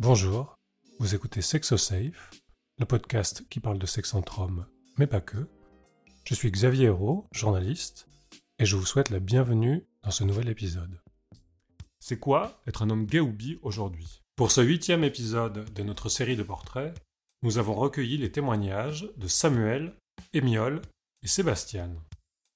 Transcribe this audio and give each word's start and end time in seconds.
Bonjour, 0.00 0.54
vous 1.00 1.16
écoutez 1.16 1.42
SexoSafe, 1.42 2.30
le 2.78 2.86
podcast 2.86 3.42
qui 3.50 3.58
parle 3.58 3.80
de 3.80 3.86
sexe 3.86 4.14
entre 4.14 4.38
hommes, 4.38 4.64
mais 4.96 5.08
pas 5.08 5.20
que. 5.20 5.48
Je 6.24 6.36
suis 6.36 6.52
Xavier 6.52 6.86
Hérault, 6.86 7.26
journaliste, 7.32 8.06
et 8.60 8.64
je 8.64 8.76
vous 8.76 8.86
souhaite 8.86 9.10
la 9.10 9.18
bienvenue 9.18 9.84
dans 10.04 10.12
ce 10.12 10.22
nouvel 10.22 10.50
épisode. 10.50 11.00
C'est 11.98 12.20
quoi 12.20 12.62
être 12.68 12.82
un 12.82 12.90
homme 12.90 13.06
gay 13.06 13.18
ou 13.18 13.32
bi 13.32 13.58
aujourd'hui? 13.62 14.22
Pour 14.36 14.52
ce 14.52 14.60
huitième 14.60 15.02
épisode 15.02 15.68
de 15.74 15.82
notre 15.82 16.08
série 16.08 16.36
de 16.36 16.44
portraits, 16.44 16.94
nous 17.42 17.58
avons 17.58 17.74
recueilli 17.74 18.18
les 18.18 18.30
témoignages 18.30 19.10
de 19.16 19.26
Samuel, 19.26 19.96
Émiole 20.32 20.80
et 21.24 21.28
Sébastien. 21.28 21.90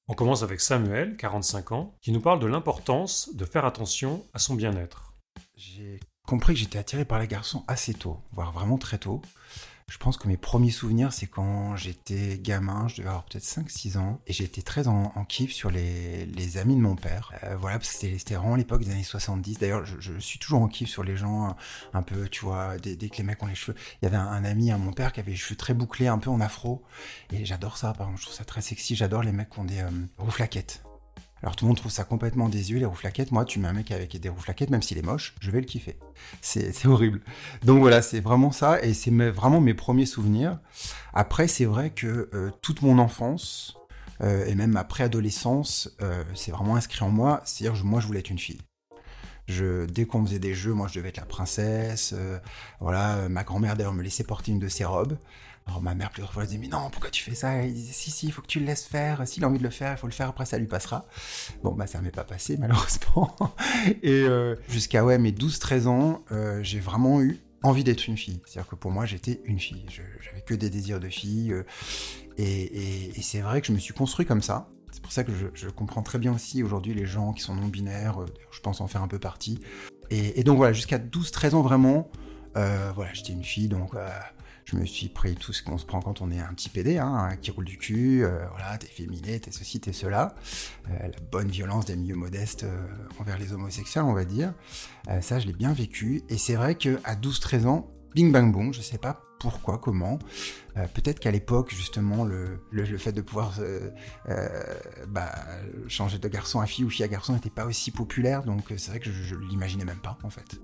On 0.06 0.14
commence 0.14 0.45
avec 0.45 0.61
Samuel, 0.61 1.16
45 1.16 1.72
ans, 1.72 1.98
qui 2.02 2.12
nous 2.12 2.20
parle 2.20 2.38
de 2.38 2.46
l'importance 2.46 3.34
de 3.34 3.45
faire 3.45 3.64
attention 3.64 4.24
à 4.32 4.38
son 4.38 4.54
bien-être. 4.54 5.14
J'ai 5.56 5.98
compris 6.27 6.54
que 6.54 6.61
j'étais 6.61 6.79
attiré 6.79 7.04
par 7.04 7.18
les 7.18 7.29
garçons 7.29 7.64
assez 7.68 7.95
tôt, 7.95 8.20
voire 8.32 8.52
vraiment 8.52 8.79
très 8.79 8.98
tôt. 8.98 9.23
Je 9.92 9.98
pense 9.98 10.16
que 10.16 10.27
mes 10.27 10.38
premiers 10.38 10.70
souvenirs, 10.70 11.12
c'est 11.12 11.27
quand 11.27 11.77
j'étais 11.77 12.38
gamin, 12.38 12.88
je 12.88 12.96
devais 12.96 13.09
avoir 13.09 13.24
peut-être 13.24 13.45
5-6 13.45 13.98
ans, 13.98 14.20
et 14.27 14.32
j'étais 14.32 14.62
très 14.62 14.88
en, 14.88 15.10
kiff 15.29 15.52
sur 15.52 15.70
les, 15.70 16.56
amis 16.56 16.77
de 16.77 16.80
mon 16.80 16.96
père. 16.96 17.32
Euh, 17.45 17.56
voilà, 17.56 17.79
parce 17.79 17.93
que 17.93 18.16
c'était 18.16 18.34
vraiment 18.37 18.56
l'époque 18.56 18.84
des 18.84 18.91
années 18.91 19.02
70. 19.02 19.59
D'ailleurs, 19.59 19.84
je, 19.84 20.19
suis 20.19 20.38
toujours 20.38 20.62
en 20.62 20.69
kiff 20.69 20.88
sur 20.88 21.05
les 21.05 21.19
gens, 21.19 21.55
un 21.93 22.02
peu, 22.02 22.27
tu 22.30 22.46
vois, 22.46 22.79
dès, 22.79 22.96
que 22.96 23.16
les 23.18 23.23
mecs 23.23 23.43
ont 23.43 23.46
les 23.46 23.54
cheveux. 23.54 23.77
Il 24.01 24.07
y 24.07 24.09
avait 24.09 24.16
un, 24.16 24.45
ami 24.45 24.70
à 24.70 24.79
mon 24.79 24.93
père 24.93 25.12
qui 25.12 25.20
avait 25.20 25.32
les 25.32 25.37
cheveux 25.37 25.57
très 25.57 25.74
bouclés, 25.74 26.07
un 26.07 26.18
peu 26.18 26.30
en 26.30 26.41
afro, 26.41 26.82
et 27.30 27.45
j'adore 27.45 27.77
ça, 27.77 27.93
par 27.93 28.07
exemple, 28.07 28.20
je 28.20 28.24
trouve 28.27 28.37
ça 28.37 28.45
très 28.45 28.62
sexy. 28.62 28.96
J'adore 28.96 29.23
les 29.23 29.32
mecs 29.32 29.51
qui 29.51 29.59
ont 29.59 29.65
des 29.65 29.80
euh, 29.80 29.91
rouflaquettes. 30.16 30.82
Alors 31.42 31.56
tout 31.56 31.64
le 31.64 31.69
monde 31.69 31.77
trouve 31.77 31.91
ça 31.91 32.05
complètement 32.05 32.48
désuet, 32.48 32.78
les 32.78 32.84
rouflaquettes. 32.84 33.32
Moi, 33.32 33.45
tu 33.45 33.59
mets 33.59 33.69
un 33.69 33.73
mec 33.73 33.91
avec 33.91 34.16
des 34.19 34.28
rouflaquettes, 34.28 34.70
même 34.70 34.82
s'il 34.82 34.98
est 34.98 35.02
moche, 35.02 35.34
je 35.41 35.51
vais 35.51 35.60
le 35.60 35.66
kiffer. 35.66 35.98
C'est 36.41 36.87
horrible. 36.87 37.20
Donc 37.65 37.80
voilà, 37.80 38.01
c'est 38.01 38.20
vraiment 38.20 38.52
ça, 38.52 38.82
et 38.82 38.95
c'est 38.95 39.10
vraiment 39.10 39.60
mes 39.60 39.74
premiers 39.74 40.06
souvenirs. 40.06 40.59
Après, 41.13 41.48
c'est 41.48 41.65
vrai 41.65 41.90
que 41.90 42.30
euh, 42.32 42.51
toute 42.63 42.82
mon 42.82 42.98
enfance, 42.98 43.76
euh, 44.23 44.46
et 44.46 44.54
même 44.54 44.70
ma 44.70 44.85
préadolescence, 44.85 45.90
euh, 46.01 46.23
c'est 46.35 46.52
vraiment 46.52 46.76
inscrit 46.76 47.04
en 47.04 47.10
moi. 47.10 47.43
C'est-à-dire, 47.45 47.85
moi, 47.85 48.01
je 48.01 48.07
voulais 48.07 48.20
être 48.20 48.30
une 48.30 48.38
fille. 48.38 48.60
Je, 49.48 49.87
dès 49.87 50.04
qu'on 50.04 50.24
faisait 50.24 50.38
des 50.38 50.54
jeux, 50.54 50.73
moi, 50.73 50.88
je 50.88 50.98
devais 50.98 51.09
être 51.09 51.16
la 51.18 51.26
princesse. 51.26 52.15
voilà, 52.80 53.29
ma 53.29 53.45
grand-mère 53.45 53.76
d'ailleurs 53.76 53.93
me 53.93 54.02
laissait 54.02 54.24
porter 54.24 54.52
une 54.52 54.59
de 54.59 54.68
ses 54.68 54.85
robes. 54.85 55.16
Alors 55.66 55.80
ma 55.80 55.95
mère 55.95 56.10
plusieurs 56.10 56.32
fois 56.32 56.43
elle 56.43 56.48
disait 56.48 56.60
mais 56.60 56.68
non 56.68 56.90
pourquoi 56.90 57.10
tu 57.10 57.23
fais 57.23 57.35
ça? 57.35 57.65
Il 57.65 57.73
disait 57.73 57.93
si 57.93 58.10
si 58.10 58.26
il 58.26 58.32
faut 58.32 58.43
que 58.43 58.48
tu 58.48 58.59
le 58.59 58.66
laisses 58.66 58.85
faire. 58.85 59.26
S'il 59.26 59.45
a 59.45 59.48
envie 59.48 59.59
de 59.59 59.63
le 59.63 59.70
faire 59.70 59.93
il 59.93 59.98
faut 59.98 60.09
le 60.09 60.13
faire 60.13 60.29
après 60.29 60.45
ça 60.45 60.59
lui 60.59 60.66
passera. 60.66 61.07
Bon 61.63 61.73
bah 61.73 61.87
ça 61.87 62.01
m'est 62.01 62.10
pas 62.10 62.24
passé 62.24 62.57
malheureusement. 62.57 63.35
Et 64.03 64.22
euh, 64.22 64.56
jusqu'à 64.69 65.04
ouais 65.04 65.19
mes 65.19 65.31
12-13 65.31 65.87
ans 65.87 66.25
euh, 66.32 66.60
j'ai 66.62 66.81
vraiment 66.81 67.20
eu 67.20 67.38
envie 67.62 67.84
d'être 67.84 68.09
une 68.09 68.16
fille. 68.16 68.41
C'est-à-dire 68.44 68.69
que 68.70 68.75
pour 68.75 68.91
moi 68.91 69.06
j'étais 69.06 69.41
une 69.44 69.60
fille. 69.60 69.87
J'avais 69.88 70.41
que 70.41 70.54
des 70.54 70.69
désirs 70.69 70.98
de 70.98 71.09
fille. 71.09 71.53
Euh, 71.53 71.62
et, 72.38 73.12
c'est 73.22 73.41
vrai 73.41 73.60
que 73.60 73.69
je 73.69 73.72
me 73.72 73.78
suis 73.78 73.94
construit 73.94 74.26
comme 74.26 74.43
ça. 74.43 74.69
C'est 74.93 75.03
pour 75.03 75.12
ça 75.12 75.25
que 75.25 75.32
je, 75.54 75.69
comprends 75.69 76.03
très 76.03 76.19
bien 76.19 76.32
aussi 76.32 76.62
aujourd'hui 76.62 76.94
les 76.94 77.06
gens 77.06 77.32
qui 77.32 77.43
sont 77.43 77.54
non 77.54 77.69
binaires. 77.69 78.19
je 78.50 78.60
pense 78.60 78.81
en 78.81 78.87
faire 78.87 79.03
un 79.03 79.09
peu 79.09 79.19
partie. 79.19 79.59
Et, 80.10 80.44
donc 80.44 80.59
voilà 80.59 80.72
jusqu'à 80.72 80.98
12-13 80.98 81.54
ans 81.54 81.62
vraiment. 81.62 82.10
voilà 82.54 83.12
j'étais 83.12 83.32
une 83.32 83.44
fille 83.44 83.69
donc 83.69 83.94
je 84.65 84.76
me 84.76 84.84
suis 84.84 85.09
pris 85.09 85.34
tout 85.34 85.53
ce 85.53 85.62
qu'on 85.62 85.78
se 85.78 85.84
prend 85.84 86.00
quand 86.00 86.20
on 86.20 86.31
est 86.31 86.38
un 86.38 86.53
petit 86.54 86.69
PD, 86.69 86.98
hein, 86.98 87.37
qui 87.41 87.50
roule 87.50 87.65
du 87.65 87.78
cul, 87.78 88.25
euh, 88.25 88.47
voilà, 88.50 88.78
t'es 88.78 88.87
féminé, 88.87 89.41
t'es 89.41 89.50
ceci, 89.50 89.81
t'es 89.81 89.93
cela. 89.93 90.34
Euh, 90.88 91.09
la 91.09 91.20
bonne 91.31 91.48
violence 91.48 91.87
des 91.87 91.97
milieux 91.97 92.15
modestes 92.15 92.65
euh, 92.65 92.87
envers 93.19 93.38
les 93.38 93.53
homosexuels, 93.53 94.04
on 94.04 94.12
va 94.12 94.25
dire. 94.25 94.53
ça, 95.20 95.38
je 95.38 95.47
l'ai 95.47 95.53
bien 95.53 95.72
vécu. 95.72 96.22
Et 96.28 96.38
c'est 96.38 96.54
vrai 96.54 96.75
qu'à 96.75 97.15
12-13 97.15 97.66
ans, 97.66 97.91
bing 98.15 98.32
bang 98.32 98.53
boom, 98.53 98.72
je 98.72 98.81
sais 98.81 98.98
pas 98.98 99.22
pourquoi, 99.41 99.78
comment. 99.78 100.19
Euh, 100.76 100.87
peut-être 100.92 101.20
qu'à 101.20 101.31
l'époque, 101.31 101.72
justement, 101.75 102.25
le, 102.25 102.59
le, 102.70 102.98
fait 102.98 103.12
de 103.12 103.20
pouvoir 103.20 103.54
euh, 103.60 103.91
euh, 104.28 104.48
bah, 105.08 105.30
changer 105.88 106.19
de 106.19 106.28
garçon 106.28 106.60
à 106.60 106.66
fille 106.66 106.84
ou 106.84 106.91
fille 106.91 107.04
à 107.04 107.08
garçon 107.08 107.34
n'était 107.34 107.50
pas 107.50 107.66
aussi 107.66 107.91
populaire, 107.91 108.42
donc 108.44 108.72
c'est 108.76 108.91
vrai 108.91 109.00
que 109.00 109.10
je, 109.10 109.34
ne 109.34 109.41
l'imaginais 109.48 109.84
même 109.84 109.98
pas, 109.98 110.19
en 110.22 110.30
fait. 110.30 110.60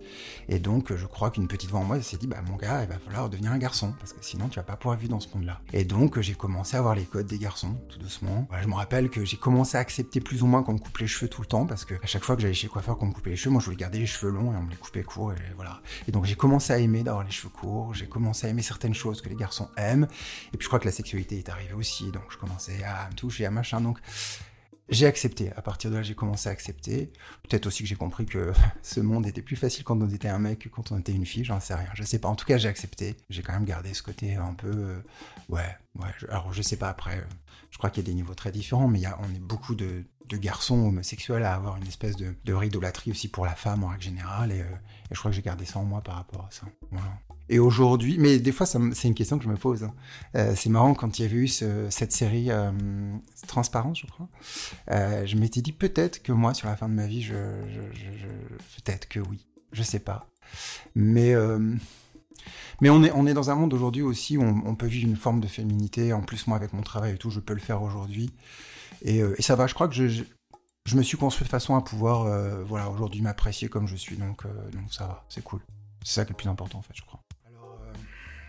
Et 0.48 0.58
donc, 0.58 0.94
je 0.94 1.06
crois 1.06 1.30
qu'une 1.30 1.48
petite 1.48 1.70
voix 1.70 1.80
en 1.80 1.84
moi 1.84 2.00
s'est 2.00 2.16
dit, 2.16 2.26
bah 2.26 2.40
mon 2.46 2.56
gars, 2.56 2.82
il 2.84 2.88
va 2.88 2.98
falloir 2.98 3.28
devenir 3.28 3.52
un 3.52 3.58
garçon, 3.58 3.94
parce 3.98 4.12
que 4.12 4.18
sinon, 4.22 4.48
tu 4.48 4.56
vas 4.56 4.62
pas 4.62 4.76
pouvoir 4.76 4.98
vivre 4.98 5.10
dans 5.10 5.20
ce 5.20 5.28
monde-là. 5.34 5.60
Et 5.72 5.84
donc, 5.84 6.20
j'ai 6.20 6.34
commencé 6.34 6.76
à 6.76 6.80
avoir 6.80 6.94
les 6.94 7.04
codes 7.04 7.26
des 7.26 7.38
garçons, 7.38 7.76
tout 7.88 7.98
doucement. 7.98 8.48
je 8.62 8.68
me 8.68 8.74
rappelle 8.74 9.10
que 9.10 9.24
j'ai 9.24 9.36
commencé 9.36 9.76
à 9.76 9.80
accepter 9.80 10.20
plus 10.20 10.42
ou 10.42 10.46
moins 10.46 10.62
qu'on 10.62 10.74
me 10.74 10.78
coupe 10.78 10.98
les 10.98 11.06
cheveux 11.06 11.28
tout 11.28 11.42
le 11.42 11.46
temps, 11.46 11.66
parce 11.66 11.84
que 11.84 11.94
à 11.94 12.06
chaque 12.06 12.24
fois 12.24 12.36
que 12.36 12.42
j'allais 12.42 12.54
chez 12.54 12.66
le 12.66 12.72
coiffeur 12.72 12.96
qu'on 12.96 13.06
me 13.06 13.12
coupait 13.12 13.30
les 13.30 13.36
cheveux, 13.36 13.52
moi 13.52 13.60
je 13.60 13.66
voulais 13.66 13.76
garder 13.76 13.98
les 13.98 14.06
cheveux 14.06 14.32
longs 14.32 14.52
et 14.52 14.56
on 14.56 14.62
me 14.62 14.70
les 14.70 14.76
coupait 14.76 15.02
courts, 15.02 15.32
et 15.32 15.36
voilà. 15.56 15.80
Et 16.06 16.12
donc, 16.12 16.24
j'ai 16.24 16.36
commencé 16.36 16.72
à 16.72 16.78
aimer 16.78 17.02
d'avoir 17.02 17.24
les 17.24 17.30
cheveux 17.30 17.50
courts, 17.50 17.94
j'ai 17.94 18.06
commencé 18.06 18.46
à 18.46 18.50
aimer 18.50 18.62
certaines 18.62 18.94
choses 18.94 19.20
que 19.20 19.28
les 19.28 19.36
garçons 19.36 19.68
aiment. 19.76 19.97
Et 20.04 20.56
puis 20.56 20.62
je 20.62 20.68
crois 20.68 20.78
que 20.78 20.86
la 20.86 20.92
sexualité 20.92 21.38
est 21.38 21.48
arrivée 21.48 21.74
aussi, 21.74 22.10
donc 22.10 22.24
je 22.30 22.36
commençais 22.36 22.82
à 22.84 23.08
me 23.10 23.14
toucher, 23.14 23.46
à 23.46 23.50
machin. 23.50 23.80
Donc 23.80 23.98
j'ai 24.88 25.06
accepté. 25.06 25.52
À 25.52 25.62
partir 25.62 25.90
de 25.90 25.96
là, 25.96 26.02
j'ai 26.02 26.14
commencé 26.14 26.48
à 26.48 26.52
accepter. 26.52 27.12
Peut-être 27.42 27.66
aussi 27.66 27.82
que 27.82 27.88
j'ai 27.88 27.96
compris 27.96 28.24
que 28.24 28.52
ce 28.82 29.00
monde 29.00 29.26
était 29.26 29.42
plus 29.42 29.56
facile 29.56 29.84
quand 29.84 30.00
on 30.00 30.08
était 30.08 30.28
un 30.28 30.38
mec 30.38 30.60
que 30.60 30.68
quand 30.68 30.92
on 30.92 30.98
était 30.98 31.12
une 31.12 31.26
fille. 31.26 31.44
J'en 31.44 31.60
sais 31.60 31.74
rien. 31.74 31.90
Je 31.94 32.02
sais 32.02 32.18
pas. 32.18 32.28
En 32.28 32.36
tout 32.36 32.46
cas, 32.46 32.56
j'ai 32.56 32.68
accepté. 32.68 33.16
J'ai 33.28 33.42
quand 33.42 33.52
même 33.52 33.66
gardé 33.66 33.92
ce 33.92 34.02
côté 34.02 34.36
un 34.36 34.54
peu. 34.54 34.70
Euh, 34.70 35.00
ouais, 35.50 35.76
ouais. 35.96 36.08
alors, 36.30 36.52
je 36.52 36.62
sais 36.62 36.76
pas 36.76 36.88
après. 36.88 37.18
Euh, 37.18 37.24
je 37.70 37.76
crois 37.76 37.90
qu'il 37.90 38.02
y 38.02 38.06
a 38.06 38.10
des 38.10 38.14
niveaux 38.14 38.34
très 38.34 38.50
différents, 38.50 38.88
mais 38.88 39.04
a, 39.04 39.18
on 39.20 39.34
est 39.34 39.40
beaucoup 39.40 39.74
de, 39.74 40.04
garçons 40.36 40.78
homosexuels 40.78 41.42
à 41.42 41.54
avoir 41.54 41.76
une 41.76 41.86
espèce 41.86 42.16
de, 42.16 42.34
de 42.44 42.52
ridolâtrie 42.52 43.10
aussi 43.10 43.28
pour 43.28 43.46
la 43.46 43.54
femme 43.54 43.84
en 43.84 43.88
règle 43.88 44.02
générale. 44.02 44.52
Et, 44.52 44.60
euh, 44.60 44.64
et 45.10 45.14
je 45.14 45.18
crois 45.18 45.30
que 45.30 45.36
j'ai 45.36 45.42
gardé 45.42 45.64
ça 45.64 45.78
en 45.78 45.84
moi 45.84 46.00
par 46.02 46.16
rapport 46.16 46.42
à 46.42 46.50
ça. 46.50 46.66
Voilà. 46.90 47.12
Et 47.50 47.58
aujourd'hui, 47.58 48.18
mais 48.18 48.38
des 48.38 48.52
fois, 48.52 48.66
c'est 48.66 49.08
une 49.08 49.14
question 49.14 49.38
que 49.38 49.44
je 49.44 49.48
me 49.48 49.56
pose. 49.56 49.84
Hein. 49.84 49.94
Euh, 50.36 50.54
c'est 50.54 50.68
marrant 50.68 50.94
quand 50.94 51.18
il 51.18 51.22
y 51.22 51.24
avait 51.24 51.36
eu 51.36 51.48
cette 51.48 52.12
série 52.12 52.50
euh, 52.50 52.70
Transparence, 53.46 54.00
je 54.00 54.06
crois. 54.06 54.28
Euh, 54.90 55.24
je 55.24 55.36
m'étais 55.36 55.62
dit 55.62 55.72
peut-être 55.72 56.22
que 56.22 56.32
moi, 56.32 56.52
sur 56.52 56.68
la 56.68 56.76
fin 56.76 56.88
de 56.88 56.94
ma 56.94 57.06
vie, 57.06 57.22
je, 57.22 57.34
peut-être 57.34 59.08
que 59.08 59.20
oui. 59.20 59.46
Je 59.72 59.82
sais 59.82 59.98
pas. 59.98 60.30
Mais 60.94 61.34
mais 62.80 62.88
on 62.88 63.02
est 63.02 63.10
on 63.12 63.26
est 63.26 63.34
dans 63.34 63.50
un 63.50 63.54
monde 63.54 63.74
aujourd'hui 63.74 64.02
aussi 64.02 64.38
où 64.38 64.42
on, 64.42 64.74
peut 64.74 64.86
vivre 64.86 65.08
une 65.08 65.16
forme 65.16 65.40
de 65.40 65.46
féminité. 65.46 66.12
En 66.12 66.22
plus, 66.22 66.46
moi, 66.46 66.56
avec 66.56 66.72
mon 66.72 66.82
travail 66.82 67.14
et 67.14 67.18
tout, 67.18 67.30
je 67.30 67.40
peux 67.40 67.52
le 67.52 67.60
faire 67.60 67.82
aujourd'hui. 67.82 68.30
Et, 69.02 69.18
et, 69.18 69.42
ça 69.42 69.56
va. 69.56 69.66
Je 69.66 69.74
crois 69.74 69.88
que 69.88 69.94
je, 69.94 70.24
me 70.94 71.02
suis 71.02 71.16
construit 71.18 71.44
de 71.44 71.50
façon 71.50 71.76
à 71.76 71.82
pouvoir, 71.82 72.24
voilà, 72.64 72.88
aujourd'hui 72.90 73.20
m'apprécier 73.22 73.68
comme 73.68 73.86
je 73.86 73.96
suis. 73.96 74.16
Donc 74.16 74.44
donc 74.72 74.92
ça 74.92 75.06
va. 75.06 75.24
C'est 75.28 75.42
cool. 75.42 75.60
C'est 76.04 76.14
ça 76.14 76.24
qui 76.24 76.30
est 76.30 76.34
le 76.34 76.36
plus 76.36 76.48
important 76.48 76.78
en 76.78 76.82
fait, 76.82 76.94
je 76.94 77.02
crois. 77.02 77.20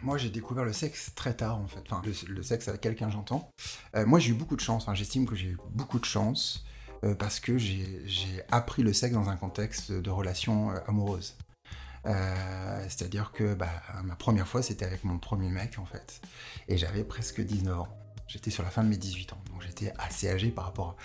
Moi, 0.01 0.17
j'ai 0.17 0.29
découvert 0.29 0.63
le 0.63 0.73
sexe 0.73 1.11
très 1.13 1.33
tard, 1.33 1.57
en 1.57 1.67
fait. 1.67 1.83
Le, 2.27 2.43
sexe 2.43 2.67
avec 2.67 2.81
quelqu'un, 2.81 3.09
j'entends. 3.09 3.51
Euh, 3.95 4.05
moi, 4.05 4.19
j'ai 4.19 4.31
eu 4.31 4.33
beaucoup 4.33 4.55
de 4.55 4.61
chance. 4.61 4.83
Enfin, 4.83 4.95
j'estime 4.95 5.25
que 5.25 5.35
j'ai 5.35 5.47
eu 5.47 5.57
beaucoup 5.71 5.99
de 5.99 6.05
chance 6.05 6.66
euh, 7.03 7.16
parce 7.16 7.39
que 7.39 7.57
j'ai 7.57 8.41
appris 8.49 8.83
le 8.83 8.93
sexe 8.93 9.13
dans 9.13 9.29
un 9.29 9.35
contexte 9.35 9.91
de 9.91 10.09
relation 10.09 10.71
euh, 10.71 10.79
amoureuse. 10.87 11.35
C'est-à-dire 12.87 13.31
que 13.31 13.53
bah, 13.53 13.69
ma 14.03 14.16
première 14.16 14.47
fois, 14.47 14.63
c'était 14.63 14.85
avec 14.85 15.03
mon 15.03 15.19
premier 15.19 15.49
mec, 15.49 15.77
en 15.77 15.85
fait. 15.85 16.21
Et 16.67 16.77
j'avais 16.77 17.03
presque 17.03 17.41
19 17.41 17.81
ans. 17.81 17.87
J'étais 18.27 18.51
sur 18.51 18.63
la 18.63 18.69
fin 18.69 18.83
de 18.83 18.89
mes 18.89 18.97
18 18.97 19.33
ans. 19.33 19.41
J'étais 19.62 19.94
assez 19.97 20.30
âgé 20.30 20.50
par 20.50 20.66
rapport 20.66 20.90
à... 20.90 20.96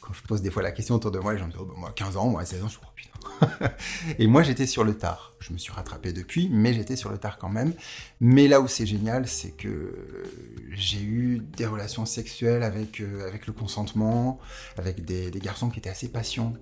Quand 0.00 0.12
je 0.12 0.22
pose 0.22 0.42
des 0.42 0.50
fois 0.50 0.62
la 0.62 0.72
question 0.72 0.96
autour 0.96 1.10
de 1.10 1.18
moi, 1.18 1.32
les 1.32 1.38
gens 1.38 1.46
me 1.46 1.52
disent, 1.52 1.60
oh, 1.60 1.66
bah, 1.66 1.74
moi, 1.76 1.92
15 1.94 2.16
ans, 2.16 2.28
moi, 2.28 2.44
16 2.44 2.64
ans, 2.64 2.68
je 2.68 2.72
suis 2.72 2.80
oh, 2.82 2.92
putain 2.94 3.12
et 4.18 4.26
moi, 4.26 4.42
j'étais 4.42 4.66
sur 4.66 4.84
le 4.84 4.96
tard. 4.96 5.32
Je 5.40 5.52
me 5.52 5.58
suis 5.58 5.72
rattrapé 5.72 6.12
depuis, 6.12 6.48
mais 6.48 6.72
j'étais 6.72 6.96
sur 6.96 7.10
le 7.10 7.18
tard 7.18 7.38
quand 7.38 7.48
même. 7.48 7.72
Mais 8.20 8.48
là 8.48 8.60
où 8.60 8.68
c'est 8.68 8.86
génial, 8.86 9.26
c'est 9.26 9.50
que 9.50 10.24
j'ai 10.72 11.02
eu 11.02 11.40
des 11.56 11.66
relations 11.66 12.06
sexuelles 12.06 12.62
avec, 12.62 13.00
euh, 13.00 13.26
avec 13.26 13.46
le 13.46 13.52
consentement, 13.52 14.38
avec 14.78 15.04
des, 15.04 15.30
garçons 15.40 15.70
qui 15.70 15.78
étaient 15.78 15.90
assez 15.90 16.08
patients. 16.08 16.54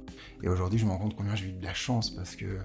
Et 0.43 0.49
aujourd'hui, 0.49 0.78
je 0.78 0.87
me 0.87 0.91
rends 0.91 0.99
compte 0.99 1.17
combien 1.17 1.34
j'ai 1.34 1.47
eu 1.47 1.53
de 1.53 1.65
la 1.65 1.75
chance 1.75 2.11
parce 2.11 2.37
que 2.37 2.59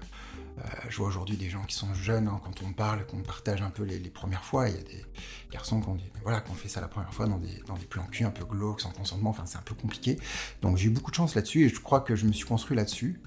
euh, 0.58 0.62
je 0.88 0.96
vois 0.96 1.08
aujourd'hui 1.08 1.36
des 1.36 1.50
gens 1.50 1.64
qui 1.64 1.74
sont 1.74 1.92
jeunes, 1.94 2.28
hein, 2.28 2.40
quand 2.42 2.62
on 2.66 2.72
parle, 2.72 3.04
qu'on 3.06 3.22
partage 3.22 3.60
un 3.62 3.70
peu 3.70 3.82
les, 3.82 3.98
premières 4.10 4.44
fois, 4.44 4.68
il 4.68 4.76
y 4.76 4.78
a 4.78 4.82
des 4.82 5.04
garçons 5.50 5.80
qui 5.80 5.88
ont, 5.88 5.98
voilà, 6.22 6.42
fait 6.56 6.68
ça 6.68 6.80
la 6.80 6.88
première 6.88 7.12
fois 7.12 7.26
dans 7.26 7.38
des, 7.38 7.62
plans 7.88 8.06
cul 8.06 8.24
un 8.24 8.30
peu 8.30 8.44
glauques, 8.44 8.80
sans 8.80 8.90
consentement, 8.90 9.30
enfin 9.30 9.44
c'est 9.46 9.58
un 9.58 9.62
peu 9.62 9.74
compliqué. 9.74 10.18
Donc 10.62 10.76
j'ai 10.76 10.86
eu 10.86 10.90
beaucoup 10.90 11.10
de 11.10 11.16
chance 11.16 11.34
là-dessus 11.34 11.66
et 11.66 11.68
je 11.68 11.80
crois 11.80 12.00
que 12.00 12.16
je 12.16 12.26
me 12.26 12.32
suis 12.32 12.46
construit 12.46 12.76
là-dessus. 12.76 13.20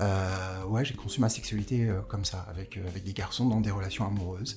Euh, 0.00 0.64
ouais, 0.64 0.84
j'ai 0.84 0.94
conçu 0.94 1.20
ma 1.20 1.28
sexualité 1.28 1.88
euh, 1.88 2.00
comme 2.00 2.24
ça, 2.24 2.46
avec, 2.48 2.78
des 3.04 3.12
garçons 3.12 3.46
dans 3.46 3.60
des 3.60 3.70
relations 3.70 4.06
amoureuses. 4.06 4.56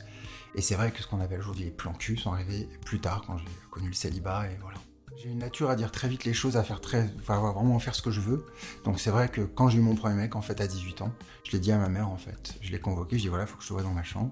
Et 0.55 0.61
c'est 0.61 0.75
vrai 0.75 0.91
que 0.91 1.01
ce 1.01 1.07
qu'on 1.07 1.19
appelle 1.19 1.39
aujourd'hui 1.39 1.65
les 1.65 1.71
plans 1.71 1.93
cul 1.93 2.17
sont 2.17 2.31
arrivés 2.31 2.67
plus 2.85 2.99
tard, 2.99 3.23
quand 3.27 3.37
j'ai 3.37 3.45
connu 3.69 3.89
le 3.89 3.93
célibat, 3.93 4.47
et 4.47 4.57
voilà. 4.61 4.79
J'ai 5.17 5.29
une 5.29 5.39
nature 5.39 5.71
à 5.71 5.75
dire 5.75 5.91
très 5.91 6.07
vite 6.07 6.25
les 6.25 6.33
choses, 6.33 6.57
à 6.57 6.63
faire 6.63 6.79
très, 6.79 7.09
enfin, 7.17 7.39
vraiment 7.39 7.79
faire 7.79 7.95
ce 7.95 8.03
que 8.03 8.11
je 8.11 8.21
veux. 8.21 8.45
Donc 8.85 8.99
c'est 8.99 9.09
vrai 9.09 9.29
que 9.29 9.41
quand 9.41 9.67
j'ai 9.67 9.79
eu 9.79 9.81
mon 9.81 9.95
premier 9.95 10.13
mec, 10.13 10.35
en 10.35 10.43
fait, 10.43 10.61
à 10.61 10.67
18 10.67 11.01
ans, 11.01 11.11
je 11.43 11.53
l'ai 11.53 11.59
dit 11.59 11.71
à 11.71 11.79
ma 11.79 11.89
mère, 11.89 12.07
en 12.07 12.17
fait. 12.17 12.53
Je 12.61 12.71
l'ai 12.71 12.79
convoqué, 12.79 13.17
je 13.17 13.23
dit 13.23 13.27
voilà, 13.27 13.45
il 13.45 13.47
faut 13.47 13.57
que 13.57 13.63
je 13.63 13.69
te 13.69 13.73
vois 13.73 13.81
dans 13.81 13.93
ma 13.93 14.03
chambre. 14.03 14.31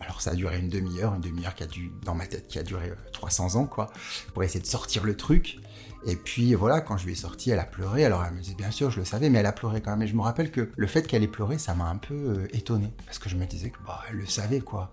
Alors 0.00 0.20
ça 0.20 0.30
a 0.30 0.34
duré 0.34 0.58
une 0.58 0.68
demi-heure, 0.68 1.14
une 1.14 1.20
demi-heure 1.20 1.54
qui 1.54 1.62
a 1.62 1.66
dû, 1.66 1.92
dans 2.04 2.16
ma 2.16 2.26
tête, 2.26 2.48
qui 2.48 2.58
a 2.58 2.64
duré 2.64 2.92
300 3.12 3.54
ans, 3.54 3.66
quoi, 3.66 3.92
pour 4.34 4.42
essayer 4.42 4.60
de 4.60 4.66
sortir 4.66 5.04
le 5.04 5.16
truc. 5.16 5.58
Et 6.06 6.16
puis 6.16 6.54
voilà, 6.54 6.80
quand 6.80 6.96
je 6.96 7.06
lui 7.06 7.12
ai 7.12 7.16
sorti, 7.16 7.50
elle 7.50 7.58
a 7.58 7.64
pleuré. 7.64 8.04
Alors 8.04 8.24
elle 8.24 8.32
me 8.34 8.40
disait, 8.40 8.54
bien 8.54 8.70
sûr, 8.70 8.90
je 8.90 8.98
le 8.98 9.04
savais, 9.04 9.30
mais 9.30 9.38
elle 9.38 9.46
a 9.46 9.52
pleuré 9.52 9.80
quand 9.80 9.90
même. 9.90 10.02
Et 10.02 10.06
je 10.08 10.14
me 10.16 10.22
rappelle 10.22 10.50
que 10.50 10.70
le 10.76 10.86
fait 10.86 11.06
qu'elle 11.06 11.22
ait 11.22 11.28
pleuré, 11.28 11.58
ça 11.58 11.74
m'a 11.74 11.86
un 11.86 11.96
peu 11.96 12.14
euh, 12.14 12.56
étonné. 12.56 12.92
Parce 13.06 13.18
que 13.18 13.28
je 13.28 13.36
me 13.36 13.46
disais 13.46 13.70
que, 13.70 13.78
bah, 13.86 14.00
elle 14.08 14.16
le 14.16 14.26
savait, 14.26 14.60
quoi. 14.60 14.90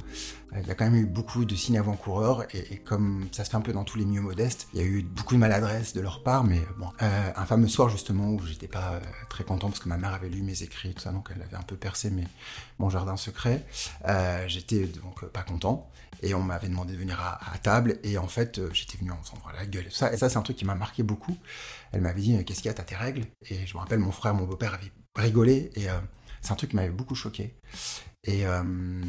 Euh, 0.55 0.59
il 0.61 0.67
y 0.67 0.71
a 0.71 0.75
quand 0.75 0.85
même 0.85 0.95
eu 0.95 1.05
beaucoup 1.05 1.45
de 1.45 1.55
signes 1.55 1.77
avant-coureurs. 1.77 2.45
Et, 2.53 2.77
comme 2.77 3.27
ça 3.31 3.43
se 3.43 3.49
fait 3.49 3.57
un 3.57 3.61
peu 3.61 3.73
dans 3.73 3.83
tous 3.83 3.97
les 3.97 4.05
milieux 4.05 4.21
modestes, 4.21 4.67
il 4.73 4.79
y 4.79 4.83
a 4.83 4.85
eu 4.85 5.03
beaucoup 5.03 5.35
de 5.35 5.39
maladresse 5.39 5.93
de 5.93 6.01
leur 6.01 6.23
part. 6.23 6.43
Mais 6.43 6.61
bon, 6.77 6.87
euh, 7.01 7.31
un 7.35 7.45
fameux 7.45 7.67
soir, 7.67 7.89
justement, 7.89 8.29
où 8.29 8.45
j'étais 8.45 8.67
pas 8.67 8.99
très 9.29 9.43
content 9.43 9.69
parce 9.69 9.79
que 9.79 9.89
ma 9.89 9.97
mère 9.97 10.13
avait 10.13 10.29
lu 10.29 10.41
mes 10.41 10.63
écrits 10.63 10.93
tout 10.93 11.01
ça. 11.01 11.11
Donc 11.11 11.29
elle 11.35 11.41
avait 11.41 11.57
un 11.57 11.63
peu 11.63 11.75
percé 11.75 12.09
mes, 12.09 12.27
mon 12.79 12.89
jardin 12.89 13.17
secret. 13.17 13.65
j'étais 14.47 14.85
donc 14.85 15.25
pas 15.25 15.43
content 15.43 15.89
et 16.23 16.33
on 16.33 16.41
m'avait 16.41 16.69
demandé 16.69 16.93
de 16.93 16.97
venir 16.97 17.19
à, 17.19 17.57
table 17.57 17.99
et 18.03 18.17
en 18.17 18.27
fait 18.27 18.61
j'étais 18.73 18.97
venu 18.97 19.11
en 19.11 19.23
s'en 19.23 19.35
la 19.53 19.65
gueule 19.65 19.87
et 19.87 19.89
ça 19.89 20.15
ça 20.17 20.29
c'est 20.29 20.37
un 20.37 20.41
truc 20.41 20.57
qui 20.57 20.65
m'a 20.65 20.75
marqué 20.75 21.03
beaucoup 21.03 21.37
elle 21.91 22.01
m'avait 22.01 22.21
dit 22.21 22.45
qu'est-ce 22.45 22.59
qu'il 22.61 22.67
y 22.67 22.69
a 22.69 22.73
t'as 22.73 22.83
tes 22.83 22.95
règles? 22.95 23.25
Et 23.49 23.65
je 23.65 23.73
me 23.73 23.79
rappelle 23.79 23.99
mon 23.99 24.11
frère 24.11 24.33
mon 24.33 24.45
beau-père 24.45 24.73
avait 24.73 24.91
rigolé 25.15 25.71
et 25.75 25.89
euh, 25.89 25.99
c'est 26.41 26.51
un 26.51 26.55
truc 26.55 26.71
qui 26.71 26.75
m'avait 26.75 26.89
beaucoup 26.89 27.15
choqué 27.15 27.55
euh, 28.27 29.03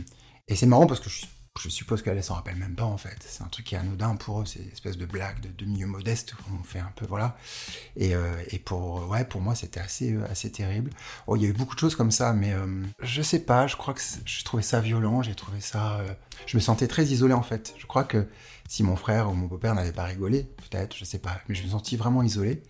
et 0.48 0.56
c'est 0.56 0.66
marrant 0.66 0.86
parce 0.86 1.00
que 1.00 1.08
je 1.08 1.18
suis 1.18 1.28
je 1.60 1.68
suppose 1.68 2.02
qu'elle 2.02 2.22
s'en 2.22 2.34
rappelle 2.34 2.56
même 2.56 2.74
pas 2.74 2.84
en 2.84 2.96
fait. 2.96 3.16
C'est 3.26 3.42
un 3.42 3.48
truc 3.48 3.66
qui 3.66 3.74
est 3.74 3.78
anodin 3.78 4.16
pour 4.16 4.40
eux, 4.40 4.46
c'est 4.46 4.60
une 4.60 4.70
espèce 4.70 4.96
de 4.96 5.06
blague 5.06 5.40
de, 5.56 5.64
milieu 5.64 5.86
modeste 5.86 6.34
qu'on 6.34 6.62
fait 6.62 6.78
un 6.78 6.92
peu 6.96 7.06
voilà. 7.06 7.36
Et, 7.96 8.14
euh, 8.14 8.42
et, 8.48 8.58
pour 8.58 9.08
ouais 9.08 9.24
pour 9.24 9.40
moi 9.40 9.54
c'était 9.54 9.80
assez 9.80 10.12
euh, 10.12 10.24
assez 10.30 10.50
terrible. 10.50 10.90
Oh 11.26 11.36
il 11.36 11.42
y 11.42 11.46
a 11.46 11.48
eu 11.48 11.52
beaucoup 11.52 11.74
de 11.74 11.80
choses 11.80 11.96
comme 11.96 12.10
ça, 12.10 12.32
mais 12.32 12.52
euh, 12.52 12.66
je 13.02 13.22
sais 13.22 13.40
pas. 13.40 13.66
Je 13.66 13.76
crois 13.76 13.94
que 13.94 14.00
j'ai 14.24 14.44
trouvé 14.44 14.62
ça 14.62 14.80
violent. 14.80 15.22
J'ai 15.22 15.34
trouvé 15.34 15.60
ça. 15.60 16.00
je 16.46 16.56
me 16.56 16.60
sentais 16.60 16.88
très 16.88 17.04
isolé 17.06 17.34
en 17.34 17.42
fait. 17.42 17.74
Je 17.78 17.86
crois 17.86 18.04
que 18.04 18.26
si 18.68 18.82
mon 18.82 18.96
frère 18.96 19.30
ou 19.30 19.34
mon 19.34 19.46
beau-père 19.46 19.74
n'avaient 19.74 19.92
pas 19.92 20.04
rigolé, 20.04 20.44
peut-être, 20.70 20.96
je 20.96 21.04
sais 21.04 21.18
pas, 21.18 21.40
mais 21.48 21.54
je 21.54 21.62
me 21.62 21.68
sentis 21.68 21.96
vraiment 21.96 22.22
isolé. 22.22 22.62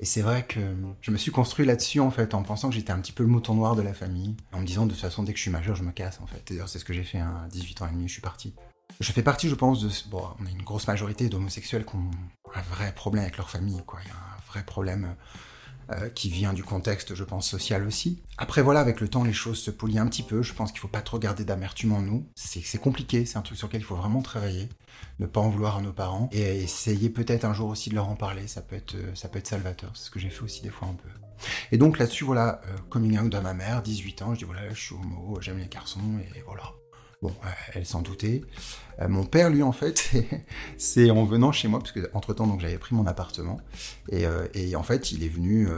Et 0.00 0.04
c'est 0.04 0.22
vrai 0.22 0.44
que 0.46 0.60
je 1.00 1.10
me 1.10 1.16
suis 1.16 1.30
construit 1.30 1.64
là-dessus, 1.64 2.00
en 2.00 2.10
fait, 2.10 2.34
en 2.34 2.42
pensant 2.42 2.68
que 2.68 2.74
j'étais 2.74 2.92
un 2.92 3.00
petit 3.00 3.12
peu 3.12 3.22
le 3.22 3.28
mouton 3.28 3.54
noir 3.54 3.76
de 3.76 3.82
la 3.82 3.94
famille, 3.94 4.36
en 4.52 4.60
me 4.60 4.66
disant 4.66 4.86
de 4.86 4.92
toute 4.92 5.00
façon, 5.00 5.22
dès 5.22 5.32
que 5.32 5.38
je 5.38 5.42
suis 5.42 5.50
majeur, 5.50 5.74
je 5.74 5.82
me 5.84 5.92
casse, 5.92 6.20
en 6.20 6.26
fait. 6.26 6.42
D'ailleurs, 6.48 6.68
c'est 6.68 6.78
ce 6.78 6.84
que 6.84 6.92
j'ai 6.92 7.04
fait 7.04 7.18
hein, 7.18 7.42
à 7.44 7.48
18 7.48 7.82
ans 7.82 7.88
et 7.88 7.92
demi, 7.92 8.08
je 8.08 8.12
suis 8.12 8.22
parti. 8.22 8.54
Je 9.00 9.12
fais 9.12 9.22
partie, 9.22 9.48
je 9.48 9.54
pense, 9.54 9.82
de. 9.82 9.90
Bon, 10.10 10.22
on 10.40 10.46
a 10.46 10.50
une 10.50 10.62
grosse 10.62 10.86
majorité 10.86 11.28
d'homosexuels 11.28 11.84
qui 11.84 11.96
ont 11.96 12.10
un 12.54 12.62
vrai 12.74 12.94
problème 12.94 13.24
avec 13.24 13.36
leur 13.36 13.50
famille, 13.50 13.82
quoi. 13.86 14.00
Il 14.04 14.08
y 14.08 14.10
a 14.10 14.14
un 14.14 14.50
vrai 14.50 14.64
problème 14.64 15.16
euh, 15.90 16.08
qui 16.08 16.30
vient 16.30 16.52
du 16.52 16.64
contexte, 16.64 17.14
je 17.14 17.24
pense, 17.24 17.48
social 17.48 17.86
aussi. 17.86 18.22
Après, 18.38 18.62
voilà, 18.62 18.80
avec 18.80 19.00
le 19.00 19.08
temps, 19.08 19.24
les 19.24 19.32
choses 19.32 19.58
se 19.58 19.70
polient 19.70 19.98
un 19.98 20.06
petit 20.06 20.22
peu. 20.22 20.42
Je 20.42 20.52
pense 20.52 20.72
qu'il 20.72 20.80
faut 20.80 20.88
pas 20.88 21.02
trop 21.02 21.18
garder 21.18 21.44
d'amertume 21.44 21.92
en 21.92 22.02
nous. 22.02 22.26
C'est 22.34 22.80
compliqué, 22.80 23.24
c'est 23.24 23.38
un 23.38 23.42
truc 23.42 23.56
sur 23.56 23.68
lequel 23.68 23.82
il 23.82 23.84
faut 23.84 23.96
vraiment 23.96 24.22
travailler. 24.22 24.68
Ne 25.18 25.26
pas 25.26 25.40
en 25.40 25.48
vouloir 25.48 25.76
à 25.76 25.80
nos 25.82 25.92
parents. 25.92 26.28
Et 26.32 26.62
essayer 26.62 27.10
peut-être 27.10 27.44
un 27.44 27.54
jour 27.54 27.68
aussi 27.68 27.90
de 27.90 27.94
leur 27.94 28.08
en 28.08 28.16
parler. 28.16 28.46
Ça 28.46 28.62
peut 28.62 28.76
être, 28.76 28.94
euh, 28.94 29.14
ça 29.14 29.28
peut 29.28 29.38
être 29.38 29.46
salvateur. 29.46 29.90
C'est 29.94 30.06
ce 30.06 30.10
que 30.10 30.18
j'ai 30.18 30.30
fait 30.30 30.42
aussi 30.42 30.62
des 30.62 30.70
fois 30.70 30.88
un 30.88 30.94
peu. 30.94 31.08
Et 31.72 31.78
donc 31.78 31.98
là-dessus, 31.98 32.24
voilà, 32.24 32.60
euh, 32.68 32.76
coming 32.88 33.18
out 33.18 33.34
à 33.34 33.40
ma 33.40 33.54
mère, 33.54 33.82
18 33.82 34.22
ans, 34.22 34.34
je 34.34 34.38
dis 34.38 34.44
voilà, 34.44 34.68
je 34.72 34.80
suis 34.80 34.94
homo, 34.94 35.38
j'aime 35.40 35.58
les 35.58 35.68
garçons, 35.68 36.00
et 36.34 36.40
voilà. 36.46 36.72
Bon, 37.22 37.30
euh, 37.30 37.48
elle 37.74 37.86
s'en 37.86 38.02
doutait. 38.02 38.42
Euh, 39.00 39.08
mon 39.08 39.24
père, 39.24 39.48
lui, 39.48 39.62
en 39.62 39.72
fait, 39.72 40.10
c'est 40.76 41.10
en 41.10 41.24
venant 41.24 41.50
chez 41.50 41.66
moi, 41.66 41.78
parce 41.78 41.92
que 41.92 42.10
entre 42.12 42.34
temps, 42.34 42.46
donc 42.46 42.60
j'avais 42.60 42.76
pris 42.76 42.94
mon 42.94 43.06
appartement, 43.06 43.58
et, 44.10 44.26
euh, 44.26 44.46
et, 44.52 44.76
en 44.76 44.82
fait, 44.82 45.12
il 45.12 45.24
est 45.24 45.28
venu 45.28 45.68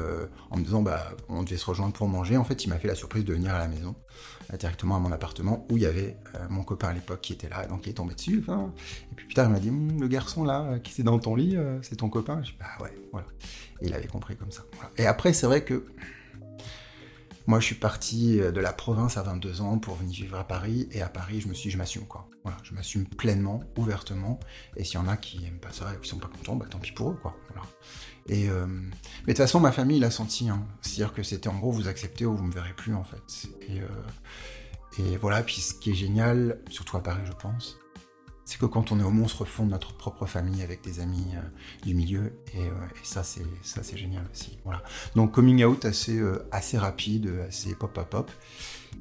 en 0.51 0.57
me 0.57 0.65
disant, 0.65 0.83
bah, 0.83 1.13
on 1.29 1.45
devait 1.45 1.57
se 1.57 1.67
rejoindre 1.67 1.93
pour 1.93 2.09
manger. 2.09 2.37
En 2.37 2.45
fait, 2.45 2.65
il 2.65 2.69
m'a 2.69 2.79
fait 2.79 2.89
la 2.89 2.97
surprise 2.97 3.25
de 3.25 3.33
venir 3.35 3.55
à 3.55 3.59
la 3.59 3.69
maison, 3.69 3.95
directement 4.59 4.97
à 4.97 4.99
mon 4.99 5.13
appartement, 5.13 5.65
où 5.71 5.77
il 5.77 5.85
y 5.85 5.87
avait 5.87 6.17
mon 6.51 6.65
copain 6.65 6.89
à 6.89 6.93
l'époque 6.93 7.21
qui 7.21 7.33
était 7.33 7.49
là, 7.49 7.67
donc 7.67 7.87
il 7.87 7.91
est 7.91 7.95
tombé 7.95 8.15
dessus. 8.15 8.43
et 8.49 9.15
puis 9.15 9.27
plus 9.27 9.35
tard, 9.35 9.47
il 9.47 9.53
m'a 9.53 9.61
dit, 9.61 9.71
hum, 9.71 10.01
le 10.01 10.09
garçon 10.09 10.45
là, 10.45 10.79
qui 10.81 11.01
est 11.01 11.05
dans 11.05 11.19
ton 11.19 11.37
lit, 11.37 11.57
c'est 11.83 11.97
ton 11.97 12.09
copain. 12.09 12.41
Je 12.43 12.51
dis, 12.51 12.57
bah 12.59 12.85
ouais, 12.85 12.93
voilà. 13.13 13.29
Et 13.81 13.87
il 13.87 13.95
avait 13.95 14.09
compris 14.09 14.37
comme 14.37 14.51
ça. 14.51 14.65
Et 14.97 15.07
après, 15.07 15.33
c'est 15.33 15.47
vrai 15.47 15.63
que 15.63 15.85
moi, 17.49 17.61
je 17.61 17.65
suis 17.65 17.75
parti 17.75 18.41
euh, 18.41 18.53
de 18.53 18.61
la 18.61 18.75
province 18.75 19.17
à 19.17 19.23
22 19.23 19.63
ans 19.63 19.79
pour 19.79 19.97
venir 19.97 20.15
vivre 20.15 20.39
à 20.39 20.45
Paris, 20.45 20.87
et 20.93 21.01
à 21.01 21.09
Paris, 21.09 21.41
je 21.41 21.49
me 21.49 21.55
suis 21.55 21.69
dit, 21.69 21.73
je 21.73 21.79
m'assume, 21.79 22.07
quoi. 22.07 22.29
Voilà, 22.45 22.59
je 22.63 22.75
m'assume 22.75 23.07
pleinement, 23.07 23.65
ouvertement, 23.79 24.39
et 24.77 24.85
s'il 24.85 24.97
y 24.97 25.03
en 25.03 25.09
a 25.09 25.17
qui 25.17 25.47
aiment 25.47 25.59
pas 25.59 25.73
ça 25.73 25.95
et 25.95 25.99
qui 25.99 26.11
sont 26.11 26.19
pas 26.19 26.29
contents, 26.29 26.57
bah 26.57 26.67
tant 26.69 26.79
pis 26.79 26.93
pour 26.93 27.11
eux, 27.11 27.19
quoi. 27.21 27.35
Et 28.27 28.51
euh, 28.51 28.67
mais 28.67 28.83
de 28.83 29.29
toute 29.29 29.39
façon, 29.39 29.61
ma 29.61 29.73
famille 29.73 29.99
l'a 29.99 30.11
senti, 30.11 30.51
hein. 30.51 30.67
c'est-à-dire 30.83 31.15
que 31.15 31.23
c'était 31.23 31.49
en 31.49 31.59
gros, 31.59 31.73
vous 31.73 31.89
acceptez 31.89 32.27
ou 32.27 32.37
vous 32.37 32.45
me 32.45 32.53
verrez 32.53 32.75
plus, 32.75 32.95
en 32.95 33.03
fait. 33.05 33.49
Et, 33.67 33.81
euh, 33.81 33.87
et 34.99 35.17
voilà, 35.17 35.43
puis 35.43 35.63
ce 35.63 35.73
qui 35.73 35.93
est 35.93 35.95
génial, 35.95 36.61
surtout 36.69 36.99
à 36.99 37.03
Paris, 37.03 37.23
je 37.25 37.33
pense, 37.33 37.79
c'est 38.49 38.59
que 38.59 38.65
quand 38.65 38.93
on 38.93 38.99
est 38.99 39.03
au 39.03 39.11
monstre 39.11 39.45
fond 39.45 39.67
de 39.67 39.73
notre 39.73 39.93
propre 39.93 40.25
famille 40.25 40.63
avec 40.63 40.83
des 40.83 41.01
amis 41.01 41.27
euh, 41.35 41.41
du 41.85 41.95
milieu, 41.95 42.33
et, 42.55 42.63
euh, 42.63 42.87
et 42.95 43.05
ça 43.05 43.23
c'est 43.23 43.45
ça 43.63 43.83
c'est 43.83 43.99
génial 43.99 44.25
aussi. 44.33 44.59
Voilà. 44.65 44.83
Donc 45.15 45.33
coming 45.33 45.63
out 45.65 45.85
assez 45.85 46.19
euh, 46.19 46.49
assez 46.51 46.79
rapide, 46.79 47.31
assez 47.47 47.75
pop 47.75 47.93
pop 47.93 48.09
pop. 48.09 48.31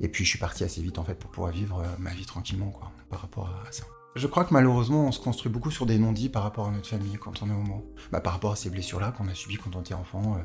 Et 0.01 0.09
puis 0.09 0.25
je 0.25 0.31
suis 0.31 0.39
parti 0.39 0.65
assez 0.65 0.81
vite 0.81 0.99
en 0.99 1.05
fait 1.05 1.15
pour 1.15 1.31
pouvoir 1.31 1.53
vivre 1.53 1.81
ma 1.97 2.13
vie 2.13 2.25
tranquillement 2.25 2.71
quoi, 2.71 2.91
par 3.09 3.21
rapport 3.21 3.47
à 3.47 3.71
ça. 3.71 3.85
Je 4.17 4.25
crois 4.25 4.45
que 4.45 4.53
malheureusement, 4.53 5.05
on 5.05 5.11
se 5.11 5.19
construit 5.19 5.51
beaucoup 5.51 5.69
sur 5.69 5.85
des 5.85 5.99
non-dits 5.99 6.29
par 6.29 6.41
rapport 6.41 6.67
à 6.67 6.71
notre 6.71 6.87
famille 6.87 7.17
quand 7.17 7.43
on 7.43 7.49
est 7.49 7.53
homo. 7.53 7.85
Bah, 8.11 8.19
par 8.19 8.33
rapport 8.33 8.51
à 8.51 8.55
ces 8.55 8.71
blessures-là 8.71 9.11
qu'on 9.11 9.27
a 9.27 9.35
subies 9.35 9.57
quand 9.57 9.75
on 9.75 9.81
était 9.81 9.93
enfant, 9.93 10.37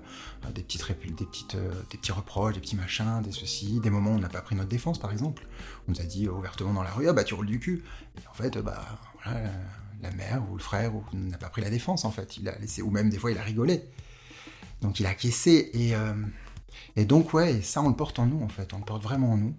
euh, 0.44 0.50
des, 0.50 0.62
petites 0.62 0.86
des, 0.88 1.24
petites, 1.24 1.54
euh, 1.54 1.72
des 1.90 1.96
petits 1.96 2.12
reproches, 2.12 2.54
des 2.54 2.60
petits 2.60 2.76
machins, 2.76 3.22
des 3.22 3.32
ceci, 3.32 3.80
des 3.80 3.88
moments 3.88 4.10
où 4.10 4.16
on 4.16 4.19
n'a 4.19 4.28
pas 4.28 4.42
pris 4.42 4.56
notre 4.56 4.69
défense, 4.69 4.98
par 4.98 5.10
exemple. 5.10 5.46
On 5.88 5.92
nous 5.92 6.00
a 6.00 6.04
dit 6.04 6.28
ouvertement 6.28 6.74
dans 6.74 6.82
la 6.82 6.90
rue, 6.90 7.08
ah 7.08 7.14
bah 7.14 7.24
tu 7.24 7.32
roules 7.32 7.46
du 7.46 7.58
cul. 7.58 7.82
Et 8.22 8.28
en 8.28 8.34
fait, 8.34 8.58
bah 8.58 8.84
la 10.02 10.10
mère 10.10 10.42
ou 10.50 10.56
le 10.56 10.62
frère 10.62 10.92
n'a 11.14 11.38
pas 11.38 11.48
pris 11.48 11.62
la 11.62 11.70
défense, 11.70 12.04
en 12.04 12.10
fait. 12.10 12.36
Il 12.36 12.48
a 12.48 12.58
laissé, 12.58 12.82
ou 12.82 12.90
même 12.90 13.08
des 13.08 13.18
fois, 13.18 13.30
il 13.30 13.38
a 13.38 13.42
rigolé. 13.42 13.84
Donc 14.82 15.00
il 15.00 15.06
a 15.06 15.14
caissé. 15.14 15.70
Et, 15.72 15.94
euh, 15.94 16.12
et 16.96 17.04
donc, 17.04 17.32
ouais, 17.32 17.62
ça, 17.62 17.80
on 17.80 17.88
le 17.88 17.96
porte 17.96 18.18
en 18.18 18.26
nous, 18.26 18.42
en 18.42 18.48
fait. 18.48 18.75
On 18.75 18.78
le 18.78 18.84
porte 18.84 19.02
vraiment 19.02 19.32
en 19.32 19.36
nous. 19.36 19.54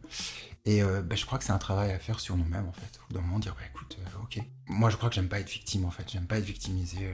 Et 0.66 0.82
euh, 0.82 1.02
bah, 1.02 1.16
je 1.16 1.26
crois 1.26 1.38
que 1.38 1.44
c'est 1.44 1.52
un 1.52 1.58
travail 1.58 1.92
à 1.92 2.00
faire 2.00 2.20
sur 2.20 2.38
nous-mêmes, 2.38 2.68
en 2.68 2.74
fait. 2.74 3.00
D'un 3.12 3.22
moment, 3.22 3.40
dire, 3.40 3.56
bah, 3.56 3.66
écoute, 3.70 3.98
euh, 4.00 4.24
ok. 4.24 4.40
Moi, 4.68 4.90
je 4.90 4.96
crois 4.96 5.10
que 5.10 5.16
j'aime 5.16 5.28
pas 5.28 5.40
être 5.40 5.50
victime, 5.50 5.86
en 5.86 5.92
fait. 5.92 6.10
J'aime 6.10 6.26
pas 6.26 6.38
être 6.38 6.46
victimisé. 6.46 7.14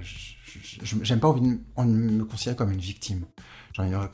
J'aime 0.83 1.19
pas 1.19 1.29
envie 1.29 1.41
de 1.41 1.83
me 1.83 2.25
considérer 2.25 2.55
comme 2.55 2.71
une 2.71 2.79
victime. 2.79 3.25
J'en 3.73 3.83
ai 3.83 3.87
une 3.87 4.09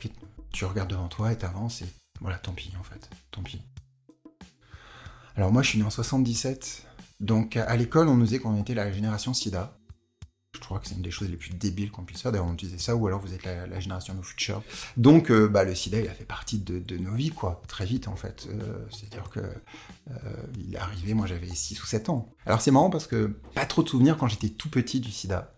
tu 0.52 0.64
regardes 0.64 0.88
devant 0.88 1.08
toi 1.08 1.32
et 1.32 1.36
t'avances 1.36 1.82
et 1.82 1.86
voilà, 2.20 2.38
tant 2.38 2.52
pis, 2.52 2.72
en 2.80 2.82
fait. 2.82 3.10
Tant 3.30 3.42
pis. 3.42 3.60
Alors, 5.36 5.52
moi, 5.52 5.62
je 5.62 5.68
suis 5.68 5.78
né 5.78 5.84
en 5.84 5.90
77. 5.90 6.86
Donc, 7.20 7.56
à 7.56 7.76
l'école, 7.76 8.08
on 8.08 8.16
nous 8.16 8.24
disait 8.24 8.38
qu'on 8.38 8.58
était 8.58 8.74
la 8.74 8.90
génération 8.90 9.34
SIDA. 9.34 9.75
Je 10.56 10.60
crois 10.60 10.78
que 10.78 10.88
c'est 10.88 10.94
une 10.94 11.02
des 11.02 11.10
choses 11.10 11.28
les 11.28 11.36
plus 11.36 11.50
débiles 11.50 11.90
qu'on 11.90 12.04
puisse 12.04 12.22
faire. 12.22 12.32
D'ailleurs, 12.32 12.46
on 12.46 12.54
disait 12.54 12.78
ça, 12.78 12.96
ou 12.96 13.06
alors 13.06 13.20
vous 13.20 13.34
êtes 13.34 13.44
la, 13.44 13.78
génération 13.78 14.14
No 14.14 14.22
Future. 14.22 14.62
Donc, 14.96 15.30
euh, 15.30 15.48
bah, 15.48 15.64
le 15.64 15.74
sida, 15.74 16.00
il 16.00 16.08
a 16.08 16.14
fait 16.14 16.24
partie 16.24 16.58
de, 16.58 16.96
nos 16.96 17.14
vies, 17.14 17.30
quoi, 17.30 17.62
très 17.68 17.84
vite, 17.84 18.08
en 18.08 18.16
fait. 18.16 18.48
Euh, 18.50 18.86
c'est-à-dire 18.90 19.28
que 19.28 19.40
euh, 19.40 20.72
est 20.72 20.76
arrivé, 20.76 21.12
moi 21.12 21.26
j'avais 21.26 21.48
6 21.48 21.82
ou 21.82 21.86
7 21.86 22.08
ans. 22.08 22.34
Alors, 22.46 22.62
c'est 22.62 22.70
marrant 22.70 22.88
parce 22.88 23.06
que 23.06 23.26
pas 23.54 23.66
trop 23.66 23.82
de 23.82 23.88
souvenirs 23.88 24.16
quand 24.16 24.28
j'étais 24.28 24.48
tout 24.48 24.70
petit 24.70 25.00
du 25.00 25.10
sida. 25.10 25.52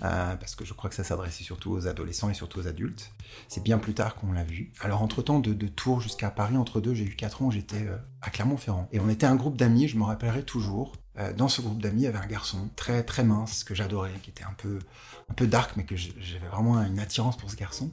parce 0.00 0.56
que 0.56 0.64
je 0.64 0.74
crois 0.74 0.90
que 0.90 0.96
ça 0.96 1.04
s'adressait 1.04 1.44
surtout 1.44 1.70
aux 1.70 1.86
adolescents 1.86 2.28
et 2.28 2.34
surtout 2.34 2.58
aux 2.58 2.66
adultes. 2.66 3.12
C'est 3.46 3.62
bien 3.62 3.78
plus 3.78 3.94
tard 3.94 4.16
qu'on 4.16 4.32
l'a 4.32 4.44
vu. 4.44 4.72
Alors 4.80 5.00
entre-temps, 5.00 5.38
de, 5.38 5.68
Tours 5.68 6.00
jusqu'à 6.00 6.30
Paris, 6.30 6.56
entre 6.56 6.80
deux, 6.80 6.94
j'ai 6.94 7.04
eu 7.04 7.14
4 7.14 7.42
ans, 7.42 7.50
j'étais 7.52 7.86
à 8.20 8.30
Clermont-Ferrand. 8.30 8.88
Et 8.90 8.98
on 8.98 9.08
était 9.08 9.26
un 9.26 9.36
groupe 9.36 9.56
d'amis, 9.56 9.86
je 9.86 9.96
me 9.96 10.02
rappellerai 10.02 10.42
toujours, 10.42 10.96
dans 11.36 11.48
ce 11.48 11.60
groupe 11.60 11.82
d'amis, 11.82 12.02
il 12.02 12.04
y 12.04 12.06
avait 12.06 12.18
un 12.18 12.26
garçon 12.26 12.70
très 12.76 13.02
très 13.02 13.24
mince 13.24 13.64
que 13.64 13.74
j'adorais, 13.74 14.12
qui 14.22 14.30
était 14.30 14.44
un 14.44 14.54
peu 14.56 14.78
un 15.28 15.34
peu 15.34 15.46
dark, 15.46 15.72
mais 15.76 15.84
que 15.84 15.96
j'avais 15.96 16.48
vraiment 16.50 16.82
une 16.82 16.98
attirance 16.98 17.36
pour 17.36 17.50
ce 17.50 17.56
garçon. 17.56 17.90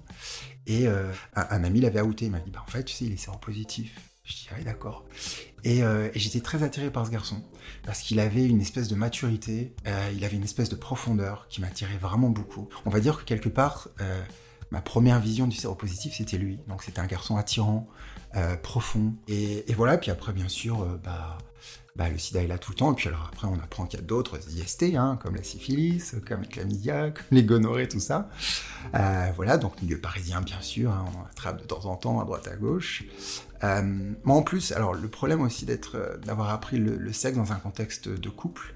Et 0.68 0.88
euh, 0.88 1.12
un, 1.36 1.64
ami 1.64 1.82
l'avait 1.82 2.02
outé, 2.02 2.26
il 2.26 2.32
m'a 2.32 2.40
dit 2.40 2.52
bah 2.52 2.64
en 2.66 2.70
fait 2.70 2.84
tu 2.84 2.94
sais 2.94 3.06
il 3.06 3.14
est 3.14 3.18
séropositif. 3.18 4.00
Je 4.24 4.34
dis 4.34 4.48
ah 4.52 4.64
d'accord. 4.64 5.06
Et, 5.64 5.84
euh, 5.84 6.10
et 6.14 6.20
j'étais 6.20 6.42
très 6.42 6.64
attiré 6.64 6.90
par 6.90 7.06
ce 7.06 7.12
garçon 7.12 7.44
parce 7.84 8.02
qu'il 8.02 8.20
avait 8.20 8.46
une 8.46 8.62
espèce 8.62 8.88
de 8.88 8.96
maturité, 8.96 9.76
il 10.14 10.24
avait 10.24 10.36
une 10.36 10.44
espèce 10.44 10.70
de 10.70 10.76
profondeur 10.76 11.48
qui 11.50 11.62
m'attirait 11.62 11.98
vraiment 11.98 12.30
beaucoup. 12.30 12.70
On 12.86 12.90
va 12.90 13.00
dire 13.00 13.18
que 13.20 13.24
quelque 13.24 13.50
part 13.50 13.90
ma 14.72 14.82
première 14.82 15.20
vision 15.20 15.46
du 15.46 15.56
séropositif, 15.56 16.16
c'était 16.16 16.38
lui. 16.38 16.60
Donc 16.68 16.84
c'était 16.84 17.00
un 17.00 17.06
garçon 17.06 17.38
attirant, 17.38 17.88
profond. 18.64 19.14
Et, 19.28 19.70
et, 19.70 19.74
voilà, 19.74 19.98
puis 19.98 20.10
après, 20.10 20.34
bien 20.34 20.50
sûr, 20.50 20.86
bah, 21.04 21.38
bah, 21.96 22.10
le 22.10 22.18
sida 22.18 22.44
est 22.44 22.48
là 22.48 22.58
tout 22.58 22.72
le 22.72 22.78
temps, 22.78 22.92
et 22.92 22.96
puis 22.96 23.08
alors 23.08 23.30
après 23.32 23.48
on 23.48 23.56
apprend 23.56 23.86
qu'il 23.86 24.00
y 24.00 24.04
a 24.04 24.06
d'autres 24.06 24.38
IST, 24.52 24.96
hein, 24.96 25.18
comme 25.22 25.36
la 25.36 25.44
syphilis, 25.44 26.14
comme 26.28 26.42
la 26.42 26.48
chlamydia, 26.48 27.12
comme 27.12 27.26
les 27.32 27.44
gonorrhées, 27.44 27.88
tout 27.88 28.02
ça. 28.02 28.30
Euh, 28.96 29.32
voilà, 29.36 29.58
donc 29.58 29.82
milieu 29.82 29.98
parisien 29.98 30.42
bien 30.42 30.60
sûr, 30.62 30.92
hein, 30.92 31.06
on 31.16 31.26
attrape 31.26 31.62
de 31.62 31.66
temps 31.66 31.86
en 31.86 31.96
temps 31.96 32.20
à 32.20 32.26
droite 32.26 32.50
à 32.50 32.58
gauche. 32.58 33.06
Euh, 33.64 33.82
mais 33.82 34.32
en 34.32 34.42
plus, 34.42 34.74
alors 34.74 34.94
le 34.94 35.08
problème 35.08 35.42
aussi 35.42 35.66
d'être, 35.66 35.96
euh, 35.96 36.18
d'avoir 36.18 36.50
appris 36.50 36.78
le, 36.78 37.14
sexe 37.14 37.38
dans 37.38 37.54
un 37.54 37.60
contexte 37.60 38.10
de 38.10 38.30
couple, 38.30 38.76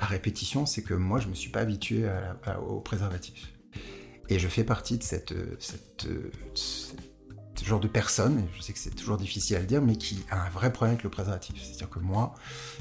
à 0.00 0.06
répétition, 0.06 0.66
c'est 0.66 0.82
que 0.82 0.94
moi 0.94 1.20
je 1.20 1.28
me 1.28 1.34
suis 1.34 1.50
pas 1.50 1.60
habitué 1.60 2.04
au 2.66 2.80
préservatif. 2.80 3.52
Et 4.28 4.40
je 4.40 4.48
fais 4.48 4.64
partie 4.64 4.98
de 4.98 5.04
cette 5.04 5.32
genre 7.64 7.80
de 7.80 7.88
personne, 7.88 8.46
je 8.56 8.62
sais 8.62 8.72
que 8.72 8.78
c'est 8.78 8.94
toujours 8.94 9.16
difficile 9.16 9.56
à 9.56 9.60
le 9.60 9.66
dire, 9.66 9.82
mais 9.82 9.96
qui 9.96 10.24
a 10.30 10.40
un 10.44 10.50
vrai 10.50 10.72
problème 10.72 10.94
avec 10.94 11.04
le 11.04 11.10
préservatif. 11.10 11.56
C'est-à-dire 11.62 11.90
que 11.90 11.98
moi, 11.98 12.34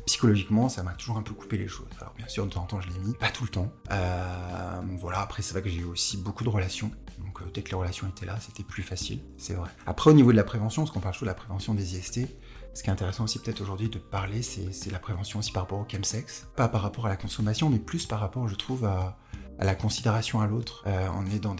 psychologiquement, 0.05 0.69
ça 0.69 0.83
m'a 0.83 0.93
toujours 0.93 1.17
un 1.17 1.23
peu 1.23 1.33
coupé 1.33 1.57
les 1.57 1.67
choses. 1.67 1.87
Alors 1.99 2.13
bien 2.15 2.27
sûr, 2.27 2.45
de 2.45 2.51
temps 2.51 2.63
en 2.63 2.65
temps, 2.65 2.81
je 2.81 2.89
l'ai 2.89 2.99
mis, 2.99 3.13
pas 3.13 3.29
tout 3.29 3.43
le 3.43 3.49
temps. 3.49 3.71
Euh, 3.91 4.81
voilà, 4.99 5.19
après, 5.21 5.41
c'est 5.41 5.53
vrai 5.53 5.61
que 5.61 5.69
j'ai 5.69 5.81
eu 5.81 5.85
aussi 5.85 6.17
beaucoup 6.17 6.43
de 6.43 6.49
relations. 6.49 6.91
Donc 7.19 7.41
dès 7.53 7.63
que 7.63 7.69
les 7.69 7.77
relations 7.77 8.07
étaient 8.07 8.25
là, 8.25 8.37
c'était 8.39 8.63
plus 8.63 8.83
facile, 8.83 9.19
c'est 9.37 9.53
vrai. 9.53 9.69
Après, 9.85 10.11
au 10.11 10.13
niveau 10.13 10.31
de 10.31 10.37
la 10.37 10.43
prévention, 10.43 10.83
parce 10.83 10.93
qu'on 10.93 10.99
parle 10.99 11.13
toujours 11.13 11.25
de 11.25 11.31
la 11.31 11.35
prévention 11.35 11.73
des 11.73 11.97
IST, 11.97 12.27
ce 12.73 12.83
qui 12.83 12.89
est 12.89 12.93
intéressant 12.93 13.23
aussi 13.23 13.39
peut-être 13.39 13.61
aujourd'hui 13.61 13.89
de 13.89 13.97
parler, 13.97 14.43
c'est 14.43 14.91
la 14.91 14.99
prévention 14.99 15.39
aussi 15.39 15.51
par 15.51 15.63
rapport 15.63 15.79
au 15.79 15.87
chemsex. 15.91 16.47
Pas 16.55 16.67
par 16.67 16.83
rapport 16.83 17.07
à 17.07 17.09
la 17.09 17.15
consommation, 17.15 17.69
mais 17.69 17.79
plus 17.79 18.05
par 18.05 18.19
rapport, 18.19 18.47
je 18.47 18.55
trouve, 18.55 18.85
à, 18.85 19.17
la 19.59 19.73
considération 19.73 20.41
à 20.41 20.47
l'autre. 20.47 20.83
Euh, 20.85 21.07
on 21.15 21.25
est 21.25 21.39
dans 21.39 21.55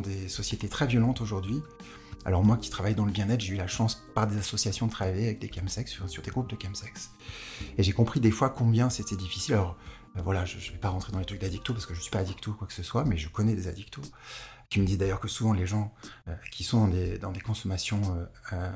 des 0.00 0.28
sociétés 0.28 0.70
très 0.70 0.86
violentes 0.86 1.20
aujourd'hui. 1.20 1.62
Alors 2.24 2.44
moi 2.44 2.56
qui 2.56 2.70
travaille 2.70 2.94
dans 2.94 3.04
le 3.04 3.12
bien-être, 3.12 3.40
j'ai 3.40 3.54
eu 3.54 3.56
la 3.56 3.66
chance 3.66 4.02
par 4.14 4.26
des 4.26 4.38
associations 4.38 4.86
de 4.86 4.92
travailler 4.92 5.26
avec 5.26 5.38
des 5.38 5.50
chemsex, 5.52 5.98
sur, 6.06 6.22
des 6.22 6.30
groupes 6.30 6.48
de 6.48 6.56
chemsex. 6.60 7.10
Et 7.78 7.82
j'ai 7.82 7.92
compris 7.92 8.20
des 8.20 8.30
fois 8.30 8.50
combien 8.50 8.90
c'était 8.90 9.16
difficile. 9.16 9.54
Alors 9.54 9.76
euh, 10.16 10.22
voilà, 10.22 10.44
je 10.44 10.56
ne 10.56 10.72
vais 10.72 10.78
pas 10.78 10.90
rentrer 10.90 11.12
dans 11.12 11.18
les 11.18 11.24
trucs 11.24 11.40
d'addicto 11.40 11.72
parce 11.72 11.86
que 11.86 11.94
je 11.94 11.98
ne 11.98 12.02
suis 12.02 12.10
pas 12.10 12.20
addicto 12.20 12.52
ou 12.52 12.54
quoi 12.54 12.66
que 12.66 12.72
ce 12.74 12.82
soit, 12.82 13.04
mais 13.04 13.16
je 13.16 13.28
connais 13.28 13.54
des 13.54 13.68
addictos 13.68 14.02
qui 14.72 14.80
me 14.80 14.86
disent 14.86 14.96
d'ailleurs 14.96 15.20
que 15.20 15.28
souvent 15.28 15.52
les 15.52 15.66
gens 15.66 15.92
euh, 16.28 16.34
qui 16.50 16.64
sont 16.64 16.86
dans 17.20 17.30
des, 17.32 17.40
consommations 17.40 18.00
euh, 18.54 18.70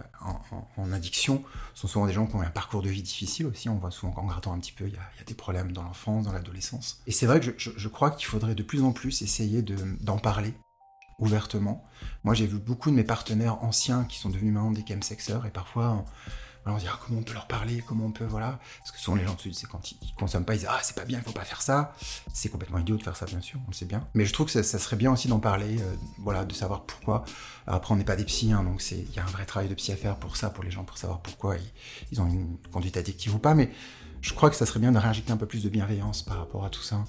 en, 0.77 0.93
addiction 0.93 1.43
sont 1.73 1.89
souvent 1.89 2.07
des 2.07 2.13
gens 2.13 2.27
qui 2.27 2.37
ont 2.37 2.43
un 2.43 2.51
parcours 2.51 2.83
de 2.83 2.91
vie 2.91 3.03
difficile 3.03 3.47
aussi. 3.47 3.71
On 3.71 3.77
voit 3.77 3.91
souvent 3.91 4.13
qu'en 4.13 4.27
grattant 4.27 4.53
un 4.53 4.59
petit 4.59 4.73
peu, 4.73 4.87
il 4.87 4.93
y, 4.93 4.99
a, 4.99 5.25
des 5.27 5.35
problèmes 5.35 5.73
dans 5.73 5.83
l'enfance, 5.83 6.27
dans 6.27 6.33
l'adolescence. 6.33 7.01
Et 7.07 7.13
c'est 7.13 7.25
vrai 7.25 7.41
que 7.41 7.55
je, 7.57 7.89
crois 7.89 8.11
qu'il 8.11 8.27
faudrait 8.27 8.55
de 8.55 8.63
plus 8.63 8.83
en 8.83 8.93
plus 8.93 9.23
essayer 9.23 9.63
d'en 9.63 10.19
parler 10.19 10.53
ouvertement. 11.19 11.85
Moi, 12.25 12.35
j'ai 12.35 12.47
vu 12.47 12.59
beaucoup 12.59 12.91
de 12.91 12.97
mes 12.97 13.05
partenaires 13.05 13.63
anciens 13.63 14.05
qui 14.05 14.19
sont 14.19 14.31
devenus 14.31 14.53
maintenant 14.53 14.71
des 14.71 14.85
chemsexeurs 14.87 15.47
et 15.47 15.51
parfois 15.51 16.05
on 16.73 16.79
se 16.79 16.85
dit 16.85 16.91
ah, 16.93 16.99
comment 17.05 17.21
on 17.21 17.23
peut 17.23 17.33
leur 17.33 17.47
parler, 17.47 17.83
comment 17.87 18.07
on 18.07 18.11
peut 18.11 18.25
voilà, 18.25 18.59
parce 18.79 18.91
que 18.91 18.99
souvent 18.99 19.17
les 19.17 19.25
gens 19.25 19.37
c'est 19.39 19.67
quand 19.67 19.93
ils, 19.93 20.15
consomment 20.15 20.45
pas 20.45 20.55
ils 20.55 20.59
disent 20.59 20.69
ah 20.71 20.79
c'est 20.83 20.97
pas 20.97 21.05
bien, 21.05 21.19
il 21.19 21.25
faut 21.25 21.33
pas 21.33 21.45
faire 21.45 21.63
ça. 21.63 21.95
C'est 22.33 22.49
complètement 22.49 22.79
idiot 22.79 22.97
de 22.97 23.03
faire 23.03 23.17
ça 23.17 23.27
bien 23.27 23.41
sûr, 23.41 23.61
on 23.67 23.71
le 23.71 23.75
sait 23.75 23.85
bien. 23.85 24.07
Mais 24.15 24.25
je 24.25 24.33
trouve 24.33 24.47
que 24.47 24.63
ça, 24.63 24.79
serait 24.79 24.97
bien 24.97 25.13
aussi 25.13 25.29
d'en 25.29 25.39
parler, 25.39 25.81
euh, 25.81 25.95
voilà, 26.19 26.45
de 26.45 26.53
savoir 26.53 26.85
pourquoi. 26.85 27.25
après 27.67 27.95
on 27.95 27.97
n'est 27.97 28.05
pas 28.05 28.17
des 28.17 28.25
psys, 28.25 28.53
hein, 28.53 28.65
donc 28.65 28.83
il 28.91 29.13
y 29.15 29.19
a 29.19 29.23
un 29.23 29.31
vrai 29.31 29.47
travail 29.47 29.69
de 29.69 29.75
psy 29.75 29.93
à 29.93 29.97
faire 29.97 30.17
pour 30.17 30.37
ça, 30.37 30.51
pour 30.51 30.65
les 30.65 30.71
gens, 30.71 30.85
pour 30.85 30.99
savoir 30.99 31.21
pourquoi 31.21 31.57
ils, 32.11 32.21
ont 32.21 32.27
une 32.27 32.59
conduite 32.73 32.97
addictive 32.97 33.35
ou 33.35 33.39
pas. 33.39 33.55
Mais 33.55 33.71
je 34.21 34.33
crois 34.33 34.51
que 34.51 34.57
ça 34.57 34.67
serait 34.67 34.81
bien 34.81 34.93
de 34.93 34.99
réinjecter 34.99 35.33
un 35.33 35.37
peu 35.37 35.47
plus 35.47 35.63
de 35.63 35.69
bienveillance 35.69 36.23
par 36.23 36.39
rapport 36.39 36.65
à 36.65 36.71
tout 36.71 36.83
ça 36.83 37.05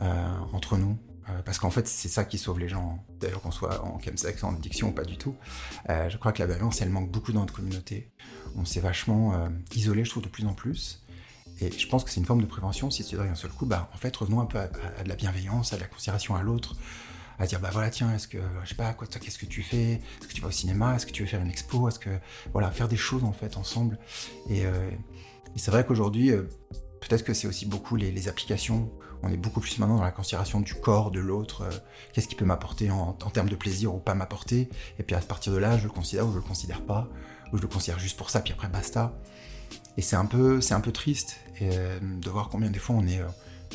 euh, 0.00 0.38
entre 0.52 0.76
nous, 0.76 0.96
euh, 1.28 1.42
parce 1.44 1.58
qu'en 1.58 1.70
fait, 1.70 1.86
c'est 1.86 2.08
ça 2.08 2.24
qui 2.24 2.38
sauve 2.38 2.58
les 2.58 2.68
gens. 2.68 3.04
D'ailleurs, 3.20 3.40
qu'on 3.42 3.50
soit 3.50 3.84
en 3.84 4.00
chemsex, 4.00 4.42
en 4.42 4.54
addiction 4.54 4.88
ou 4.88 4.92
pas 4.92 5.04
du 5.04 5.16
tout. 5.16 5.34
Euh, 5.88 6.08
je 6.08 6.16
crois 6.16 6.32
que 6.32 6.40
la 6.40 6.46
balance, 6.46 6.80
elle 6.80 6.90
manque 6.90 7.10
beaucoup 7.10 7.32
dans 7.32 7.40
notre 7.40 7.54
communauté. 7.54 8.10
On 8.56 8.64
s'est 8.64 8.80
vachement 8.80 9.34
euh, 9.34 9.48
isolé, 9.74 10.04
je 10.04 10.10
trouve, 10.10 10.22
de 10.22 10.28
plus 10.28 10.46
en 10.46 10.54
plus. 10.54 11.04
Et 11.60 11.70
je 11.70 11.86
pense 11.88 12.04
que 12.04 12.10
c'est 12.10 12.20
une 12.20 12.26
forme 12.26 12.40
de 12.40 12.46
prévention. 12.46 12.90
Si 12.90 13.04
tu 13.04 13.16
d'un 13.16 13.34
seul 13.34 13.50
coup, 13.50 13.66
bah, 13.66 13.90
en 13.94 13.98
fait, 13.98 14.16
revenons 14.16 14.40
un 14.40 14.46
peu 14.46 14.58
à, 14.58 14.68
de 14.68 15.08
la 15.08 15.16
bienveillance, 15.16 15.72
à 15.72 15.76
de 15.76 15.82
la 15.82 15.88
considération 15.88 16.34
à 16.34 16.42
l'autre, 16.42 16.76
à 17.38 17.46
dire, 17.46 17.60
bah 17.60 17.70
voilà, 17.72 17.90
tiens, 17.90 18.14
est-ce 18.14 18.28
que, 18.28 18.38
je 18.64 18.68
sais 18.70 18.74
pas, 18.74 18.92
quoi, 18.94 19.06
qu'est-ce 19.06 19.38
que 19.38 19.46
tu 19.46 19.62
fais? 19.62 19.92
Est-ce 19.92 20.28
que 20.28 20.32
tu 20.32 20.40
vas 20.40 20.48
au 20.48 20.52
cinéma? 20.52 20.96
Est-ce 20.96 21.06
que 21.06 21.12
tu 21.12 21.22
veux 21.22 21.28
faire 21.28 21.40
une 21.40 21.50
expo? 21.50 21.88
Est-ce 21.88 21.98
que, 21.98 22.10
voilà, 22.52 22.70
faire 22.70 22.88
des 22.88 22.96
choses, 22.96 23.24
en 23.24 23.32
fait, 23.32 23.56
ensemble? 23.56 23.98
Et, 24.48 24.60
et 24.60 25.58
c'est 25.58 25.70
vrai 25.70 25.84
qu'aujourd'hui, 25.84 26.32
Peut-être 27.10 27.24
que 27.24 27.34
c'est 27.34 27.48
aussi 27.48 27.66
beaucoup 27.66 27.96
les, 27.96 28.28
applications. 28.28 28.88
On 29.24 29.32
est 29.32 29.36
beaucoup 29.36 29.58
plus 29.58 29.76
maintenant 29.80 29.96
dans 29.96 30.04
la 30.04 30.12
considération 30.12 30.60
du 30.60 30.76
corps, 30.76 31.10
de 31.10 31.18
l'autre. 31.18 31.62
Euh, 31.62 31.70
qu'est-ce 32.12 32.28
qui 32.28 32.36
peut 32.36 32.44
m'apporter 32.44 32.88
en, 32.92 33.14
termes 33.14 33.48
de 33.48 33.56
plaisir 33.56 33.92
ou 33.92 33.98
pas 33.98 34.14
m'apporter. 34.14 34.68
Et 35.00 35.02
puis 35.02 35.16
à 35.16 35.18
partir 35.18 35.52
de 35.52 35.58
là, 35.58 35.76
je 35.76 35.82
le 35.82 35.90
considère 35.90 36.28
ou 36.28 36.30
je 36.30 36.36
le 36.36 36.42
considère 36.42 36.86
pas. 36.86 37.08
Ou 37.52 37.56
je 37.56 37.62
le 37.62 37.66
considère 37.66 37.98
juste 37.98 38.16
pour 38.16 38.30
ça, 38.30 38.40
puis 38.40 38.52
après 38.52 38.68
basta. 38.68 39.12
Et 39.96 40.02
c'est 40.02 40.14
un 40.14 40.24
peu, 40.24 40.60
un 40.70 40.80
peu 40.80 40.92
triste 40.92 41.40
euh, 41.62 41.98
de 42.00 42.30
voir 42.30 42.48
combien 42.48 42.70
des 42.70 42.78
fois 42.78 42.94
on 42.94 43.04
est 43.08 43.18
euh, 43.18 43.26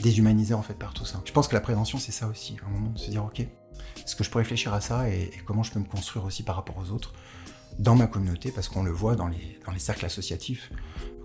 déshumanisé 0.02 0.54
en 0.54 0.62
fait 0.62 0.76
par 0.76 0.94
tout 0.94 1.04
ça. 1.04 1.22
Je 1.26 1.34
pense 1.34 1.50
que 1.50 1.56
la 1.56 1.62
prévention 1.62 1.98
c'est 1.98 2.14
ça 2.14 2.28
aussi, 2.28 2.56
un 2.66 2.70
moment 2.70 2.92
de 2.92 3.00
se 3.00 3.10
dire 3.10 3.26
ok, 3.26 3.42
est-ce 3.42 4.16
que 4.16 4.24
je 4.24 4.30
peux 4.30 4.40
réfléchir 4.40 4.74
à 4.74 4.80
ça 4.80 5.10
et, 5.10 5.30
comment 5.46 5.62
je 5.62 5.74
peux 5.74 5.80
me 5.80 5.86
construire 5.86 6.24
aussi 6.24 6.44
par 6.44 6.56
rapport 6.56 6.78
aux 6.78 6.90
autres 6.92 7.12
dans 7.80 7.96
ma 7.96 8.08
communauté 8.08 8.52
parce 8.52 8.70
qu'on 8.70 8.84
le 8.84 8.92
voit 8.92 9.18
dans 9.18 9.28
les 9.28 9.60
cercles 9.80 10.06
associatifs, 10.06 10.72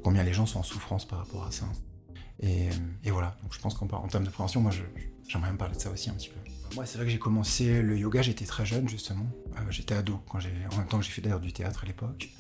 combien 0.03 0.25
les 0.25 0.33
gens 0.33 0.47
sont 0.47 0.59
en 0.59 0.65
souffrance 0.65 1.07
par 1.07 1.21
rapport 1.21 1.45
à 1.47 1.53
ça. 1.53 1.67
Et, 2.43 2.71
voilà, 3.11 3.37
donc 3.43 3.53
je 3.53 3.61
pense 3.61 3.75
qu'en 3.75 3.87
termes 3.87 4.25
de 4.25 4.31
prévention, 4.31 4.61
moi 4.61 4.73
j'aimerais 5.29 5.49
même 5.49 5.59
parler 5.59 5.77
de 5.77 5.81
ça 5.81 5.91
aussi 5.91 6.11
un 6.11 6.15
petit 6.15 6.31
peu. 6.31 6.37
Moi, 6.75 6.87
c'est 6.87 6.99
vrai 6.99 7.07
que 7.07 7.13
j'ai 7.13 7.19
commencé 7.19 7.83
le 7.83 7.99
yoga, 7.99 8.23
j'étais 8.23 8.45
très 8.45 8.65
jeune 8.65 8.89
justement. 8.89 9.27
Euh, 9.57 9.61
j'étais 9.71 9.95
ado, 9.95 10.21
quand 10.29 10.39
en 10.39 10.77
même 10.77 10.87
temps 10.87 10.99
que 10.99 11.05
j'ai 11.05 11.11
fait 11.11 11.21
d'ailleurs 11.21 11.41
du 11.41 11.53
théâtre 11.53 11.83
à 11.83 11.87
l'époque. 11.87 12.31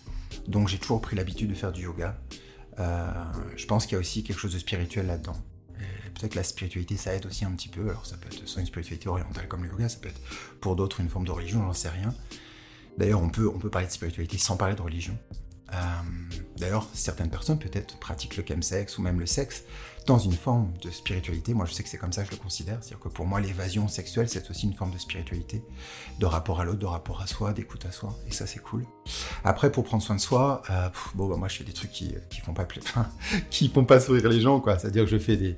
Donc 0.46 0.68
j'ai 0.68 0.78
toujours 0.78 1.00
pris 1.00 1.16
l'habitude 1.16 1.50
de 1.50 1.54
faire 1.54 1.72
du 1.72 1.82
yoga. 1.82 2.16
Euh, 2.78 3.12
je 3.56 3.66
pense 3.66 3.86
qu'il 3.86 3.94
y 3.94 3.96
a 3.96 3.98
aussi 3.98 4.22
quelque 4.22 4.38
chose 4.38 4.54
de 4.54 4.58
spirituel 4.58 5.06
là-dedans. 5.06 5.36
Peut-être 6.14 6.32
que 6.32 6.36
la 6.36 6.44
spiritualité, 6.44 6.98
ça 6.98 7.14
aide 7.14 7.24
aussi 7.24 7.46
un 7.46 7.52
petit 7.52 7.68
peu. 7.68 7.88
Alors 7.88 8.04
ça 8.04 8.16
peut 8.18 8.26
être 8.26 8.46
soit 8.46 8.60
une 8.60 8.66
spiritualité 8.66 9.08
orientale 9.08 9.48
comme 9.48 9.64
le 9.64 9.70
yoga, 9.70 9.88
ça 9.88 9.98
peut 9.98 10.08
être 10.08 10.20
pour 10.60 10.76
d'autres 10.76 11.00
une 11.00 11.08
forme 11.08 11.24
de 11.24 11.30
religion, 11.30 11.62
j'en 11.62 11.72
sais 11.72 11.88
rien. 11.88 12.14
D'ailleurs, 12.98 13.22
on 13.22 13.30
peut, 13.30 13.48
on 13.48 13.58
peut 13.58 13.70
parler 13.70 13.86
de 13.86 13.92
spiritualité 13.92 14.36
sans 14.36 14.56
parler 14.56 14.74
de 14.74 14.82
religion. 14.82 15.16
Euh, 15.72 15.76
d'ailleurs, 16.56 16.88
certaines 16.92 17.30
personnes 17.30 17.58
peut-être 17.58 17.98
pratiquent 17.98 18.36
le 18.36 18.44
chemsex 18.46 18.98
ou 18.98 19.02
même 19.02 19.20
le 19.20 19.26
sexe 19.26 19.64
dans 20.06 20.18
une 20.18 20.32
forme 20.32 20.72
de 20.82 20.90
spiritualité. 20.90 21.54
Moi, 21.54 21.66
je 21.66 21.72
sais 21.72 21.82
que 21.82 21.88
c'est 21.88 21.98
comme 21.98 22.12
ça 22.12 22.22
que 22.22 22.30
je 22.30 22.36
le 22.36 22.42
considère. 22.42 22.78
C'est-à-dire 22.80 23.00
que 23.00 23.08
pour 23.08 23.26
moi, 23.26 23.40
l'évasion 23.40 23.86
sexuelle, 23.86 24.28
c'est 24.28 24.50
aussi 24.50 24.66
une 24.66 24.74
forme 24.74 24.90
de 24.90 24.98
spiritualité, 24.98 25.62
de 26.18 26.26
rapport 26.26 26.60
à 26.60 26.64
l'autre, 26.64 26.78
de 26.78 26.86
rapport 26.86 27.20
à 27.20 27.26
soi, 27.26 27.52
d'écoute 27.52 27.84
à 27.86 27.92
soi. 27.92 28.16
Et 28.26 28.32
ça, 28.32 28.46
c'est 28.46 28.60
cool. 28.60 28.84
Après, 29.44 29.70
pour 29.70 29.84
prendre 29.84 30.02
soin 30.02 30.16
de 30.16 30.20
soi, 30.20 30.62
euh, 30.70 30.88
bon, 31.14 31.28
bah, 31.28 31.36
moi, 31.36 31.48
je 31.48 31.56
fais 31.56 31.64
des 31.64 31.72
trucs 31.72 31.92
qui, 31.92 32.14
qui 32.30 32.40
font 32.40 32.54
pas, 32.54 32.66
qui 33.50 33.68
font 33.68 33.84
pas 33.84 34.00
sourire 34.00 34.28
les 34.28 34.40
gens, 34.40 34.60
quoi. 34.60 34.78
C'est-à-dire 34.78 35.04
que 35.04 35.10
je 35.10 35.18
fais 35.18 35.36
des, 35.36 35.56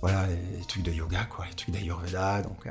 voilà, 0.00 0.26
les, 0.26 0.64
trucs 0.64 0.82
de 0.82 0.92
yoga, 0.92 1.24
quoi, 1.24 1.46
les 1.46 1.54
trucs 1.54 1.74
d'Ayurveda, 1.74 2.42
donc 2.42 2.66
euh, 2.66 2.70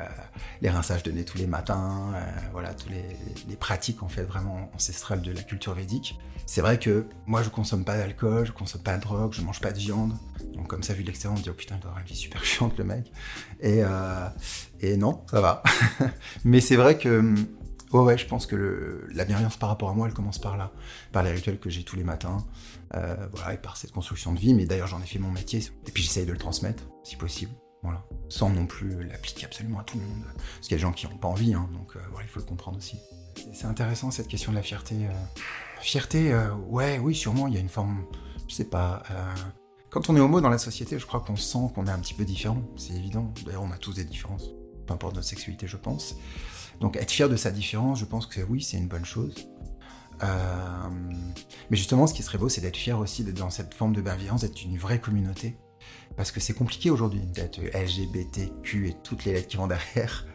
les 0.62 0.70
rinçages 0.70 1.04
de 1.04 1.12
nez 1.12 1.26
tous 1.26 1.38
les 1.38 1.48
matins, 1.48 2.12
euh, 2.16 2.22
voilà, 2.52 2.74
tous 2.74 2.90
les, 2.90 3.56
pratiques 3.56 4.04
en 4.04 4.10
fait 4.10 4.24
vraiment 4.24 4.70
ancestrales 4.76 5.22
de 5.22 5.32
la 5.32 5.42
culture 5.42 5.74
védique. 5.74 6.20
C'est 6.46 6.62
vrai 6.62 6.78
que 6.78 7.08
moi 7.26 7.42
je 7.42 7.50
consomme 7.50 7.84
pas 7.84 7.98
d'alcool, 7.98 8.46
je 8.46 8.52
consomme 8.52 8.84
pas 8.84 8.98
de 8.98 9.02
drogue, 9.02 9.34
je 9.34 9.42
mange 9.42 9.60
pas 9.60 9.72
de 9.72 9.80
viande, 9.80 10.14
donc 10.54 10.68
comme 10.68 10.84
ça 10.84 10.94
vu 10.94 11.02
de 11.02 11.08
l'extérieur 11.08 11.38
on 11.40 11.42
dit 11.42 11.50
oh 11.50 11.54
putain 11.54 11.76
il 11.76 11.82
doit 11.82 11.90
avoir 11.92 12.02
une 12.04 12.08
vie 12.08 12.16
super 12.16 12.44
chiante 12.44 12.78
le 12.78 12.84
mec, 12.84 13.12
et, 13.60 13.82
euh, 13.84 14.28
et 14.82 14.98
non, 14.98 15.24
ça 15.32 15.42
va. 15.42 15.64
Mais 16.44 16.62
c'est 16.62 16.76
vrai 16.76 16.98
que 16.98 17.34
Ouais, 17.96 18.02
ouais, 18.02 18.18
je 18.18 18.28
pense 18.28 18.46
que 18.46 19.08
la 19.14 19.26
bienveillance 19.26 19.58
par 19.58 19.70
rapport 19.70 19.90
à 19.90 19.94
moi, 19.94 20.08
elle 20.08 20.14
commence 20.14 20.40
par 20.40 20.58
là, 20.58 20.72
par 21.14 21.24
les 21.24 21.32
rituels 21.32 21.60
que 21.60 21.70
j'ai 21.70 21.84
tous 21.84 21.96
les 21.96 22.04
matins, 22.04 22.44
euh, 22.94 23.28
voilà, 23.34 23.54
et 23.54 23.58
par 23.58 23.78
cette 23.78 23.92
construction 23.92 24.34
de 24.34 24.40
vie. 24.40 24.54
Mais 24.54 24.66
d'ailleurs, 24.66 24.88
j'en 24.88 25.02
ai 25.02 25.06
fait 25.06 25.20
mon 25.20 25.32
métier, 25.32 25.60
et 25.60 25.92
puis 25.92 26.04
j'essaye 26.04 26.26
de 26.26 26.32
le 26.32 26.38
transmettre, 26.38 26.84
si 27.04 27.16
possible, 27.16 27.52
voilà, 27.84 28.06
sans 28.30 28.50
non 28.50 28.66
plus 28.66 29.04
l'appliquer 29.04 29.46
absolument 29.46 29.80
à 29.80 29.84
tout 29.84 29.98
le 29.98 30.06
monde, 30.06 30.24
parce 30.26 30.62
qu'il 30.62 30.72
y 30.72 30.74
a 30.74 30.78
des 30.78 30.82
gens 30.82 30.92
qui 30.92 31.08
n'ont 31.08 31.18
pas 31.18 31.28
envie, 31.28 31.54
hein, 31.54 31.70
donc 31.74 31.96
euh, 31.96 32.00
voilà, 32.12 32.26
il 32.26 32.30
faut 32.30 32.40
le 32.40 32.46
comprendre 32.46 32.78
aussi. 32.78 32.98
C'est 33.54 33.68
intéressant 33.68 34.12
cette 34.12 34.28
question 34.28 34.52
de 34.52 34.58
la 34.58 34.64
fierté. 34.64 34.96
Euh. 35.08 35.12
Fierté, 35.82 36.34
ouais, 36.68 37.00
oui, 37.00 37.14
sûrement, 37.14 37.48
il 37.48 37.54
y 37.54 37.58
a 37.58 37.60
une 37.60 37.70
forme, 37.70 38.06
je 38.48 38.56
sais 38.56 38.66
pas. 38.66 39.04
Quand 39.92 40.10
on 40.10 40.16
est 40.16 40.20
homo 40.20 40.42
dans 40.42 40.50
la 40.50 40.58
société, 40.58 40.98
je 40.98 41.06
crois 41.06 41.20
qu'on 41.20 41.36
sent 41.36 41.72
qu'on 41.76 41.86
est 41.86 41.92
un 41.92 42.00
petit 42.00 42.16
peu 42.16 42.26
différent, 42.26 42.62
c'est 42.76 42.94
évident. 42.94 43.32
D'ailleurs, 43.46 43.62
on 43.62 43.72
a 43.72 43.78
tous 43.78 43.94
des 43.94 44.04
différences, 44.04 44.50
peu 44.88 44.94
importe 44.94 45.16
notre 45.16 45.28
sexualité, 45.28 45.68
je 45.68 45.78
pense. 45.78 46.16
Donc 46.80 46.98
être 46.98 47.12
fier 47.12 47.30
de 47.30 47.36
sa 47.36 47.52
différence, 47.52 48.00
je 48.00 48.06
pense 48.06 48.26
que 48.26 48.42
oui, 48.42 48.62
c'est 48.62 48.78
une 48.78 48.88
bonne 48.88 49.06
chose. 49.06 49.48
Euh, 50.24 50.90
mais 51.70 51.78
justement, 51.78 52.08
ce 52.08 52.14
qui 52.14 52.24
serait 52.24 52.38
beau, 52.38 52.50
c'est 52.50 52.62
d'être 52.62 52.78
fier 52.78 52.98
aussi 52.98 53.24
d'être 53.24 53.38
dans 53.38 53.50
cette 53.50 53.74
forme 53.74 53.94
de 53.94 54.02
bienveillance, 54.02 54.42
d'être 54.42 54.62
une 54.64 54.78
vraie 54.78 55.00
communauté. 55.00 55.58
Parce 56.16 56.32
que 56.32 56.40
c'est 56.40 56.54
compliqué 56.54 56.90
aujourd'hui 56.90 57.20
d'être 57.20 57.60
LGBTQ 57.60 58.90
et 58.90 58.94
toutes 59.04 59.26
les 59.26 59.34
lettres 59.34 59.48
qui 59.48 59.58
vont 59.58 59.68
derrière. 59.68 60.26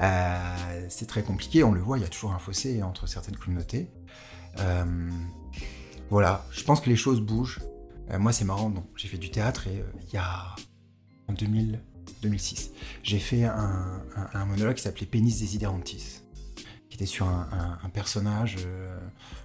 Euh, 0.00 0.86
c'est 0.90 1.06
très 1.06 1.22
compliqué, 1.22 1.64
on 1.64 1.72
le 1.72 1.80
voit, 1.80 1.98
il 1.98 2.02
y 2.02 2.04
a 2.04 2.08
toujours 2.08 2.32
un 2.32 2.38
fossé 2.38 2.82
entre 2.82 3.06
certaines 3.06 3.36
communautés. 3.36 3.90
Euh, 4.58 5.10
voilà, 6.10 6.44
je 6.50 6.62
pense 6.64 6.80
que 6.80 6.90
les 6.90 6.96
choses 6.96 7.20
bougent. 7.20 7.60
moi, 8.18 8.32
c'est 8.32 8.44
marrant, 8.44 8.72
j'ai 8.94 9.08
fait 9.08 9.18
du 9.18 9.30
théâtre 9.30 9.68
et 9.68 9.82
il 10.06 10.14
y 10.14 10.18
a 10.18 10.54
en 11.28 11.32
2000, 11.32 11.80
2006. 12.22 12.72
J'ai 13.02 13.18
fait 13.18 13.44
un, 13.44 14.02
monologue 14.46 14.74
qui 14.74 14.82
s'appelait 14.82 15.06
Pénis 15.06 15.40
Desiderantis, 15.40 16.22
sur 17.04 17.26
un, 17.26 17.88
personnage, 17.92 18.56
euh, 18.66 18.96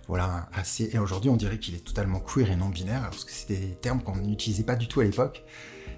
voilà, 0.07 0.47
assez. 0.53 0.89
Et 0.93 0.99
aujourd'hui, 0.99 1.29
on 1.29 1.35
dirait 1.35 1.59
qu'il 1.59 1.75
est 1.75 1.83
totalement 1.83 2.19
queer 2.19 2.49
et 2.49 2.55
non 2.55 2.69
binaire, 2.69 3.01
parce 3.01 3.25
que 3.25 3.31
c'est 3.31 3.53
des 3.53 3.75
termes 3.75 4.01
qu'on 4.01 4.15
n'utilisait 4.15 4.63
pas 4.63 4.75
du 4.75 4.87
tout 4.87 5.01
à 5.01 5.03
l'époque. 5.03 5.43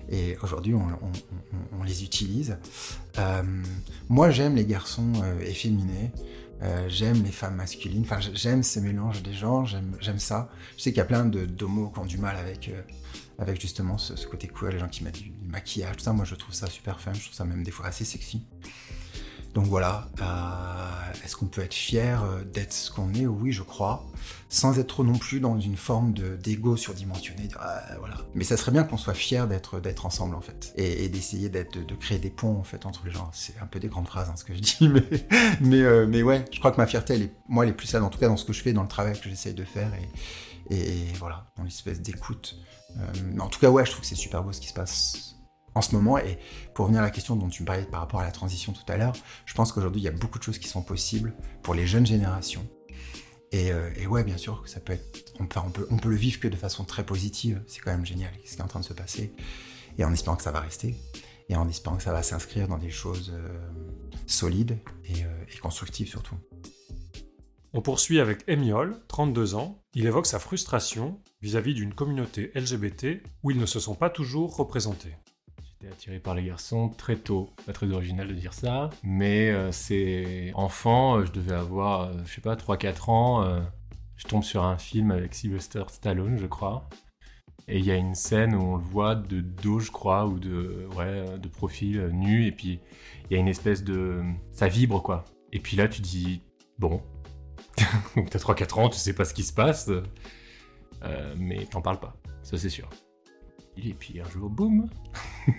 Et 0.09 0.37
aujourd'hui, 0.41 0.73
on, 0.73 1.83
les 1.83 2.03
utilise. 2.03 2.57
Euh, 3.19 3.43
moi, 4.09 4.31
j'aime 4.31 4.55
les 4.55 4.65
garçons 4.65 5.13
euh, 5.23 5.39
efféminés. 5.41 6.11
j'aime 6.87 7.23
les 7.23 7.31
femmes 7.31 7.55
masculines. 7.55 8.01
Enfin, 8.01 8.19
j'aime 8.33 8.63
ce 8.63 8.79
mélange 8.79 9.21
des 9.21 9.33
genres. 9.33 9.65
J'aime 9.65 10.19
ça. 10.19 10.49
Je 10.77 10.83
sais 10.83 10.91
qu'il 10.91 10.97
y 10.97 11.01
a 11.01 11.05
plein 11.05 11.25
de 11.25 11.45
d'homos 11.45 11.91
qui 11.93 11.99
ont 11.99 12.05
du 12.05 12.17
mal 12.17 12.35
avec 12.37 12.71
avec 13.39 13.59
justement 13.59 13.97
ce, 13.97 14.25
côté 14.27 14.47
queer, 14.47 14.71
les 14.71 14.79
gens 14.79 14.87
qui 14.87 15.03
mettent 15.03 15.21
du, 15.21 15.31
maquillage, 15.45 15.97
tout 15.97 16.03
ça. 16.03 16.13
Moi, 16.13 16.25
je 16.25 16.35
trouve 16.35 16.53
ça 16.53 16.67
super 16.67 16.99
fun, 16.99 17.13
je 17.13 17.21
trouve 17.21 17.33
ça 17.33 17.45
même 17.45 17.63
des 17.63 17.71
fois 17.71 17.87
assez 17.87 18.05
sexy. 18.05 18.41
Donc 19.53 19.65
voilà, 19.67 20.09
euh, 20.19 21.23
est-ce 21.23 21.35
qu'on 21.35 21.45
peut 21.45 21.61
être 21.61 21.75
fier 21.75 22.23
euh, 22.23 22.43
d'être 22.43 22.73
ce 22.73 22.89
qu'on 22.89 23.13
est? 23.13 23.27
Oui, 23.27 23.51
je 23.51 23.61
crois, 23.61 24.03
sans 24.49 24.79
être 24.79 24.87
trop 24.87 25.03
non 25.03 25.17
plus 25.17 25.39
dans 25.39 25.59
une 25.59 25.77
forme 25.77 26.13
d'ego 26.13 26.75
surdimensionné. 26.75 27.49
voilà. 27.99 28.17
Mais 28.33 28.45
ça 28.45 28.57
serait 28.57 28.71
bien 28.71 28.83
qu'on 28.83 28.97
soit 28.97 29.13
fier 29.13 29.47
d'être 29.47 30.05
ensemble 30.05 30.35
en 30.35 30.41
fait, 30.41 30.73
et, 30.75 31.07
d'essayer 31.07 31.49
de, 31.49 31.95
créer 31.95 32.17
des 32.17 32.31
ponts 32.31 32.63
entre 32.83 33.05
les 33.05 33.11
gens. 33.11 33.29
C'est 33.31 33.53
un 33.61 33.67
peu 33.67 33.79
des 33.79 33.89
grandes 33.89 34.07
phrases 34.07 34.29
hein, 34.29 34.35
ce 34.35 34.43
que 34.43 34.55
je 34.55 34.59
dis, 34.59 34.77
euh, 35.83 36.07
mais 36.07 36.23
ouais, 36.23 36.45
je 36.51 36.57
crois 36.57 36.71
que 36.71 36.77
ma 36.77 36.87
fierté, 36.87 37.13
est, 37.13 37.31
moi, 37.47 37.63
elle 37.63 37.71
est 37.71 37.75
plus 37.75 37.87
ça, 37.87 38.03
en 38.03 38.09
tout 38.09 38.19
cas 38.19 38.27
dans 38.27 38.37
ce 38.37 38.45
que 38.45 38.53
je 38.53 38.61
fais, 38.61 38.73
dans 38.73 38.83
le 38.83 38.87
travail 38.87 39.19
que 39.19 39.29
j'essaye 39.29 39.53
de 39.53 39.65
faire, 39.65 39.91
et, 40.71 41.13
voilà, 41.19 41.51
dans 41.57 41.63
l'espèce 41.63 42.01
d'écoute. 42.01 42.57
en 43.39 43.49
tout 43.49 43.59
cas, 43.59 43.69
ouais, 43.69 43.85
je 43.85 43.91
trouve 43.91 44.01
que 44.01 44.07
c'est 44.07 44.15
super 44.15 44.43
beau 44.43 44.51
ce 44.51 44.61
qui 44.61 44.69
se 44.69 44.73
passe 44.73 45.32
en 45.75 45.81
ce 45.81 45.95
moment. 45.95 46.17
Et 46.17 46.37
pour 46.73 46.85
revenir 46.85 47.01
à 47.01 47.05
la 47.05 47.11
question 47.11 47.35
dont 47.35 47.49
tu 47.49 47.63
me 47.63 47.67
parlais 47.67 47.83
par 47.83 48.01
rapport 48.01 48.19
à 48.19 48.23
la 48.23 48.31
transition 48.31 48.73
tout 48.73 48.91
à 48.91 48.97
l'heure, 48.97 49.13
je 49.45 49.53
pense 49.53 49.71
qu'aujourd'hui, 49.71 50.01
il 50.01 50.05
y 50.05 50.09
a 50.09 50.11
beaucoup 50.11 50.39
de 50.39 50.43
choses 50.43 50.59
qui 50.59 50.67
sont 50.67 50.81
possibles 50.81 51.33
pour 51.61 51.73
les 51.73 51.87
jeunes 51.87 52.05
générations. 52.05 52.67
Et, 53.51 53.71
euh, 53.71 53.91
ouais, 54.07 54.23
bien 54.23 54.37
sûr, 54.37 54.63
ça 54.65 54.79
peut 54.79 54.93
être. 54.93 55.31
On 55.39 55.45
peut, 55.45 55.59
on, 55.63 55.69
peut, 55.69 55.87
on 55.91 55.97
peut 55.97 56.09
le 56.09 56.15
vivre 56.15 56.39
que 56.39 56.47
de 56.47 56.55
façon 56.55 56.85
très 56.85 57.05
positive. 57.05 57.63
C'est 57.67 57.81
quand 57.81 57.91
même 57.91 58.05
génial 58.05 58.33
ce 58.45 58.53
qui 58.53 58.57
est 58.57 58.63
en 58.63 58.67
train 58.67 58.79
de 58.79 58.85
se 58.85 58.93
passer. 58.93 59.33
Et 59.99 60.05
en 60.05 60.11
espérant 60.11 60.35
que 60.35 60.43
ça 60.43 60.51
va 60.51 60.59
rester. 60.59 60.95
Et 61.49 61.55
en 61.55 61.67
espérant 61.67 61.97
que 61.97 62.03
ça 62.03 62.13
va 62.13 62.23
s'inscrire 62.23 62.67
dans 62.67 62.79
des 62.79 62.89
choses 62.89 63.31
euh, 63.35 63.69
solides 64.25 64.79
et, 65.05 65.23
euh, 65.23 65.45
et 65.53 65.57
constructives 65.59 66.07
surtout. 66.07 66.35
On 67.73 67.81
poursuit 67.81 68.19
avec 68.19 68.43
Emiol, 68.47 68.99
32 69.07 69.55
ans. 69.55 69.83
Il 69.93 70.05
évoque 70.07 70.25
sa 70.25 70.39
frustration 70.39 71.19
vis-à-vis 71.41 71.73
d'une 71.73 71.93
communauté 71.93 72.51
LGBT 72.55 73.21
où 73.43 73.51
ils 73.51 73.59
ne 73.59 73.65
se 73.65 73.79
sont 73.79 73.95
pas 73.95 74.09
toujours 74.09 74.55
représentés 74.55 75.15
attiré 75.87 76.19
par 76.19 76.35
les 76.35 76.45
garçons 76.45 76.89
très 76.89 77.15
tôt. 77.15 77.49
Pas 77.65 77.73
très 77.73 77.89
original 77.91 78.27
de 78.27 78.33
dire 78.33 78.53
ça, 78.53 78.89
mais 79.03 79.49
euh, 79.51 79.71
c'est 79.71 80.51
enfant, 80.55 81.17
euh, 81.17 81.25
je 81.25 81.31
devais 81.31 81.55
avoir, 81.55 82.01
euh, 82.01 82.13
je 82.25 82.33
sais 82.33 82.41
pas, 82.41 82.55
3-4 82.55 83.09
ans. 83.09 83.61
je 84.15 84.27
tombe 84.27 84.43
sur 84.43 84.63
un 84.63 84.77
film 84.77 85.11
avec 85.11 85.33
Sylvester 85.33 85.83
Stallone, 85.87 86.37
je 86.37 86.47
crois. 86.47 86.89
Et 87.67 87.79
il 87.79 87.85
y 87.85 87.91
a 87.91 87.95
une 87.95 88.15
scène 88.15 88.55
où 88.55 88.61
on 88.61 88.75
le 88.75 88.83
voit 88.83 89.15
de 89.15 89.39
dos, 89.39 89.79
je 89.79 89.91
crois, 89.91 90.25
ou 90.25 90.37
de, 90.37 90.87
ouais, 90.97 91.37
de 91.39 91.47
profil 91.47 92.09
nu, 92.11 92.45
et 92.45 92.51
puis 92.51 92.81
il 93.29 93.33
y 93.33 93.37
a 93.37 93.39
une 93.39 93.47
espèce 93.47 93.83
de. 93.83 94.21
Ça 94.51 94.67
vibre, 94.67 95.01
quoi. 95.01 95.25
Et 95.53 95.59
puis 95.59 95.77
là, 95.77 95.87
tu 95.87 96.01
dis, 96.01 96.41
bon. 96.77 97.01
T'as 97.77 98.39
3-4 98.39 98.79
ans, 98.79 98.89
tu 98.89 98.97
sais 98.97 99.13
pas 99.13 99.25
ce 99.25 99.33
qui 99.33 99.43
se 99.43 99.53
passe, 99.53 99.89
mais 101.37 101.65
t'en 101.65 101.81
parles 101.81 101.99
pas, 101.99 102.15
ça 102.43 102.57
c'est 102.57 102.69
sûr. 102.69 102.89
Et 103.77 103.93
puis 103.93 104.19
un 104.19 104.29
jour, 104.29 104.49
boum 104.49 104.89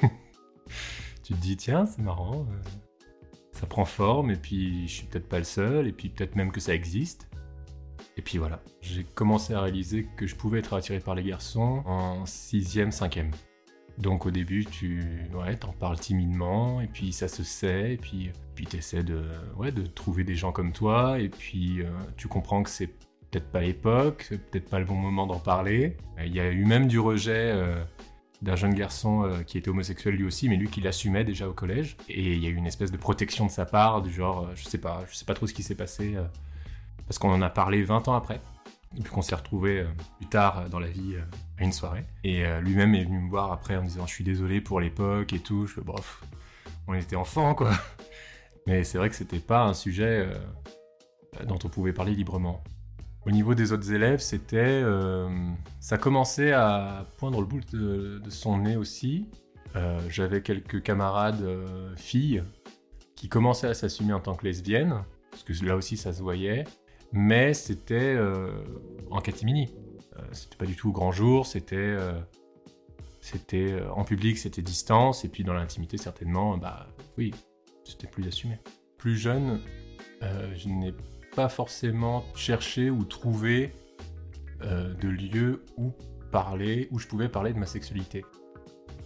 Tu 1.22 1.32
te 1.32 1.38
dis, 1.38 1.56
tiens, 1.56 1.86
c'est 1.86 2.02
marrant, 2.02 2.46
euh, 2.50 2.62
ça 3.52 3.66
prend 3.66 3.84
forme, 3.84 4.30
et 4.30 4.36
puis 4.36 4.86
je 4.86 4.94
suis 4.94 5.06
peut-être 5.06 5.28
pas 5.28 5.38
le 5.38 5.44
seul, 5.44 5.86
et 5.86 5.92
puis 5.92 6.10
peut-être 6.10 6.36
même 6.36 6.52
que 6.52 6.60
ça 6.60 6.74
existe. 6.74 7.28
Et 8.16 8.22
puis 8.22 8.38
voilà, 8.38 8.62
j'ai 8.80 9.04
commencé 9.04 9.54
à 9.54 9.60
réaliser 9.60 10.06
que 10.16 10.26
je 10.26 10.36
pouvais 10.36 10.58
être 10.58 10.74
attiré 10.74 11.00
par 11.00 11.14
les 11.14 11.24
garçons 11.24 11.82
en 11.86 12.24
6ème, 12.24 12.90
5ème. 12.90 13.32
Donc 13.98 14.26
au 14.26 14.30
début, 14.30 14.64
tu 14.64 15.02
ouais, 15.34 15.56
t'en 15.56 15.72
parles 15.72 15.98
timidement, 15.98 16.80
et 16.80 16.88
puis 16.88 17.12
ça 17.12 17.28
se 17.28 17.42
sait, 17.42 17.94
et 17.94 17.96
puis, 17.96 18.30
puis 18.54 18.66
tu 18.66 18.76
essaies 18.76 19.04
de, 19.04 19.24
ouais, 19.56 19.72
de 19.72 19.86
trouver 19.86 20.24
des 20.24 20.34
gens 20.34 20.52
comme 20.52 20.72
toi, 20.72 21.18
et 21.18 21.28
puis 21.28 21.80
euh, 21.80 21.90
tu 22.16 22.28
comprends 22.28 22.62
que 22.62 22.70
c'est 22.70 22.90
peut-être 23.34 23.50
pas 23.50 23.60
l'époque, 23.60 24.28
peut-être 24.50 24.70
pas 24.70 24.78
le 24.78 24.84
bon 24.84 24.94
moment 24.94 25.26
d'en 25.26 25.40
parler. 25.40 25.96
Il 26.24 26.32
y 26.32 26.38
a 26.38 26.48
eu 26.52 26.64
même 26.64 26.86
du 26.86 27.00
rejet 27.00 27.50
euh, 27.52 27.82
d'un 28.42 28.54
jeune 28.54 28.74
garçon 28.74 29.24
euh, 29.24 29.42
qui 29.42 29.58
était 29.58 29.70
homosexuel 29.70 30.14
lui 30.14 30.24
aussi, 30.24 30.48
mais 30.48 30.56
lui 30.56 30.68
qui 30.68 30.80
l'assumait 30.80 31.24
déjà 31.24 31.48
au 31.48 31.52
collège. 31.52 31.96
Et 32.08 32.34
il 32.34 32.38
y 32.38 32.46
a 32.46 32.48
eu 32.48 32.54
une 32.54 32.66
espèce 32.66 32.92
de 32.92 32.96
protection 32.96 33.46
de 33.46 33.50
sa 33.50 33.66
part, 33.66 34.02
du 34.02 34.12
genre, 34.12 34.44
euh, 34.44 34.52
je 34.54 34.64
sais 34.64 34.78
pas, 34.78 35.02
je 35.10 35.16
sais 35.16 35.24
pas 35.24 35.34
trop 35.34 35.48
ce 35.48 35.52
qui 35.52 35.64
s'est 35.64 35.74
passé, 35.74 36.14
parce 37.08 37.18
qu'on 37.18 37.30
en 37.30 37.42
a 37.42 37.50
parlé 37.50 37.82
20 37.82 38.06
ans 38.06 38.14
après. 38.14 38.40
Et 38.96 39.00
puis 39.00 39.10
qu'on 39.10 39.22
s'est 39.22 39.34
retrouvé 39.34 39.84
plus 40.18 40.28
tard 40.28 40.68
dans 40.70 40.78
la 40.78 40.86
vie 40.86 41.16
à 41.58 41.64
une 41.64 41.72
soirée. 41.72 42.04
Et 42.22 42.44
lui-même 42.60 42.94
est 42.94 43.02
venu 43.02 43.18
me 43.18 43.28
voir 43.28 43.50
après 43.50 43.76
en 43.76 43.82
me 43.82 43.88
disant 43.88 44.06
Je 44.06 44.12
suis 44.12 44.22
désolé 44.22 44.60
pour 44.60 44.78
l'époque 44.78 45.32
et 45.32 45.40
tout. 45.40 45.66
Je 45.66 45.80
Bref, 45.80 46.22
on 46.86 46.94
était 46.94 47.16
enfants 47.16 47.56
quoi. 47.56 47.72
Mais 48.68 48.84
c'est 48.84 48.98
vrai 48.98 49.10
que 49.10 49.16
c'était 49.16 49.40
pas 49.40 49.64
un 49.64 49.74
sujet 49.74 50.28
dont 51.44 51.58
on 51.64 51.68
pouvait 51.68 51.92
parler 51.92 52.14
librement. 52.14 52.62
Au 53.26 53.30
niveau 53.30 53.54
des 53.54 53.72
autres 53.72 53.90
élèves, 53.92 54.20
c'était. 54.20 54.58
Euh, 54.58 55.28
ça 55.80 55.96
commençait 55.96 56.52
à 56.52 57.06
poindre 57.16 57.40
le 57.40 57.46
bout 57.46 57.60
de, 57.72 58.20
son 58.28 58.58
nez 58.58 58.76
aussi. 58.76 59.28
Euh, 59.76 59.98
j'avais 60.10 60.42
quelques 60.42 60.82
camarades 60.82 61.40
euh, 61.40 61.96
filles 61.96 62.44
qui 63.16 63.28
commençaient 63.28 63.68
à 63.68 63.74
s'assumer 63.74 64.12
en 64.12 64.20
tant 64.20 64.34
que 64.34 64.44
lesbiennes, 64.44 65.02
parce 65.30 65.42
que 65.42 65.64
là 65.64 65.74
aussi 65.74 65.96
ça 65.96 66.12
se 66.12 66.22
voyait, 66.22 66.64
mais 67.12 67.54
c'était 67.54 68.18
en 69.10 69.20
catimini. 69.20 69.74
c'était 70.32 70.56
pas 70.56 70.66
du 70.66 70.76
tout 70.76 70.90
au 70.90 70.92
grand 70.92 71.12
jour, 71.12 71.46
c'était. 71.46 71.96
c'était 73.20 73.80
en 73.94 74.04
public, 74.04 74.36
c'était 74.36 74.62
distance, 74.62 75.24
et 75.24 75.28
puis 75.28 75.44
dans 75.44 75.54
l'intimité, 75.54 75.96
certainement, 75.96 76.58
bah 76.58 76.88
oui, 77.16 77.32
c'était 77.84 78.08
plus 78.08 78.26
assumé. 78.26 78.58
Plus 78.98 79.16
jeune, 79.16 79.60
je 80.20 80.68
n'ai 80.68 80.92
pas 81.34 81.48
forcément 81.48 82.24
chercher 82.34 82.90
ou 82.90 83.04
trouver 83.04 83.72
euh, 84.62 84.94
de 84.94 85.08
lieux 85.08 85.64
où 85.76 85.92
parler, 86.30 86.88
où 86.90 86.98
je 86.98 87.06
pouvais 87.06 87.28
parler 87.28 87.52
de 87.52 87.58
ma 87.58 87.66
sexualité. 87.66 88.24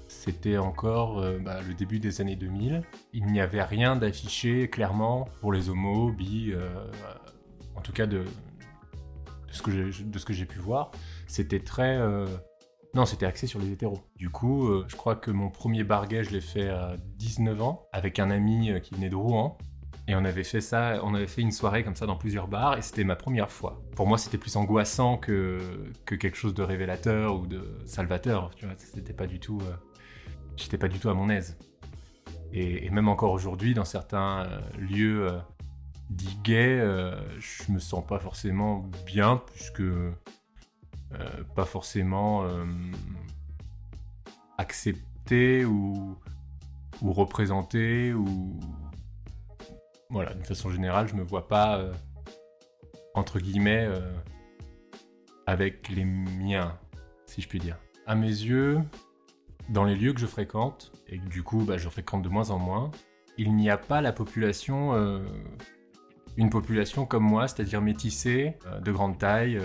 C'était 0.08 0.56
encore 0.56 1.18
euh, 1.18 1.38
bah, 1.38 1.60
le 1.66 1.74
début 1.74 1.98
des 1.98 2.20
années 2.20 2.36
2000. 2.36 2.82
Il 3.12 3.26
n'y 3.26 3.40
avait 3.40 3.62
rien 3.62 3.96
d'affiché 3.96 4.68
clairement 4.68 5.28
pour 5.40 5.52
les 5.52 5.68
homos, 5.68 6.12
bi, 6.12 6.52
euh, 6.52 6.68
en 7.76 7.80
tout 7.80 7.92
cas 7.92 8.06
de, 8.06 8.24
de 8.24 10.18
ce 10.18 10.24
que 10.24 10.32
j'ai 10.32 10.46
pu 10.46 10.58
voir. 10.58 10.90
C'était 11.26 11.60
très... 11.60 11.98
Non, 12.94 13.04
c'était 13.04 13.26
axé 13.26 13.46
sur 13.46 13.60
les 13.60 13.70
hétéros. 13.70 14.00
Du 14.16 14.30
coup, 14.30 14.70
je 14.88 14.96
crois 14.96 15.14
que 15.14 15.30
mon 15.30 15.50
premier 15.50 15.84
barguet, 15.84 16.24
je 16.24 16.30
l'ai 16.30 16.40
fait 16.40 16.70
à 16.70 16.96
19 17.18 17.60
ans, 17.60 17.86
avec 17.92 18.18
un 18.18 18.30
ami 18.30 18.72
qui 18.82 18.94
venait 18.94 19.10
de 19.10 19.16
Rouen. 19.16 19.58
Et 20.08 20.14
on 20.14 20.24
avait 20.24 20.42
fait 20.42 20.62
ça, 20.62 21.00
on 21.02 21.14
avait 21.14 21.26
fait 21.26 21.42
une 21.42 21.52
soirée 21.52 21.84
comme 21.84 21.94
ça 21.94 22.06
dans 22.06 22.16
plusieurs 22.16 22.48
bars 22.48 22.78
et 22.78 22.82
c'était 22.82 23.04
ma 23.04 23.14
première 23.14 23.50
fois. 23.50 23.82
Pour 23.94 24.06
moi, 24.06 24.16
c'était 24.16 24.38
plus 24.38 24.56
angoissant 24.56 25.18
que, 25.18 25.60
que 26.06 26.14
quelque 26.14 26.38
chose 26.38 26.54
de 26.54 26.62
révélateur 26.62 27.38
ou 27.38 27.46
de 27.46 27.78
salvateur. 27.84 28.50
Tu 28.56 28.64
vois, 28.64 28.74
c'était 28.78 29.12
pas 29.12 29.26
du 29.26 29.38
tout, 29.38 29.60
euh, 29.60 29.74
j'étais 30.56 30.78
pas 30.78 30.88
du 30.88 30.98
tout 30.98 31.10
à 31.10 31.14
mon 31.14 31.28
aise. 31.28 31.58
Et, 32.54 32.88
même 32.88 33.06
encore 33.06 33.32
aujourd'hui, 33.32 33.74
dans 33.74 33.84
certains 33.84 34.46
euh, 34.46 34.60
lieux 34.78 35.28
euh, 35.28 35.38
dits 36.08 36.38
gays, 36.42 36.82
je 37.38 37.70
me 37.70 37.78
sens 37.78 38.02
pas 38.06 38.18
forcément 38.18 38.88
bien 39.04 39.42
puisque 39.52 39.82
pas 41.54 41.66
forcément 41.66 42.46
accepté 44.56 45.66
ou, 45.66 46.16
ou 47.02 47.12
représenté 47.12 48.14
ou 48.14 48.58
voilà, 50.10 50.32
d'une 50.32 50.44
façon 50.44 50.70
générale, 50.70 51.06
je 51.08 51.14
me 51.14 51.22
vois 51.22 51.48
pas, 51.48 51.78
euh, 51.78 51.92
entre 53.14 53.38
guillemets, 53.40 53.84
euh, 53.86 54.00
avec 55.46 55.88
les 55.90 56.04
miens, 56.04 56.78
si 57.26 57.42
je 57.42 57.48
puis 57.48 57.58
dire. 57.58 57.76
À 58.06 58.14
mes 58.14 58.26
yeux, 58.26 58.78
dans 59.68 59.84
les 59.84 59.94
lieux 59.94 60.14
que 60.14 60.20
je 60.20 60.26
fréquente, 60.26 60.92
et 61.08 61.18
du 61.18 61.42
coup 61.42 61.64
bah, 61.64 61.76
je 61.76 61.88
fréquente 61.88 62.22
de 62.22 62.28
moins 62.28 62.50
en 62.50 62.58
moins, 62.58 62.90
il 63.36 63.54
n'y 63.54 63.68
a 63.68 63.76
pas 63.76 64.00
la 64.00 64.12
population, 64.12 64.94
euh, 64.94 65.20
une 66.38 66.48
population 66.48 67.04
comme 67.04 67.24
moi, 67.24 67.46
c'est-à-dire 67.46 67.82
métissée, 67.82 68.56
de 68.80 68.92
grande 68.92 69.18
taille. 69.18 69.60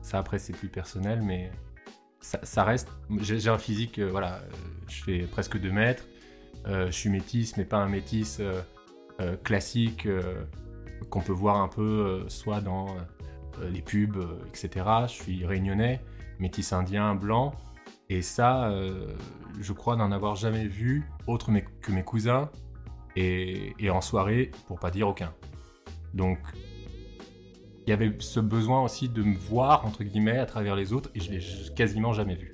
ça 0.00 0.18
après 0.18 0.38
c'est 0.38 0.52
plus 0.52 0.68
personnel, 0.68 1.20
mais 1.22 1.50
ça, 2.20 2.64
reste. 2.64 2.88
J'ai 3.20 3.48
un 3.48 3.58
physique, 3.58 4.00
voilà, 4.00 4.42
je 4.88 5.02
fais 5.02 5.18
presque 5.20 5.58
2 5.58 5.70
mètres. 5.70 6.04
je 6.66 6.90
suis 6.90 7.10
métisse, 7.10 7.56
mais 7.56 7.64
pas 7.64 7.78
un 7.78 7.88
métisse 7.88 8.40
euh, 9.20 9.36
classique 9.36 10.06
euh, 10.06 10.44
qu'on 11.10 11.20
peut 11.20 11.32
voir 11.32 11.56
un 11.60 11.66
peu 11.66 11.82
euh, 11.82 12.28
soit 12.28 12.60
dans 12.60 12.86
les 13.72 13.82
pubs, 13.82 14.24
etc. 14.46 14.86
Je 15.08 15.12
suis 15.12 15.44
réunionnais, 15.44 16.00
métis 16.38 16.72
indien, 16.72 17.16
blanc. 17.16 17.52
Et 18.08 18.22
ça, 18.22 18.72
je 19.60 19.72
crois 19.72 19.96
n'en 19.96 20.12
avoir 20.12 20.36
jamais 20.36 20.68
vu 20.68 21.10
autre 21.26 21.50
que 21.82 21.90
mes 21.90 22.04
cousins 22.04 22.50
et, 23.16 23.90
en 23.90 24.00
soirée, 24.00 24.52
pour 24.68 24.78
pas 24.78 24.92
dire 24.92 25.08
aucun. 25.08 25.34
Donc, 26.14 26.38
il 27.84 27.90
y 27.90 27.92
avait 27.92 28.14
ce 28.20 28.38
besoin 28.38 28.80
aussi 28.84 29.08
de 29.08 29.24
me 29.24 29.36
voir, 29.36 29.84
entre 29.84 30.04
guillemets, 30.04 30.38
à 30.38 30.46
travers 30.46 30.76
les 30.76 30.92
autres, 30.92 31.10
et 31.16 31.20
je 31.20 31.32
l'ai 31.32 31.74
quasiment 31.74 32.12
jamais 32.12 32.36
vu. 32.36 32.52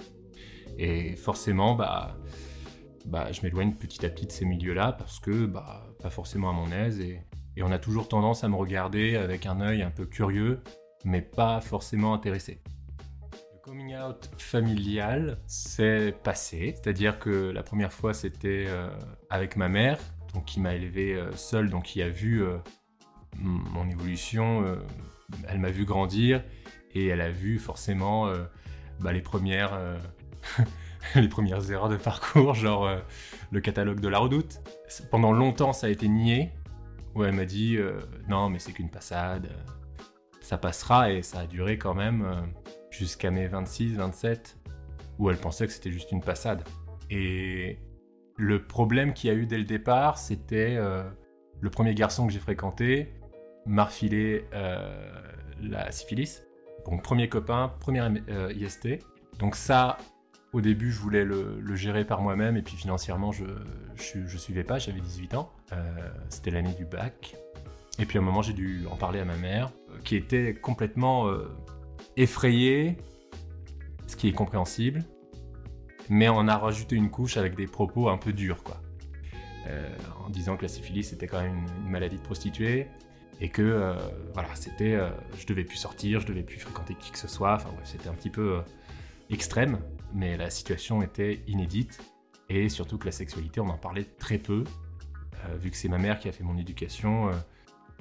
Et 0.79 1.17
forcément, 1.17 1.75
bah, 1.75 2.17
bah, 3.05 3.33
je 3.33 3.43
m'éloigne 3.43 3.73
petit 3.75 4.05
à 4.07 4.09
petit 4.09 4.27
de 4.27 4.33
ces 4.33 4.45
milieux-là 4.45 4.93
parce 4.93 5.19
que 5.21 5.47
bah, 5.47 5.87
pas 6.03 6.11
forcément 6.11 6.51
à 6.51 6.53
mon 6.53 6.71
aise 6.71 7.01
et, 7.01 7.21
on 7.63 7.71
a 7.71 7.79
toujours 7.79 8.09
tendance 8.09 8.43
à 8.43 8.49
me 8.49 8.57
regarder 8.57 9.15
avec 9.15 9.47
un 9.47 9.61
œil 9.61 9.83
un 9.83 9.91
peu 9.91 10.07
curieux, 10.07 10.61
mais 11.05 11.23
pas 11.23 11.61
forcément 11.61 12.13
intéressé. 12.13 12.61
Le 13.53 13.61
coming 13.63 13.95
out 13.97 14.29
familial, 14.39 15.39
c'est 15.47 16.13
passé, 16.25 16.75
c'est-à-dire 16.75 17.21
que 17.21 17.51
la 17.51 17.63
première 17.63 17.93
fois 17.93 18.13
c'était 18.13 18.65
euh, 18.67 18.91
avec 19.31 19.57
ma 19.57 19.69
mère, 19.69 20.01
donc 20.35 20.45
qui 20.45 20.61
m'a 20.61 20.75
élevé 20.75 21.15
euh, 21.15 21.33
seul, 21.37 21.71
donc 21.71 21.85
qui 21.85 22.03
a 22.03 22.09
vu 22.09 22.43
euh, 22.43 22.59
mon 23.39 23.89
évolution. 23.89 24.65
euh, 24.65 24.77
elle 25.49 25.59
m'a 25.59 25.71
vu 25.71 25.85
grandir 25.85 26.45
et 26.93 27.07
elle 27.07 27.21
a 27.21 27.31
vu 27.31 27.59
forcément 27.59 28.31
bah, 29.01 29.13
les 29.13 29.23
premières 29.23 29.81
les 31.15 31.29
premières 31.29 31.71
erreurs 31.71 31.89
de 31.89 31.97
parcours, 31.97 32.55
genre 32.55 32.87
euh, 32.87 32.99
le 33.51 33.61
catalogue 33.61 34.01
de 34.01 34.09
la 34.09 34.19
Redoute. 34.19 34.61
Pendant 35.11 35.33
longtemps, 35.33 35.73
ça 35.73 35.87
a 35.87 35.91
été 35.91 36.09
nié. 36.09 36.51
Où 37.15 37.23
elle 37.23 37.35
m'a 37.35 37.45
dit 37.45 37.77
euh, 37.77 38.01
non, 38.29 38.51
mais 38.51 38.59
c'est 38.59 38.73
qu'une 38.73 38.91
passade, 38.91 39.47
euh, 39.47 40.03
ça 40.41 40.59
passera 40.59 41.13
et 41.13 41.23
ça 41.23 41.41
a 41.41 41.47
duré 41.47 41.79
quand 41.79 41.95
même 41.95 42.53
jusqu'à 42.91 43.31
mes 43.31 43.47
26, 43.47 43.95
27, 43.95 44.59
où 45.21 45.31
elle 45.31 45.37
pensait 45.37 45.67
que 45.69 45.73
c'était 45.73 45.93
juste 45.93 46.11
une 46.11 46.21
passade. 46.21 46.65
Et 47.11 47.79
le 48.37 48.65
problème 48.65 49.15
qu'il 49.15 49.31
y 49.31 49.33
a 49.33 49.37
eu 49.37 49.47
dès 49.47 49.59
le 49.59 49.65
départ, 49.65 50.19
c'était 50.19 50.77
le 51.61 51.71
premier 51.71 51.95
garçon 51.95 52.27
que 52.27 52.33
j'ai 52.33 52.41
fréquenté 52.41 53.15
m'a 53.65 53.85
refilé 53.85 54.45
la 55.63 55.91
syphilis. 55.93 56.43
Donc 56.85 57.03
premier 57.03 57.31
copain, 57.31 57.73
première 57.81 58.13
IST. 58.55 58.99
Donc 59.39 59.55
ça, 59.55 59.97
au 60.55 60.61
début, 60.61 60.93
je 60.93 61.01
voulais 61.01 61.25
le, 61.25 61.75
gérer 61.75 62.05
par 62.05 62.23
moi-même 62.23 62.57
et 62.57 62.63
puis 62.63 62.77
financièrement, 62.77 63.33
je, 63.33 63.45
je, 63.97 64.25
je 64.25 64.39
suivais 64.39 64.63
pas, 64.63 64.79
j'avais 64.79 65.01
18 65.01 65.35
ans. 65.35 65.51
Euh, 65.73 65.77
c'était 66.29 66.53
l'année 66.53 66.75
du 66.79 66.85
bac. 66.85 67.35
Et 67.99 68.07
puis 68.07 68.19
à 68.19 68.21
un 68.21 68.25
moment, 68.25 68.41
j'ai 68.41 68.53
dû 68.53 68.87
en 68.89 68.97
parler 68.97 69.19
à 69.19 69.25
ma 69.25 69.37
mère, 69.37 69.73
euh, 69.91 69.99
qui 70.05 70.15
était 70.15 70.55
complètement 70.55 71.27
euh, 71.27 71.49
effrayée, 72.17 72.97
ce 74.07 74.15
qui 74.15 74.29
est 74.29 74.33
compréhensible, 74.33 75.05
mais 76.09 76.29
on 76.29 76.47
a 76.47 76.57
rajouté 76.57 76.95
une 76.95 77.11
couche 77.11 77.37
avec 77.37 77.57
des 77.57 77.67
propos 77.67 78.09
un 78.09 78.17
peu 78.17 78.33
durs, 78.33 78.63
quoi. 78.63 78.81
En 80.27 80.29
disant 80.29 80.59
que 80.59 80.63
la 80.63 80.69
syphilis 80.69 81.13
était 81.15 81.27
quand 81.27 81.41
même 81.41 81.65
une, 81.85 81.91
maladie 81.91 82.19
de 82.19 82.23
prostituée 82.23 82.87
et 83.41 83.49
que 83.49 83.63
euh, 83.63 83.95
voilà, 84.35 84.49
c'était, 84.55 84.99
je 85.39 85.47
devais 85.47 85.65
plus 85.65 85.79
sortir, 85.79 86.21
je 86.21 86.27
devais 86.27 86.43
plus 86.43 86.59
fréquenter 86.59 86.95
qui 86.95 87.11
que 87.11 87.19
ce 87.19 87.29
soit. 87.29 87.55
Enfin 87.55 87.71
bref, 87.75 87.87
c'était 87.87 88.11
un 88.11 88.15
petit 88.15 88.29
peu 88.29 88.61
extrême, 89.31 89.79
mais 90.15 90.37
la 90.37 90.49
situation 90.51 91.03
était 91.03 91.43
inédite 91.47 92.01
et 92.49 92.69
surtout 92.69 92.97
que 92.99 93.07
la 93.07 93.13
sexualité, 93.13 93.61
on 93.61 93.69
en 93.69 93.79
parlait 93.79 94.05
très 94.05 94.39
peu, 94.39 94.65
Euh, 95.47 95.57
vu 95.59 95.71
que 95.71 95.77
c'est 95.77 95.89
ma 95.89 95.99
mère 95.99 96.19
qui 96.21 96.29
a 96.29 96.33
fait 96.33 96.45
mon 96.45 96.57
éducation. 96.57 97.29
euh, 97.29 97.33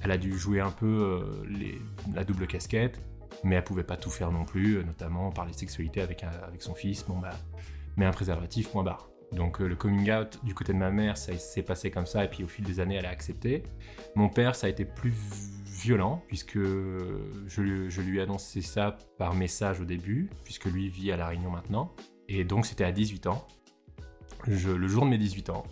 elle 0.02 0.12
a 0.12 0.18
dû 0.18 0.38
jouer 0.38 0.62
un 0.62 0.72
peu 0.72 0.86
euh, 0.86 1.46
les- 1.50 1.82
la 2.14 2.24
double 2.24 2.48
casquette, 2.48 3.02
mais 3.44 3.56
elle 3.56 3.64
pouvait 3.66 3.84
pas 3.84 3.98
tout 3.98 4.10
faire 4.12 4.32
non 4.32 4.46
plus, 4.46 4.82
notamment 4.86 5.30
parler 5.32 5.52
sexualité 5.52 6.00
avec, 6.02 6.24
un- 6.24 6.30
avec 6.48 6.62
son 6.62 6.74
fils. 6.74 7.04
Bon 7.06 7.18
bah, 7.20 7.32
mais 7.98 8.06
un 8.06 8.12
préservatif, 8.12 8.70
point 8.70 8.84
barre. 8.84 9.10
Donc 9.36 9.62
euh, 9.62 9.68
le 9.68 9.76
coming 9.76 10.12
out 10.12 10.40
du 10.44 10.54
côté 10.54 10.74
de 10.74 10.78
ma 10.78 10.92
mère, 10.92 11.18
ça 11.18 11.36
s'est 11.38 11.64
passé 11.64 11.90
comme 11.92 12.06
ça, 12.06 12.24
et 12.24 12.30
puis 12.30 12.44
au 12.44 12.48
fil 12.48 12.64
des 12.66 12.80
années, 12.80 12.96
elle 12.96 13.06
a 13.06 13.10
accepté. 13.10 13.64
Mon 14.16 14.30
père, 14.30 14.56
ça 14.56 14.68
a 14.68 14.70
été 14.70 14.86
plus 14.86 15.14
violent, 15.66 16.24
puisque 16.28 16.58
je, 16.60 17.62
lui- 17.62 18.18
ai 18.18 18.22
annoncé 18.22 18.62
ça 18.62 18.98
par 19.18 19.34
message 19.34 19.82
au 19.82 19.86
début, 19.86 20.30
puisque 20.44 20.66
lui 20.66 20.88
vit 20.90 21.12
à 21.12 21.18
La 21.18 21.28
Réunion 21.28 21.50
maintenant. 21.50 21.94
Et 22.30 22.44
donc 22.44 22.66
c'était 22.66 22.84
à 22.86 22.92
18 22.92 23.28
ans, 23.28 23.46
le 24.48 24.88
jour 24.88 25.04
de 25.06 25.10
mes 25.10 25.18
18 25.18 25.50
ans. 25.50 25.64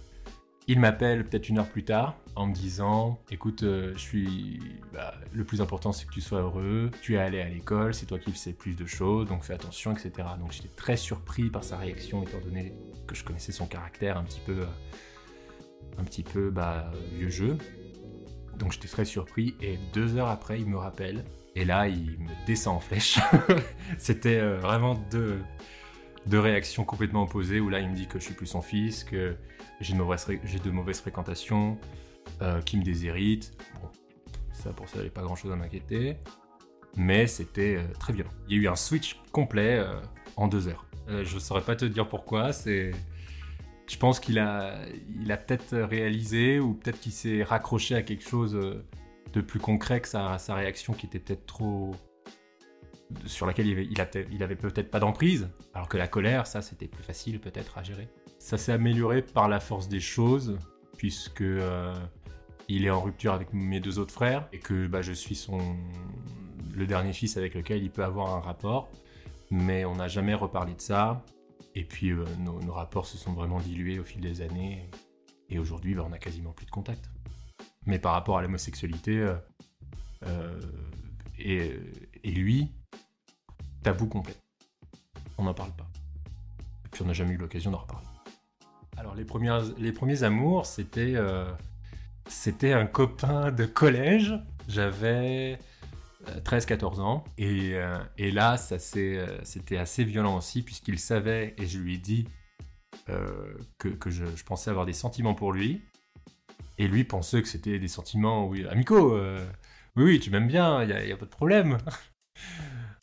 Il 0.71 0.79
m'appelle 0.79 1.25
peut-être 1.25 1.49
une 1.49 1.59
heure 1.59 1.67
plus 1.67 1.83
tard 1.83 2.15
en 2.37 2.47
me 2.47 2.53
disant 2.53 3.19
Écoute, 3.29 3.63
euh, 3.63 3.91
je 3.95 3.99
suis. 3.99 4.59
bah, 4.93 5.15
le 5.33 5.43
plus 5.43 5.59
important, 5.59 5.91
c'est 5.91 6.05
que 6.05 6.13
tu 6.13 6.21
sois 6.21 6.39
heureux. 6.39 6.89
Tu 7.01 7.15
es 7.15 7.17
allé 7.17 7.41
à 7.41 7.49
l'école, 7.49 7.93
c'est 7.93 8.05
toi 8.05 8.17
qui 8.17 8.31
sais 8.31 8.53
plus 8.53 8.73
de 8.73 8.85
choses, 8.85 9.27
donc 9.27 9.43
fais 9.43 9.53
attention, 9.53 9.91
etc. 9.91 10.29
Donc 10.39 10.53
j'étais 10.53 10.69
très 10.69 10.95
surpris 10.95 11.49
par 11.49 11.65
sa 11.65 11.75
réaction, 11.75 12.23
étant 12.23 12.39
donné 12.39 12.73
que 13.05 13.15
je 13.15 13.25
connaissais 13.25 13.51
son 13.51 13.65
caractère 13.65 14.17
un 14.17 14.23
petit 14.23 14.39
peu. 14.39 14.61
euh, 14.61 14.65
un 15.97 16.05
petit 16.05 16.23
peu 16.23 16.49
bah, 16.51 16.89
vieux 17.17 17.29
jeu. 17.29 17.57
Donc 18.57 18.71
j'étais 18.71 18.87
très 18.87 19.03
surpris, 19.03 19.55
et 19.61 19.77
deux 19.93 20.15
heures 20.15 20.29
après, 20.29 20.57
il 20.57 20.67
me 20.67 20.77
rappelle. 20.77 21.25
Et 21.57 21.65
là, 21.65 21.89
il 21.89 22.17
me 22.17 22.45
descend 22.45 22.77
en 22.77 22.79
flèche. 22.79 23.19
C'était 23.97 24.39
euh, 24.39 24.57
vraiment 24.57 24.95
deux, 25.11 25.41
deux 26.25 26.39
réactions 26.39 26.83
complètement 26.83 27.23
opposées, 27.23 27.59
où 27.59 27.69
là, 27.69 27.79
il 27.79 27.89
me 27.89 27.95
dit 27.95 28.07
que 28.07 28.19
je 28.19 28.25
suis 28.25 28.33
plus 28.33 28.47
son 28.47 28.61
fils, 28.61 29.03
que 29.03 29.35
j'ai 29.79 29.93
de 29.93 29.97
mauvaises, 29.97 30.27
de 30.27 30.71
mauvaises 30.71 30.99
fréquentations, 30.99 31.77
euh, 32.41 32.61
qui 32.61 32.77
me 32.77 32.83
déshérite. 32.83 33.53
Bon, 33.81 33.89
ça 34.53 34.71
pour 34.71 34.87
ça, 34.87 34.99
avait 34.99 35.09
pas 35.09 35.23
grand 35.23 35.35
chose 35.35 35.51
à 35.51 35.55
m'inquiéter. 35.55 36.17
Mais 36.95 37.27
c'était 37.27 37.77
euh, 37.77 37.93
très 37.99 38.13
violent. 38.13 38.31
Il 38.47 38.57
y 38.57 38.59
a 38.59 38.63
eu 38.63 38.67
un 38.67 38.75
switch 38.75 39.19
complet 39.31 39.79
euh, 39.79 39.99
en 40.35 40.47
deux 40.47 40.67
heures. 40.67 40.85
Euh, 41.09 41.23
je 41.23 41.39
saurais 41.39 41.61
pas 41.61 41.75
te 41.75 41.85
dire 41.85 42.07
pourquoi, 42.07 42.53
c'est. 42.53 42.91
Je 43.87 43.97
pense 43.97 44.19
qu'il 44.19 44.39
a, 44.39 44.85
il 45.19 45.31
a 45.31 45.37
peut-être 45.37 45.75
réalisé 45.77 46.59
ou 46.59 46.73
peut-être 46.73 46.99
qu'il 46.99 47.11
s'est 47.11 47.43
raccroché 47.43 47.95
à 47.95 48.03
quelque 48.03 48.23
chose 48.27 48.53
de 49.33 49.41
plus 49.41 49.59
concret 49.59 49.99
que 49.99 50.07
sa, 50.07 50.37
sa 50.37 50.55
réaction 50.55 50.93
qui 50.93 51.07
était 51.07 51.19
peut-être 51.19 51.45
trop. 51.45 51.93
Sur 53.25 53.45
laquelle 53.45 53.67
il 53.67 54.43
avait, 54.43 54.55
peut-être- 54.55 54.91
pas 54.91 54.99
d'emprise, 54.99 55.49
alors 55.73 55.87
que 55.87 55.97
la 55.97 56.07
colère, 56.07 56.47
ça 56.47 56.61
c'était 56.61 56.87
plus 56.87 57.03
facile 57.03 57.39
peut-être 57.39 57.77
à 57.77 57.83
gérer. 57.83 58.09
Ça 58.39 58.57
s'est 58.57 58.71
amélioré 58.71 59.21
par 59.21 59.47
la 59.47 59.59
force 59.59 59.87
des 59.87 59.99
choses, 59.99 60.57
puisque 60.97 61.41
euh, 61.41 61.93
il 62.67 62.85
est 62.85 62.89
en 62.89 63.01
rupture 63.01 63.33
avec 63.33 63.53
mes 63.53 63.79
deux 63.79 63.99
autres 63.99 64.13
frères 64.13 64.47
et 64.51 64.59
que 64.59 64.87
bah, 64.87 65.01
je 65.01 65.13
suis 65.13 65.35
son 65.35 65.59
le 66.75 66.87
dernier 66.87 67.13
fils 67.13 67.35
avec 67.37 67.53
lequel 67.53 67.83
il 67.83 67.91
peut 67.91 68.03
avoir 68.03 68.35
un 68.35 68.39
rapport, 68.39 68.89
mais 69.49 69.83
on 69.83 69.95
n'a 69.95 70.07
jamais 70.07 70.33
reparlé 70.33 70.73
de 70.73 70.81
ça. 70.81 71.23
Et 71.75 71.83
puis 71.83 72.11
euh, 72.11 72.25
nos, 72.39 72.73
rapports 72.73 73.05
se 73.05 73.17
sont 73.17 73.33
vraiment 73.33 73.59
dilués 73.59 73.99
au 73.99 74.03
fil 74.03 74.21
des 74.21 74.41
années, 74.41 74.89
et 75.49 75.59
aujourd'hui 75.59 75.95
bah, 75.95 76.05
on 76.07 76.13
a 76.13 76.17
quasiment 76.17 76.51
plus 76.51 76.65
de 76.65 76.71
contact. 76.71 77.09
Mais 77.85 77.99
par 77.99 78.13
rapport 78.13 78.37
à 78.37 78.41
l'homosexualité 78.41 79.33
euh, 80.27 80.59
et 81.37 82.31
lui, 82.31 82.71
tabou 83.83 84.07
complet. 84.07 84.35
On 85.37 85.43
n'en 85.43 85.53
parle 85.53 85.71
pas. 85.71 85.87
Et 86.85 86.89
puis 86.91 87.01
on 87.03 87.05
n'a 87.05 87.13
jamais 87.13 87.33
eu 87.33 87.37
l'occasion 87.37 87.71
d'en 87.71 87.79
reparler. 87.79 88.07
Alors 88.97 89.15
les, 89.15 89.25
les 89.77 89.91
premiers 89.91 90.23
amours, 90.23 90.65
c'était 90.65 91.13
euh, 91.15 91.49
c'était 92.27 92.73
un 92.73 92.85
copain 92.85 93.51
de 93.51 93.65
collège. 93.65 94.33
J'avais 94.67 95.57
13-14 96.43 96.99
ans. 96.99 97.23
Et, 97.37 97.71
euh, 97.73 97.97
et 98.17 98.31
là, 98.31 98.57
ça 98.57 98.75
euh, 98.97 99.39
c'était 99.43 99.77
assez 99.77 100.03
violent 100.03 100.37
aussi, 100.37 100.63
puisqu'il 100.63 100.99
savait, 100.99 101.55
et 101.57 101.65
je 101.67 101.79
lui 101.79 101.95
ai 101.95 101.97
dit 101.97 102.27
euh, 103.09 103.53
que, 103.77 104.09
je, 104.09 104.25
pensais 104.43 104.69
avoir 104.69 104.85
des 104.85 104.93
sentiments 104.93 105.33
pour 105.33 105.53
lui. 105.53 105.81
Et 106.77 106.87
lui 106.87 107.03
pensait 107.03 107.41
que 107.41 107.47
c'était 107.47 107.79
des 107.79 107.87
sentiments 107.87 108.47
oui, 108.47 108.65
amicaux. 108.67 109.15
euh, 109.15 109.45
oui, 109.95 110.03
oui, 110.03 110.19
tu 110.19 110.29
m'aimes 110.31 110.47
bien, 110.47 110.83
il 110.83 111.05
n'y 111.05 111.11
a 111.11 111.17
pas 111.17 111.25
de 111.25 111.31
problème. 111.31 111.77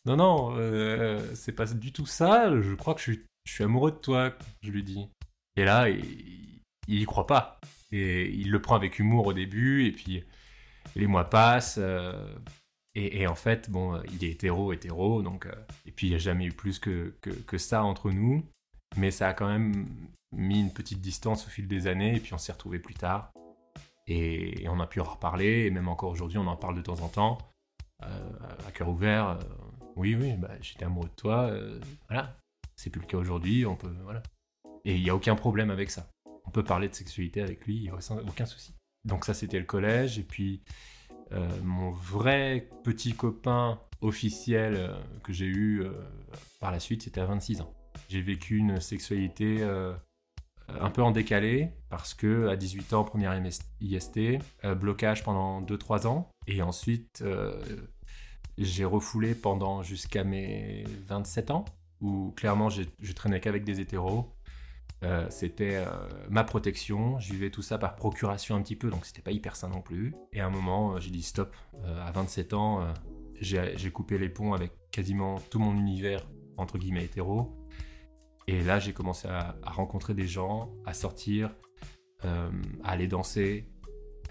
Non, 0.06 0.16
non, 0.16 0.54
euh, 0.56 1.34
c'est 1.34 1.52
pas 1.52 1.66
du 1.66 1.92
tout 1.92 2.06
ça. 2.06 2.60
Je 2.60 2.74
crois 2.74 2.94
que 2.94 3.00
je 3.00 3.12
suis, 3.46 3.64
amoureux 3.64 3.92
de 3.92 3.96
toi, 3.96 4.34
je 4.62 4.70
lui 4.70 4.82
dis. 4.82 5.08
Et 5.56 5.64
là, 5.64 5.88
il, 5.88 6.60
il 6.88 7.00
y 7.00 7.04
croit 7.04 7.26
pas. 7.26 7.60
Et 7.92 8.30
il 8.30 8.50
le 8.50 8.60
prend 8.60 8.74
avec 8.74 8.98
humour 8.98 9.26
au 9.26 9.32
début, 9.32 9.86
et 9.86 9.92
puis 9.92 10.24
les 10.96 11.06
mois 11.06 11.28
passent. 11.30 11.78
euh, 11.78 12.34
et, 12.94 13.28
en 13.28 13.36
fait, 13.36 13.70
bon, 13.70 14.02
il 14.12 14.24
est 14.24 14.30
hétéro, 14.30 14.72
hétéro, 14.72 15.22
donc. 15.22 15.46
euh, 15.46 15.52
et 15.86 15.92
puis 15.92 16.08
il 16.08 16.10
n'y 16.10 16.16
a 16.16 16.18
jamais 16.18 16.46
eu 16.46 16.52
plus 16.52 16.80
que, 16.80 17.14
que, 17.20 17.58
ça 17.58 17.84
entre 17.84 18.10
nous. 18.10 18.44
Mais 18.96 19.12
ça 19.12 19.28
a 19.28 19.34
quand 19.34 19.46
même 19.46 19.86
mis 20.32 20.60
une 20.60 20.72
petite 20.72 21.00
distance 21.00 21.46
au 21.46 21.50
fil 21.50 21.68
des 21.68 21.86
années, 21.86 22.16
et 22.16 22.20
puis 22.20 22.34
on 22.34 22.38
s'est 22.38 22.52
retrouvés 22.52 22.80
plus 22.80 22.94
tard. 22.94 23.30
Et, 24.08 24.66
on 24.68 24.80
a 24.80 24.86
pu 24.86 25.00
en 25.00 25.04
reparler, 25.04 25.66
et 25.66 25.70
même 25.70 25.88
encore 25.88 26.10
aujourd'hui, 26.10 26.38
on 26.38 26.46
en 26.46 26.56
parle 26.56 26.76
de 26.76 26.82
temps 26.82 27.00
en 27.00 27.08
temps, 27.08 27.38
à 28.00 28.70
cœur 28.72 28.88
ouvert. 28.88 29.38
Oui, 29.98 30.14
oui, 30.14 30.32
bah, 30.38 30.50
j'étais 30.60 30.84
amoureux 30.84 31.08
de 31.08 31.14
toi, 31.14 31.48
euh, 31.50 31.80
voilà. 32.08 32.36
C'est 32.76 32.90
plus 32.90 33.00
le 33.00 33.06
cas 33.06 33.18
aujourd'hui, 33.18 33.66
on 33.66 33.76
peut. 33.76 33.92
Voilà. 34.04 34.22
Et 34.84 34.94
il 34.96 35.02
n'y 35.02 35.10
a 35.10 35.14
aucun 35.14 35.34
problème 35.34 35.70
avec 35.70 35.90
ça. 35.90 36.08
On 36.46 36.50
peut 36.50 36.62
parler 36.64 36.88
de 36.88 36.94
sexualité 36.94 37.42
avec 37.42 37.66
lui, 37.66 37.76
il 37.76 37.82
n'y 37.82 37.88
a 37.90 37.94
aucun- 37.94 38.46
souci. 38.46 38.74
Donc 39.04 39.24
ça, 39.24 39.34
c'était 39.34 39.58
le 39.58 39.64
collège. 39.64 40.18
Et 40.18 40.22
puis, 40.22 40.62
euh, 41.32 41.48
mon 41.62 41.90
vrai 41.90 42.70
petit 42.84 43.12
copain 43.12 43.80
officiel 44.00 44.74
euh, 44.76 44.94
que 45.24 45.32
j'ai 45.32 45.46
eu 45.46 45.82
par 46.60 46.70
la 46.70 46.78
suite, 46.80 47.02
c'était 47.02 47.20
à 47.20 47.26
26 47.26 47.60
ans. 47.60 47.74
J'ai 48.08 48.22
vécu 48.22 48.56
une 48.58 48.80
sexualité 48.80 49.62
un 50.68 50.90
peu 50.90 51.02
en 51.02 51.10
décalé 51.10 51.72
parce 51.90 52.14
que 52.14 52.46
à 52.48 52.56
18 52.56 52.92
ans, 52.92 53.02
première 53.04 53.34
IST, 53.80 54.38
blocage 54.76 55.24
pendant 55.24 55.60
2-3 55.62 56.06
ans. 56.06 56.30
Et 56.46 56.62
ensuite, 56.62 57.24
j'ai 58.64 58.84
refoulé 58.84 59.34
pendant 59.34 59.82
jusqu'à 59.82 60.24
mes 60.24 60.84
27 61.06 61.50
ans 61.50 61.64
où 62.00 62.32
clairement 62.36 62.68
je 62.70 63.12
traînais 63.12 63.40
qu'avec 63.40 63.64
des 63.64 63.80
hétéros. 63.80 64.32
Euh, 65.04 65.26
c'était 65.30 65.76
euh, 65.76 65.86
ma 66.28 66.44
protection. 66.44 67.18
Je 67.20 67.32
vivais 67.32 67.50
tout 67.50 67.62
ça 67.62 67.78
par 67.78 67.94
procuration 67.94 68.56
un 68.56 68.62
petit 68.62 68.76
peu, 68.76 68.90
donc 68.90 69.06
c'était 69.06 69.22
pas 69.22 69.30
hyper 69.30 69.56
sain 69.56 69.68
non 69.68 69.80
plus. 69.80 70.14
Et 70.32 70.40
à 70.40 70.46
un 70.46 70.50
moment, 70.50 70.94
euh, 70.94 71.00
j'ai 71.00 71.10
dit 71.10 71.22
stop. 71.22 71.54
À 71.84 72.10
27 72.10 72.54
ans, 72.54 72.92
j'ai 73.40 73.90
coupé 73.92 74.18
les 74.18 74.28
ponts 74.28 74.52
avec 74.52 74.72
quasiment 74.90 75.38
tout 75.50 75.58
mon 75.58 75.74
univers, 75.74 76.28
entre 76.56 76.76
guillemets, 76.78 77.04
hétéro. 77.04 77.56
Et 78.46 78.62
là, 78.62 78.78
j'ai 78.78 78.92
commencé 78.92 79.28
à 79.28 79.56
rencontrer 79.62 80.14
des 80.14 80.26
gens, 80.26 80.72
à 80.84 80.94
sortir, 80.94 81.54
à 82.24 82.50
aller 82.82 83.06
danser, 83.06 83.68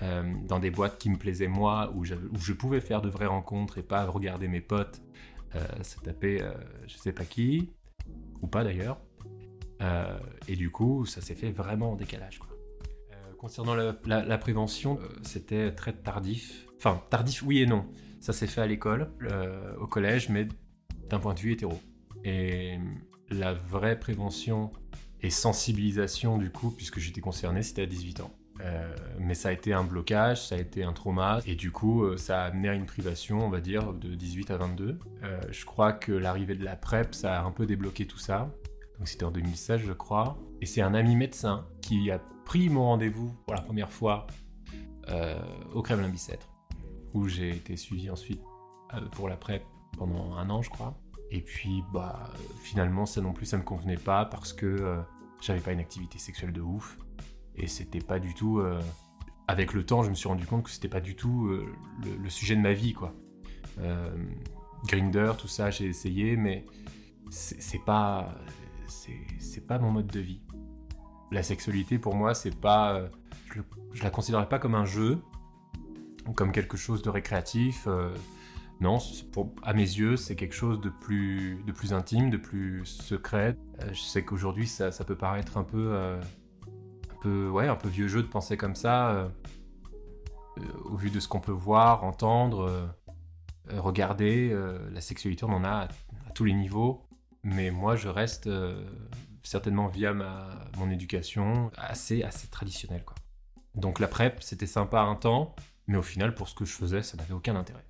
dans 0.01 0.59
des 0.59 0.69
boîtes 0.69 0.97
qui 0.97 1.09
me 1.09 1.17
plaisaient 1.17 1.47
moi, 1.47 1.91
où, 1.95 2.05
je 2.05 2.53
pouvais 2.53 2.81
faire 2.81 3.01
de 3.01 3.09
vraies 3.09 3.25
rencontres 3.25 3.77
et 3.77 3.83
pas 3.83 4.05
regarder 4.05 4.47
mes 4.47 4.61
potes 4.61 5.01
se 5.81 5.99
taper 5.99 6.43
je 6.87 6.97
sais 6.97 7.13
pas 7.13 7.25
qui, 7.25 7.71
ou 8.41 8.47
pas 8.47 8.63
d'ailleurs. 8.63 8.99
et 10.47 10.55
du 10.55 10.69
coup, 10.69 11.05
ça 11.05 11.21
s'est 11.21 11.35
fait 11.35 11.51
vraiment 11.51 11.93
en 11.93 11.95
décalage. 11.95 12.39
Quoi. 12.39 12.49
concernant 13.39 13.75
la, 13.75 14.37
prévention, 14.37 14.99
c'était 15.23 15.73
très 15.73 15.93
tardif. 15.93 16.67
Enfin, 16.77 17.01
tardif, 17.09 17.41
oui 17.43 17.59
et 17.59 17.65
non. 17.65 17.85
Ça 18.19 18.33
s'est 18.33 18.47
fait 18.47 18.61
à 18.61 18.67
l'école, 18.67 19.11
au 19.79 19.87
collège, 19.87 20.29
mais 20.29 20.47
d'un 21.09 21.19
point 21.19 21.33
de 21.33 21.39
vue 21.39 21.53
hétéro. 21.53 21.79
Et 22.23 22.77
la 23.29 23.53
vraie 23.53 23.99
prévention 23.99 24.71
et 25.21 25.29
sensibilisation 25.29 26.37
du 26.37 26.51
coup, 26.51 26.71
puisque 26.71 26.99
j'étais 26.99 27.21
concerné, 27.21 27.63
c'était 27.63 27.83
à 27.83 27.85
18 27.85 28.21
ans. 28.21 28.36
Euh, 28.61 28.95
mais 29.19 29.35
ça 29.35 29.49
a 29.49 29.51
été 29.51 29.73
un 29.73 29.83
blocage, 29.83 30.47
ça 30.47 30.55
a 30.55 30.57
été 30.57 30.83
un 30.83 30.93
trauma, 30.93 31.39
et 31.45 31.55
du 31.55 31.71
coup, 31.71 32.03
euh, 32.03 32.17
ça 32.17 32.43
a 32.43 32.45
amené 32.47 32.69
à 32.69 32.73
une 32.73 32.85
privation, 32.85 33.45
on 33.45 33.49
va 33.49 33.61
dire, 33.61 33.93
de 33.93 34.15
18 34.15 34.51
à 34.51 34.57
22. 34.57 34.99
Euh, 35.23 35.41
je 35.51 35.65
crois 35.65 35.93
que 35.93 36.11
l'arrivée 36.11 36.55
de 36.55 36.63
la 36.63 36.75
PrEP, 36.75 37.13
ça 37.13 37.39
a 37.39 37.43
un 37.43 37.51
peu 37.51 37.65
débloqué 37.65 38.07
tout 38.07 38.17
ça. 38.17 38.49
Donc 38.97 39.07
c'était 39.07 39.25
en 39.25 39.31
2016, 39.31 39.81
je 39.85 39.93
crois. 39.93 40.37
Et 40.61 40.65
c'est 40.65 40.81
un 40.81 40.93
ami 40.93 41.15
médecin 41.15 41.67
qui 41.81 42.09
a 42.09 42.19
pris 42.45 42.69
mon 42.69 42.83
rendez-vous 42.85 43.31
pour 43.45 43.53
la 43.53 43.61
première 43.61 43.91
fois 43.91 44.27
au 45.73 45.81
Kremlin-Bicêtre, 45.81 46.49
où 47.13 47.29
j'ai 47.29 47.51
été 47.51 47.77
suivi 47.77 48.09
ensuite 48.09 48.41
pour 49.13 49.29
la 49.29 49.37
PrEP 49.37 49.63
pendant 49.97 50.35
un 50.35 50.49
an, 50.49 50.61
je 50.61 50.69
crois. 50.69 50.97
Et 51.31 51.41
puis, 51.41 51.83
bah, 51.91 52.31
finalement, 52.61 53.05
ça 53.05 53.21
non 53.21 53.33
plus, 53.33 53.45
ça 53.45 53.57
me 53.57 53.63
convenait 53.63 53.97
pas 53.97 54.25
parce 54.25 54.53
que 54.53 54.65
euh, 54.65 55.01
j'avais 55.41 55.59
pas 55.59 55.73
une 55.73 55.79
activité 55.79 56.17
sexuelle 56.19 56.53
de 56.53 56.61
ouf. 56.61 56.97
Et 57.57 57.67
c'était 57.67 57.99
pas 57.99 58.19
du 58.19 58.33
tout. 58.33 58.59
Euh, 58.59 58.79
avec 59.47 59.73
le 59.73 59.85
temps, 59.85 60.03
je 60.03 60.09
me 60.09 60.15
suis 60.15 60.27
rendu 60.27 60.45
compte 60.45 60.63
que 60.63 60.69
c'était 60.69 60.89
pas 60.89 60.99
du 60.99 61.15
tout 61.15 61.47
euh, 61.47 61.65
le, 62.21 62.29
sujet 62.29 62.55
de 62.55 62.61
ma 62.61 62.73
vie, 62.73 62.93
quoi. 62.93 63.13
Grinder, 64.85 65.33
tout 65.37 65.47
ça, 65.47 65.69
j'ai 65.71 65.85
essayé, 65.85 66.35
mais 66.35 66.65
c'est 67.29 67.83
pas. 67.83 68.35
C'est 69.39 69.67
pas 69.67 69.79
mon 69.79 69.91
mode 69.91 70.07
de 70.07 70.19
vie. 70.19 70.41
La 71.31 71.43
sexualité, 71.43 71.99
pour 71.99 72.15
moi, 72.15 72.33
c'est 72.33 72.55
pas. 72.55 73.09
Je, 73.53 73.61
je, 73.93 74.03
la 74.03 74.09
considérais 74.09 74.47
pas 74.47 74.59
comme 74.59 74.75
un 74.75 74.85
jeu, 74.85 75.21
comme 76.35 76.51
quelque 76.51 76.77
chose 76.77 77.01
de 77.01 77.09
récréatif 77.09 77.87
non, 78.79 78.99
à 79.63 79.73
mes 79.73 79.81
yeux, 79.81 80.17
c'est 80.17 80.35
quelque 80.35 80.53
chose 80.53 80.79
de 80.79 80.89
plus, 80.89 81.63
de 81.65 81.71
plus 81.71 81.93
intime, 81.93 82.29
de 82.29 82.37
plus 82.37 82.85
secret. 82.85 83.57
Euh, 83.81 83.89
je 83.91 84.01
sais 84.01 84.23
qu'aujourd'hui, 84.23 84.67
ça, 84.67 84.91
peut 85.05 85.15
paraître 85.15 85.57
un 85.57 85.63
peu, 85.63 85.89
euh, 85.93 86.21
peu, 87.21 87.49
ouais, 87.49 87.67
un 87.67 87.75
peu 87.75 87.87
vieux 87.87 88.07
jeu 88.07 88.21
de 88.21 88.27
penser 88.27 88.57
comme 88.57 88.75
ça, 88.75 89.11
euh, 89.11 89.29
au 90.85 90.95
vu 90.95 91.09
de 91.09 91.19
ce 91.19 91.27
qu'on 91.27 91.39
peut 91.39 91.51
voir, 91.51 92.03
entendre, 92.03 92.89
regarder. 93.69 94.55
la 94.91 95.01
sexualité, 95.01 95.43
on 95.43 95.53
en 95.53 95.63
a 95.63 95.69
à, 95.69 95.87
tous 96.33 96.45
les 96.45 96.53
niveaux. 96.53 97.07
Mais 97.43 97.69
moi, 97.69 97.95
je 97.95 98.09
reste 98.09 98.49
certainement 99.43 99.87
via 99.87 100.13
ma, 100.13 100.49
mon 100.77 100.89
éducation 100.89 101.71
assez, 101.77 102.23
assez 102.23 102.47
traditionnelle. 102.47 103.03
Quoi. 103.05 103.15
Donc 103.75 103.99
la 103.99 104.07
PrEP, 104.07 104.41
c'était 104.41 104.65
sympa 104.65 105.01
un 105.01 105.15
temps, 105.15 105.55
mais 105.85 105.97
au 105.97 106.01
final, 106.01 106.33
pour 106.33 106.49
ce 106.49 106.55
que 106.55 106.65
je 106.65 106.73
faisais, 106.73 107.03
ça 107.03 107.15
n'avait 107.15 107.33
aucun 107.33 107.55
intérêt. 107.55 107.85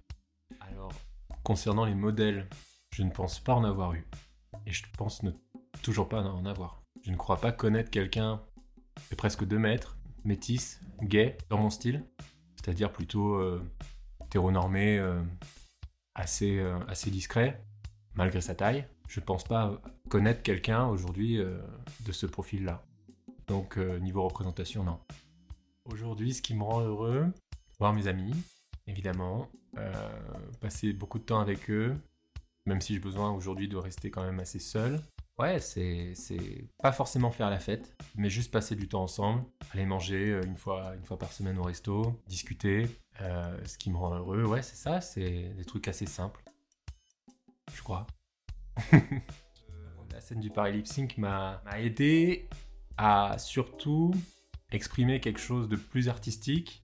Concernant 1.43 1.85
les 1.85 1.95
modèles, 1.95 2.49
je 2.93 3.03
ne 3.03 3.09
pense 3.09 3.39
pas 3.39 3.53
en 3.53 3.63
avoir 3.63 3.93
eu. 3.93 4.05
Et 4.65 4.73
je 4.73 4.83
pense 4.97 5.21
toujours 5.81 6.09
pas 6.09 6.21
en 6.21 6.45
avoir. 6.45 6.83
Je 7.03 7.11
ne 7.11 7.15
crois 7.15 7.39
pas 7.39 7.53
connaître 7.53 7.89
quelqu'un 7.89 8.41
presque 9.15 9.45
2 9.45 9.57
mètres, 9.57 9.97
métis, 10.23 10.81
gay, 11.01 11.37
dans 11.49 11.57
mon 11.57 11.69
style. 11.69 12.03
C'est-à-dire 12.55 12.91
plutôt 12.91 13.35
euh, 13.35 13.63
hétéronormé, 14.25 14.97
euh, 14.99 15.21
assez, 16.15 16.59
euh, 16.59 16.77
assez 16.87 17.09
discret, 17.09 17.63
malgré 18.15 18.41
sa 18.41 18.55
taille. 18.55 18.85
Je 19.07 19.19
pense 19.19 19.43
pas 19.43 19.81
connaître 20.09 20.43
quelqu'un 20.43 20.85
aujourd'hui 20.85 21.37
de 21.37 22.11
ce 22.11 22.25
profil-là. 22.25 22.83
Donc 23.47 23.77
niveau 23.77 24.23
représentation, 24.23 24.83
non. 24.83 24.99
Aujourd'hui, 25.85 26.33
ce 26.33 26.41
qui 26.41 26.53
me 26.53 26.63
rend 26.63 26.81
heureux, 26.81 27.27
voir 27.79 27.93
mes 27.93 28.07
amis, 28.07 28.35
évidemment, 28.87 29.49
euh, 29.77 29.91
passer 30.59 30.93
beaucoup 30.93 31.19
de 31.19 31.23
temps 31.23 31.39
avec 31.39 31.69
eux, 31.69 31.95
même 32.65 32.81
si 32.81 32.93
j'ai 32.93 32.99
besoin 32.99 33.31
aujourd'hui 33.31 33.67
de 33.67 33.77
rester 33.77 34.09
quand 34.09 34.23
même 34.23 34.39
assez 34.39 34.59
seul. 34.59 34.99
Ouais, 35.39 35.59
c'est 35.59 36.15
pas 36.81 36.91
forcément 36.91 37.29
faire 37.29 37.51
la 37.51 37.59
fête, 37.59 37.95
mais 38.15 38.27
juste 38.27 38.51
passer 38.51 38.75
du 38.75 38.87
temps 38.87 39.03
ensemble, 39.03 39.43
aller 39.71 39.85
manger 39.85 40.31
euh, 40.31 40.41
une 40.43 40.57
fois, 40.57 40.95
une 40.95 41.05
fois 41.05 41.19
par 41.19 41.31
semaine 41.31 41.59
au 41.59 41.63
resto, 41.63 42.19
discuter. 42.25 42.87
Euh, 43.21 43.57
ce 43.65 43.77
qui 43.77 43.91
me 43.91 43.97
rend 43.97 44.15
heureux, 44.15 44.45
ouais, 44.45 44.63
c'est 44.63 44.75
ça, 44.75 44.99
c'est 44.99 45.53
des 45.55 45.65
trucs 45.65 45.87
assez 45.87 46.07
simples. 46.07 46.43
Je 47.71 47.83
crois. 47.83 48.07
la 50.11 50.21
scène 50.21 50.39
du 50.39 50.49
Paris 50.49 50.73
Lip 50.73 50.87
Sync 50.87 51.19
m'a 51.19 51.61
aidé 51.77 52.49
à 52.97 53.37
surtout 53.37 54.11
exprimer 54.71 55.19
quelque 55.19 55.39
chose 55.39 55.69
de 55.69 55.75
plus 55.75 56.09
artistique 56.09 56.83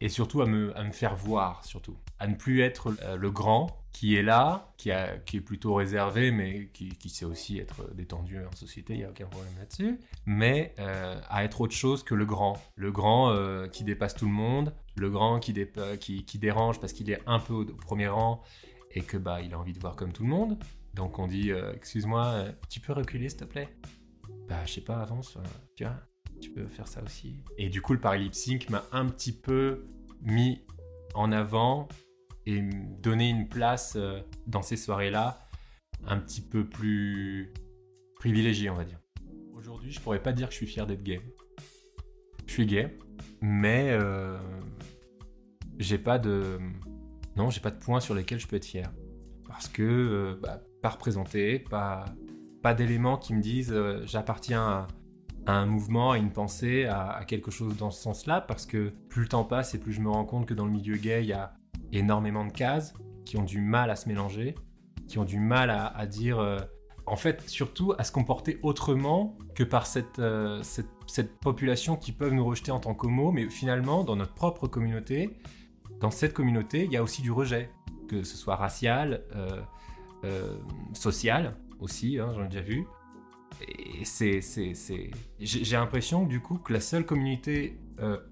et 0.00 0.08
surtout 0.08 0.40
à 0.40 0.46
me, 0.46 0.76
à 0.76 0.84
me 0.84 0.92
faire 0.92 1.16
voir, 1.16 1.64
surtout. 1.64 1.96
À 2.20 2.28
ne 2.28 2.36
plus 2.36 2.60
être 2.60 2.94
euh, 3.02 3.16
le 3.16 3.30
grand 3.32 3.85
qui 3.96 4.14
est 4.14 4.22
là, 4.22 4.74
qui, 4.76 4.90
est 4.90 5.40
plutôt 5.40 5.72
réservé, 5.72 6.30
mais 6.30 6.68
qui, 6.74 7.08
sait 7.08 7.24
aussi 7.24 7.58
être 7.58 7.94
détendu 7.94 8.38
en 8.44 8.52
société, 8.52 8.92
il 8.92 8.98
n'y 8.98 9.04
a 9.04 9.08
aucun 9.08 9.24
problème 9.24 9.54
là-dessus, 9.58 9.98
mais 10.26 10.74
euh, 10.78 11.18
à 11.30 11.44
être 11.44 11.62
autre 11.62 11.72
chose 11.72 12.02
que 12.02 12.14
le 12.14 12.26
grand. 12.26 12.62
Le 12.74 12.92
grand 12.92 13.30
euh, 13.30 13.68
qui 13.68 13.84
dépasse 13.84 14.14
tout 14.14 14.26
le 14.26 14.32
monde, 14.32 14.74
le 14.96 15.08
grand 15.08 15.40
qui, 15.40 15.54
qui 15.98 16.38
dérange 16.38 16.78
parce 16.78 16.92
qu'il 16.92 17.10
est 17.10 17.22
un 17.24 17.38
peu 17.38 17.54
au, 17.54 17.64
premier 17.64 18.08
rang 18.08 18.42
et 18.90 19.00
que 19.00 19.16
bah 19.16 19.40
il 19.40 19.54
a 19.54 19.58
envie 19.58 19.72
de 19.72 19.80
voir 19.80 19.96
comme 19.96 20.12
tout 20.12 20.24
le 20.24 20.28
monde. 20.28 20.58
Donc 20.92 21.18
on 21.18 21.26
dit, 21.26 21.50
excuse-moi, 21.50 22.48
tu 22.68 22.80
peux 22.80 22.92
reculer 22.92 23.30
s'il 23.30 23.38
te 23.38 23.44
plaît? 23.46 23.70
Bah 24.46 24.62
je 24.66 24.74
sais 24.74 24.82
pas, 24.82 25.00
avance, 25.00 25.38
tu 25.74 26.50
peux 26.50 26.66
faire 26.66 26.86
ça 26.86 27.02
aussi. 27.02 27.42
Et 27.56 27.70
du 27.70 27.80
coup, 27.80 27.94
le 27.94 28.00
Paris 28.00 28.30
m'a 28.68 28.84
un 28.92 29.06
petit 29.06 29.32
peu 29.32 29.86
mis 30.20 30.60
en 31.14 31.32
avant 31.32 31.88
et 32.46 32.62
donné 33.02 33.28
une 33.28 33.48
place 33.48 33.94
euh, 33.96 34.20
dans 34.46 34.62
ces 34.62 34.76
soirées-là 34.76 35.48
un 36.06 36.18
petit 36.18 36.40
peu 36.40 36.64
plus 36.64 37.52
privilégiée, 38.16 38.70
on 38.70 38.74
va 38.74 38.84
dire. 38.84 39.00
Aujourd'hui, 39.54 39.90
je 39.90 40.00
pourrais 40.00 40.22
pas 40.22 40.32
dire 40.32 40.48
que 40.48 40.52
je 40.52 40.58
suis 40.58 40.66
fier 40.66 40.86
d'être 40.86 41.02
gay. 41.02 41.20
Je 42.46 42.52
suis 42.52 42.66
gay, 42.66 42.96
mais 43.40 43.88
euh, 43.90 44.38
j'ai 45.78 45.98
pas 45.98 46.18
de 46.18 46.58
non, 47.36 47.50
j'ai 47.50 47.60
pas 47.60 47.70
de 47.70 47.78
points 47.78 48.00
sur 48.00 48.14
lesquels 48.14 48.38
je 48.38 48.46
peux 48.46 48.56
être 48.56 48.64
fier 48.64 48.90
parce 49.46 49.68
que 49.68 49.82
euh, 49.82 50.40
bah, 50.40 50.62
pas 50.82 50.90
représenté, 50.90 51.58
pas 51.58 52.04
pas 52.62 52.74
d'éléments 52.74 53.16
qui 53.16 53.34
me 53.34 53.42
disent 53.42 53.74
j'appartiens 54.04 54.62
à 54.62 54.88
à 55.46 55.54
un 55.54 55.66
mouvement, 55.66 56.12
à 56.12 56.18
une 56.18 56.32
pensée, 56.32 56.84
à, 56.86 57.24
quelque 57.26 57.50
chose 57.50 57.76
dans 57.76 57.90
ce 57.90 58.02
sens-là, 58.02 58.40
parce 58.40 58.66
que 58.66 58.92
plus 59.08 59.22
le 59.22 59.28
temps 59.28 59.44
passe 59.44 59.74
et 59.74 59.78
plus 59.78 59.92
je 59.92 60.00
me 60.00 60.10
rends 60.10 60.24
compte 60.24 60.46
que 60.46 60.54
dans 60.54 60.66
le 60.66 60.72
milieu 60.72 60.96
gay, 60.96 61.22
il 61.22 61.28
y 61.28 61.32
a 61.32 61.54
énormément 61.98 62.44
de 62.44 62.52
cases 62.52 62.94
qui 63.24 63.36
ont 63.36 63.42
du 63.42 63.60
mal 63.60 63.90
à 63.90 63.96
se 63.96 64.08
mélanger, 64.08 64.54
qui 65.08 65.18
ont 65.18 65.24
du 65.24 65.38
mal 65.38 65.70
à, 65.70 66.06
dire, 66.06 66.38
euh, 66.38 66.58
en 67.06 67.16
fait, 67.16 67.48
surtout 67.48 67.92
à 67.98 68.04
se 68.04 68.12
comporter 68.12 68.58
autrement 68.62 69.36
que 69.54 69.64
par 69.64 69.86
cette, 69.86 70.18
euh, 70.18 70.62
cette, 70.62 71.38
population 71.40 71.96
qui 71.96 72.12
peuvent 72.12 72.32
nous 72.32 72.44
rejeter 72.44 72.70
en 72.70 72.80
tant 72.80 72.94
qu'homo, 72.94 73.30
mais 73.32 73.48
finalement, 73.48 74.04
dans 74.04 74.16
notre 74.16 74.34
propre 74.34 74.66
communauté, 74.66 75.36
dans 76.00 76.10
cette 76.10 76.34
communauté, 76.34 76.84
il 76.84 76.92
y 76.92 76.96
a 76.96 77.02
aussi 77.02 77.22
du 77.22 77.30
rejet, 77.30 77.70
que 78.08 78.22
ce 78.22 78.36
soit 78.36 78.56
racial, 78.56 79.24
euh, 79.34 80.56
social 80.92 81.56
aussi, 81.78 82.18
hein, 82.18 82.32
j'en 82.34 82.44
ai 82.44 82.48
déjà 82.48 82.62
vu, 82.62 82.86
et 83.60 84.04
c'est. 84.04 84.40
J'ai 85.38 85.76
l'impression 85.76 86.26
du 86.26 86.40
coup 86.40 86.58
que 86.58 86.72
la 86.72 86.80
seule 86.80 87.06
communauté 87.06 87.78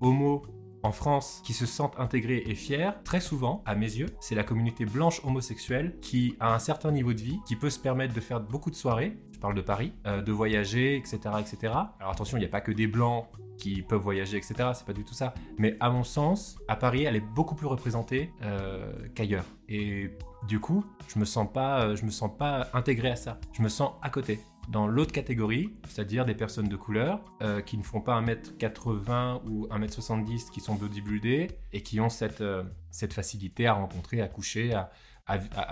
homo 0.00 0.42
en 0.84 0.92
France 0.92 1.40
qui 1.42 1.54
se 1.54 1.64
sente 1.66 1.98
intégrée 1.98 2.44
et 2.46 2.54
fière, 2.54 3.02
très 3.04 3.20
souvent, 3.20 3.62
à 3.64 3.74
mes 3.74 3.86
yeux, 3.86 4.08
c'est 4.20 4.34
la 4.34 4.44
communauté 4.44 4.84
blanche 4.84 5.20
homosexuelle 5.24 5.98
qui 6.00 6.36
a 6.40 6.54
un 6.54 6.58
certain 6.58 6.92
niveau 6.92 7.14
de 7.14 7.20
vie, 7.20 7.40
qui 7.46 7.56
peut 7.56 7.70
se 7.70 7.78
permettre 7.78 8.12
de 8.12 8.20
faire 8.20 8.38
beaucoup 8.38 8.70
de 8.70 8.76
soirées, 8.76 9.16
je 9.32 9.38
parle 9.38 9.54
de 9.54 9.62
Paris, 9.62 9.94
euh, 10.06 10.20
de 10.20 10.30
voyager, 10.30 10.96
etc., 10.96 11.18
etc. 11.40 11.72
Alors 11.98 12.12
attention, 12.12 12.36
il 12.36 12.40
n'y 12.40 12.46
a 12.46 12.50
pas 12.50 12.60
que 12.60 12.70
des 12.70 12.86
blancs 12.86 13.26
qui 13.56 13.80
peuvent 13.80 14.00
voyager, 14.00 14.36
etc. 14.36 14.54
C'est 14.74 14.86
pas 14.86 14.92
du 14.92 15.04
tout 15.04 15.14
ça. 15.14 15.32
Mais 15.58 15.76
à 15.80 15.88
mon 15.88 16.04
sens, 16.04 16.58
à 16.68 16.76
Paris, 16.76 17.04
elle 17.04 17.16
est 17.16 17.20
beaucoup 17.34 17.54
plus 17.54 17.66
représentée 17.66 18.30
euh, 18.42 18.92
qu'ailleurs. 19.14 19.46
Et 19.70 20.10
du 20.48 20.60
coup, 20.60 20.84
je 21.08 21.18
me 21.18 21.24
sens 21.24 21.48
pas, 21.50 21.94
je 21.94 22.04
me 22.04 22.10
sens 22.10 22.30
pas 22.36 22.68
intégré 22.74 23.10
à 23.10 23.16
ça. 23.16 23.38
Je 23.52 23.62
me 23.62 23.68
sens 23.68 23.92
à 24.02 24.10
côté 24.10 24.40
dans 24.68 24.86
l'autre 24.86 25.12
catégorie, 25.12 25.74
c'est-à-dire 25.88 26.24
des 26.24 26.34
personnes 26.34 26.68
de 26.68 26.76
couleur 26.76 27.20
euh, 27.42 27.60
qui 27.60 27.76
ne 27.76 27.82
font 27.82 28.00
pas 28.00 28.20
1m80 28.20 29.42
ou 29.46 29.66
1m70 29.68 30.50
qui 30.50 30.60
sont 30.60 30.74
bodybuildés 30.74 31.48
et 31.72 31.82
qui 31.82 32.00
ont 32.00 32.08
cette, 32.08 32.40
euh, 32.40 32.64
facilité 33.10 33.66
à 33.66 33.74
rencontrer, 33.74 34.20
à 34.20 34.28
coucher, 34.28 34.72
à, 34.74 34.90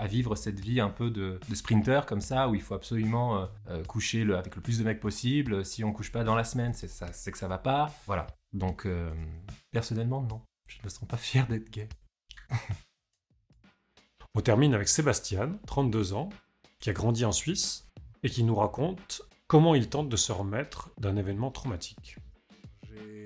vivre 0.07 0.35
cette 0.35 0.59
vie 0.59 0.79
un 0.79 0.89
peu 0.89 1.11
de, 1.11 1.39
sprinter 1.53 2.07
comme 2.07 2.21
ça, 2.21 2.49
où 2.49 2.55
il 2.55 2.61
faut 2.61 2.73
absolument 2.73 3.47
euh, 3.69 3.83
coucher 3.83 4.21
avec 4.33 4.55
le 4.55 4.61
plus 4.61 4.79
de 4.79 4.83
mecs 4.83 4.99
possible. 4.99 5.63
Si 5.63 5.83
on 5.83 5.91
couche 5.93 6.11
pas 6.11 6.23
dans 6.23 6.35
la 6.35 6.43
semaine, 6.43 6.73
c'est 6.73 7.31
que 7.31 7.37
ça 7.37 7.47
va 7.47 7.59
pas. 7.59 7.93
Voilà. 8.07 8.27
Donc 8.51 8.87
personnellement, 9.71 10.21
non, 10.21 10.41
je 10.67 10.79
ne 10.79 10.83
me 10.85 10.89
sens 10.89 11.07
pas 11.07 11.17
fier 11.17 11.45
d'être 11.47 11.69
gay. 11.69 11.87
on 14.35 14.41
termine 14.41 14.73
avec 14.73 14.87
Sébastien, 14.87 15.59
32 15.67 16.13
ans, 16.13 16.29
qui 16.79 16.89
a 16.89 16.93
grandi 16.93 17.23
en 17.23 17.31
Suisse 17.31 17.82
et 18.23 18.29
qui 18.29 18.43
nous 18.43 18.55
raconte 18.55 19.21
comment 19.47 19.75
il 19.75 19.89
tente 19.89 20.09
de 20.09 20.15
se 20.15 20.31
remettre 20.31 20.89
d'un 20.97 21.15
événement 21.17 21.51
traumatique. 21.51 22.17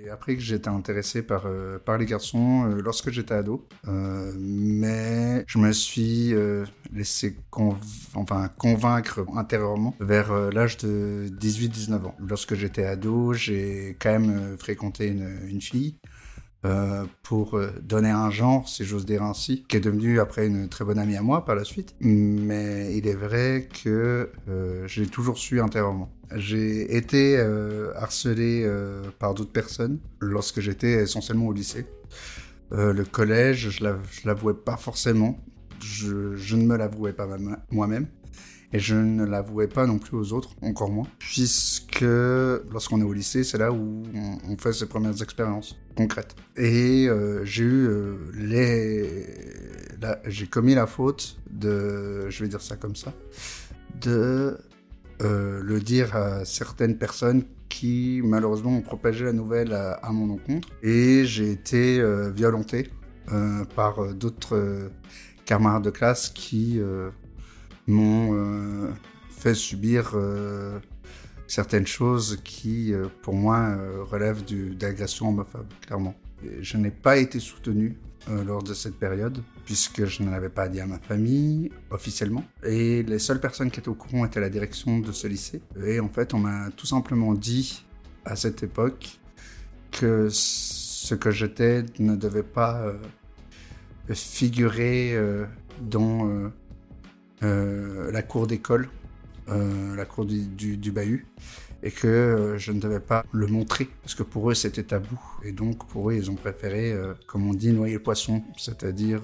J'ai 0.07 0.09
appris 0.09 0.37
que 0.37 0.41
j'étais 0.41 0.69
intéressé 0.69 1.21
par, 1.21 1.47
euh, 1.47 1.79
les 1.99 2.05
garçons 2.05 2.65
euh, 2.65 2.81
lorsque 2.81 3.11
j'étais 3.11 3.33
ado, 3.33 3.67
euh, 3.89 4.31
mais 4.37 5.43
je 5.47 5.57
me 5.57 5.73
suis 5.73 6.33
laissé 6.93 7.37
enfin, 8.13 8.49
convaincre 8.57 9.25
intérieurement 9.35 9.95
vers 9.99 10.33
l'âge 10.51 10.77
de 10.77 11.29
18-19 11.39 12.05
ans. 12.05 12.15
Lorsque 12.25 12.55
j'étais 12.55 12.85
ado, 12.85 13.33
j'ai 13.33 13.97
quand 13.99 14.11
même 14.11 14.57
fréquenté 14.57 15.07
une 15.07 15.61
fille 15.61 15.97
euh, 16.65 17.05
pour 17.21 17.55
euh, 17.55 17.71
donner 17.83 18.09
un 18.09 18.31
genre, 18.31 18.67
si 18.67 18.83
j'ose 18.83 19.05
dire 19.05 19.21
ainsi, 19.21 19.63
qui 19.69 19.77
est 19.77 19.79
devenu 19.79 20.19
après 20.19 20.47
une 20.47 20.67
très 20.67 20.83
bonne 20.83 20.97
amie 20.97 21.15
à 21.15 21.21
moi 21.21 21.45
par 21.45 21.55
la 21.55 21.63
suite. 21.63 21.95
Mais 21.99 22.97
il 22.97 23.07
est 23.07 23.13
vrai 23.13 23.69
que 23.83 24.31
euh, 24.49 24.87
j'ai 24.87 25.05
toujours 25.05 25.37
su 25.37 25.61
intérieurement. 25.61 26.11
J'ai 26.35 26.97
été 26.97 27.39
harcelé 27.95 28.69
par 29.17 29.33
d'autres 29.33 29.53
personnes 29.53 29.99
lorsque 30.19 30.59
j'étais 30.59 31.03
essentiellement 31.03 31.47
au 31.47 31.53
lycée. 31.53 31.85
le 32.71 33.03
collège, 33.03 33.69
je 33.69 34.25
l'avouais 34.25 34.53
pas 34.53 34.75
forcément. 34.75 35.39
Je, 35.81 36.35
je 36.35 36.55
ne 36.57 36.65
me 36.65 36.75
l'avouais 36.75 37.13
pas 37.13 37.27
moi-même 37.71 38.07
et 38.73 38.79
je 38.79 38.95
ne 38.95 39.25
l'avouais 39.25 39.67
pas 39.67 39.85
non 39.85 39.97
plus 39.97 40.17
aux 40.17 40.33
autres, 40.33 40.49
encore 40.61 40.91
moins, 40.91 41.07
puisque 41.19 42.01
lorsqu'on 42.01 42.99
est 42.99 43.05
au 43.05 43.13
lycée, 43.13 43.43
c'est 43.43 43.57
là 43.57 43.71
où 43.71 44.03
on, 44.13 44.57
fait 44.57 44.73
ses 44.73 44.87
premières 44.87 45.21
expériences 45.21 45.77
concrètes. 45.95 46.35
Et 46.57 47.07
euh, 47.07 47.45
j'ai 47.45 47.63
eu 47.63 47.87
euh, 47.87 48.15
les, 48.35 49.25
j'ai 50.25 50.47
commis 50.47 50.75
la 50.75 50.85
faute 50.85 51.37
de, 51.49 52.29
je 52.29 52.43
vais 52.43 52.49
dire 52.49 52.61
ça 52.61 52.75
comme 52.75 52.95
ça, 52.95 53.13
de 54.01 54.57
euh, 55.21 55.61
le 55.63 55.79
dire 55.79 56.15
à 56.15 56.43
certaines 56.43 56.97
personnes 56.97 57.43
qui 57.69 58.21
malheureusement 58.23 58.71
ont 58.71 58.81
propagé 58.81 59.25
la 59.25 59.33
nouvelle 59.33 59.73
à, 59.73 59.93
à 59.93 60.11
mon 60.11 60.33
encontre, 60.33 60.69
et 60.83 61.23
j'ai 61.25 61.51
été 61.51 62.03
violenté 62.33 62.89
par 63.75 64.13
d'autres 64.13 64.89
camarades 65.45 65.83
de 65.83 65.89
classe 65.89 66.29
qui 66.29 66.79
m'ont 67.87 68.33
euh, 68.33 68.91
fait 69.29 69.55
subir 69.55 70.11
euh, 70.13 70.79
certaines 71.47 71.87
choses 71.87 72.39
qui, 72.43 72.93
euh, 72.93 73.07
pour 73.21 73.33
moi, 73.33 73.77
relèvent 74.09 74.43
d'agression 74.75 75.29
homophobe, 75.29 75.67
clairement. 75.85 76.15
je 76.61 76.77
n'ai 76.77 76.91
pas 76.91 77.17
été 77.17 77.39
soutenu 77.39 77.97
lors 78.45 78.61
de 78.61 78.73
cette 78.73 78.95
période, 78.99 79.41
puisque 79.63 80.03
je 80.03 80.21
n'en 80.21 80.33
avais 80.33 80.49
pas 80.49 80.67
dit 80.67 80.81
à 80.81 80.85
ma 80.85 80.99
famille 80.99 81.71
officiellement. 81.91 82.43
Et 82.61 83.01
les 83.03 83.19
seules 83.19 83.39
personnes 83.39 83.71
qui 83.71 83.79
étaient 83.79 83.87
au 83.87 83.95
courant 83.95 84.25
étaient 84.25 84.41
la 84.41 84.49
direction 84.49 84.99
de 84.99 85.13
ce 85.13 85.27
lycée. 85.27 85.61
Et 85.85 86.01
en 86.01 86.09
fait, 86.09 86.33
on 86.33 86.39
m'a 86.39 86.69
tout 86.71 86.85
simplement 86.85 87.33
dit 87.33 87.85
à 88.25 88.35
cette 88.35 88.63
époque 88.63 89.17
que 89.91 90.27
ce 90.29 91.15
que 91.15 91.31
j'étais 91.31 91.85
ne 91.99 92.17
devait 92.17 92.43
pas 92.43 92.91
figurer 94.09 95.17
dans 95.79 96.51
la 97.41 98.21
cour 98.21 98.47
d'école, 98.47 98.89
euh, 99.49 99.95
la 99.95 100.03
cour 100.03 100.25
du, 100.25 100.91
bahut, 100.91 101.25
et 101.81 101.91
que 101.91 102.07
euh, 102.07 102.57
je 102.57 102.73
ne 102.73 102.81
devais 102.81 102.99
pas 102.99 103.23
le 103.31 103.47
montrer, 103.47 103.87
parce 104.01 104.13
que 104.13 104.23
pour 104.23 104.51
eux 104.51 104.53
c'était 104.53 104.83
tabou. 104.83 105.17
Et 105.41 105.53
donc 105.53 105.87
pour 105.87 106.09
eux 106.09 106.15
ils 106.15 106.29
ont 106.29 106.35
préféré, 106.35 106.93
comme 107.27 107.47
on 107.47 107.53
dit, 107.53 107.71
noyer 107.71 107.93
le 107.93 108.03
poisson, 108.03 108.43
c'est-à-dire 108.57 109.21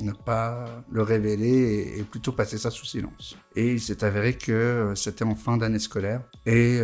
ne 0.00 0.12
pas 0.12 0.82
le 0.90 1.02
révéler 1.02 1.94
et, 1.98 2.02
plutôt 2.04 2.32
passer 2.32 2.56
ça 2.56 2.70
sous 2.70 2.86
silence. 2.86 3.36
Et 3.54 3.72
il 3.72 3.80
s'est 3.80 4.02
avéré 4.02 4.32
que 4.32 4.94
c'était 4.96 5.24
en 5.24 5.34
fin 5.34 5.58
d'année 5.58 5.78
scolaire, 5.78 6.22
et 6.46 6.80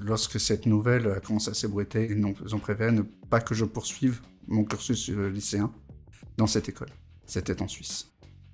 lorsque 0.00 0.40
cette 0.40 0.64
nouvelle 0.64 1.06
a 1.10 1.20
commencé 1.20 1.50
à 1.50 1.54
s'ébruiter, 1.54 2.08
ils 2.10 2.54
ont 2.54 2.58
préféré 2.58 2.92
ne 2.92 3.02
pas 3.28 3.40
que 3.40 3.54
je 3.54 3.66
poursuive 3.66 4.22
mon 4.48 4.64
cursus 4.64 5.10
lycéen 5.10 5.70
dans 6.38 6.46
cette 6.46 6.70
école. 6.70 6.90
C'était 7.26 7.60
en 7.60 7.68
Suisse 7.68 8.11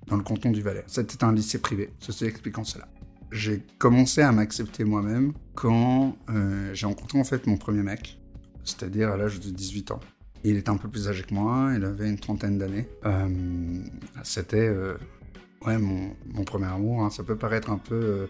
dans 0.08 0.16
le 0.16 0.22
canton 0.22 0.50
du 0.50 0.62
Valais. 0.62 0.84
C'était 0.86 1.24
un 1.24 1.32
lycée 1.32 1.58
privé, 1.58 1.90
ceci 2.00 2.24
expliquant 2.24 2.64
cela. 2.64 2.88
J'ai 3.30 3.62
commencé 3.78 4.22
à 4.22 4.32
m'accepter 4.32 4.84
moi-même 4.84 5.32
quand 5.54 6.16
euh, 6.30 6.72
j'ai 6.72 6.86
rencontré 6.86 7.18
en 7.18 7.24
fait 7.24 7.46
mon 7.46 7.56
premier 7.56 7.82
mec, 7.82 8.18
c'est-à-dire 8.64 9.10
à, 9.10 9.16
l'âge 9.16 9.38
de 9.40 9.50
18 9.50 9.90
ans. 9.90 10.00
Il 10.44 10.56
était 10.56 10.70
un 10.70 10.76
peu 10.76 10.88
plus 10.88 11.08
âgé 11.08 11.24
que 11.24 11.34
moi, 11.34 11.72
il 11.76 11.84
avait 11.84 12.08
une 12.08 12.18
trentaine 12.18 12.58
d'années. 12.58 12.88
Euh, 13.04 13.28
c'était 14.22 14.68
euh, 14.68 14.96
ouais, 15.66 15.78
mon, 15.78 16.44
premier 16.44 16.66
amour. 16.66 17.02
Hein. 17.02 17.10
Ça 17.10 17.22
peut 17.22 17.36
paraître 17.36 17.70
un 17.70 17.78
peu 17.78 18.28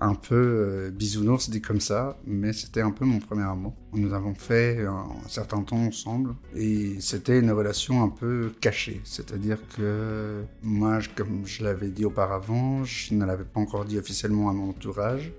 un 0.00 0.14
peu 0.14 0.34
euh, 0.34 0.90
bisounours 0.90 1.48
dit 1.48 1.60
comme 1.60 1.80
ça, 1.80 2.18
mais 2.26 2.52
c'était 2.52 2.82
un 2.82 2.90
peu 2.90 3.04
mon 3.04 3.18
premier 3.18 3.44
amour. 3.44 3.74
Nous 3.94 4.12
avons 4.12 4.34
fait 4.34 4.84
un, 4.84 5.06
certain 5.28 5.62
temps 5.62 5.78
ensemble 5.78 6.34
et 6.54 6.96
c'était 7.00 7.38
une 7.38 7.50
relation 7.50 8.02
un 8.02 8.08
peu 8.08 8.52
cachée, 8.60 9.00
c'est-à-dire 9.04 9.58
que 9.76 10.42
moi, 10.62 10.98
comme 11.14 11.46
je 11.46 11.64
l'avais 11.64 11.88
dit 11.88 12.04
auparavant, 12.04 12.84
je 12.84 13.14
ne 13.14 13.24
l'avais 13.24 13.44
pas 13.44 13.60
encore 13.60 13.84
dit 13.84 13.98
officiellement 13.98 14.50
à 14.50 14.52
mon 14.52 14.70
entourage. 14.70 15.32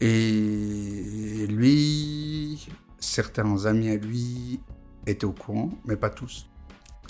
Et 0.00 1.46
lui, 1.48 2.68
certains 2.98 3.64
amis 3.64 3.88
à 3.88 3.96
lui 3.96 4.60
étaient 5.06 5.24
au 5.24 5.32
courant, 5.32 5.70
mais 5.86 5.96
pas 5.96 6.10
tous. 6.10 6.46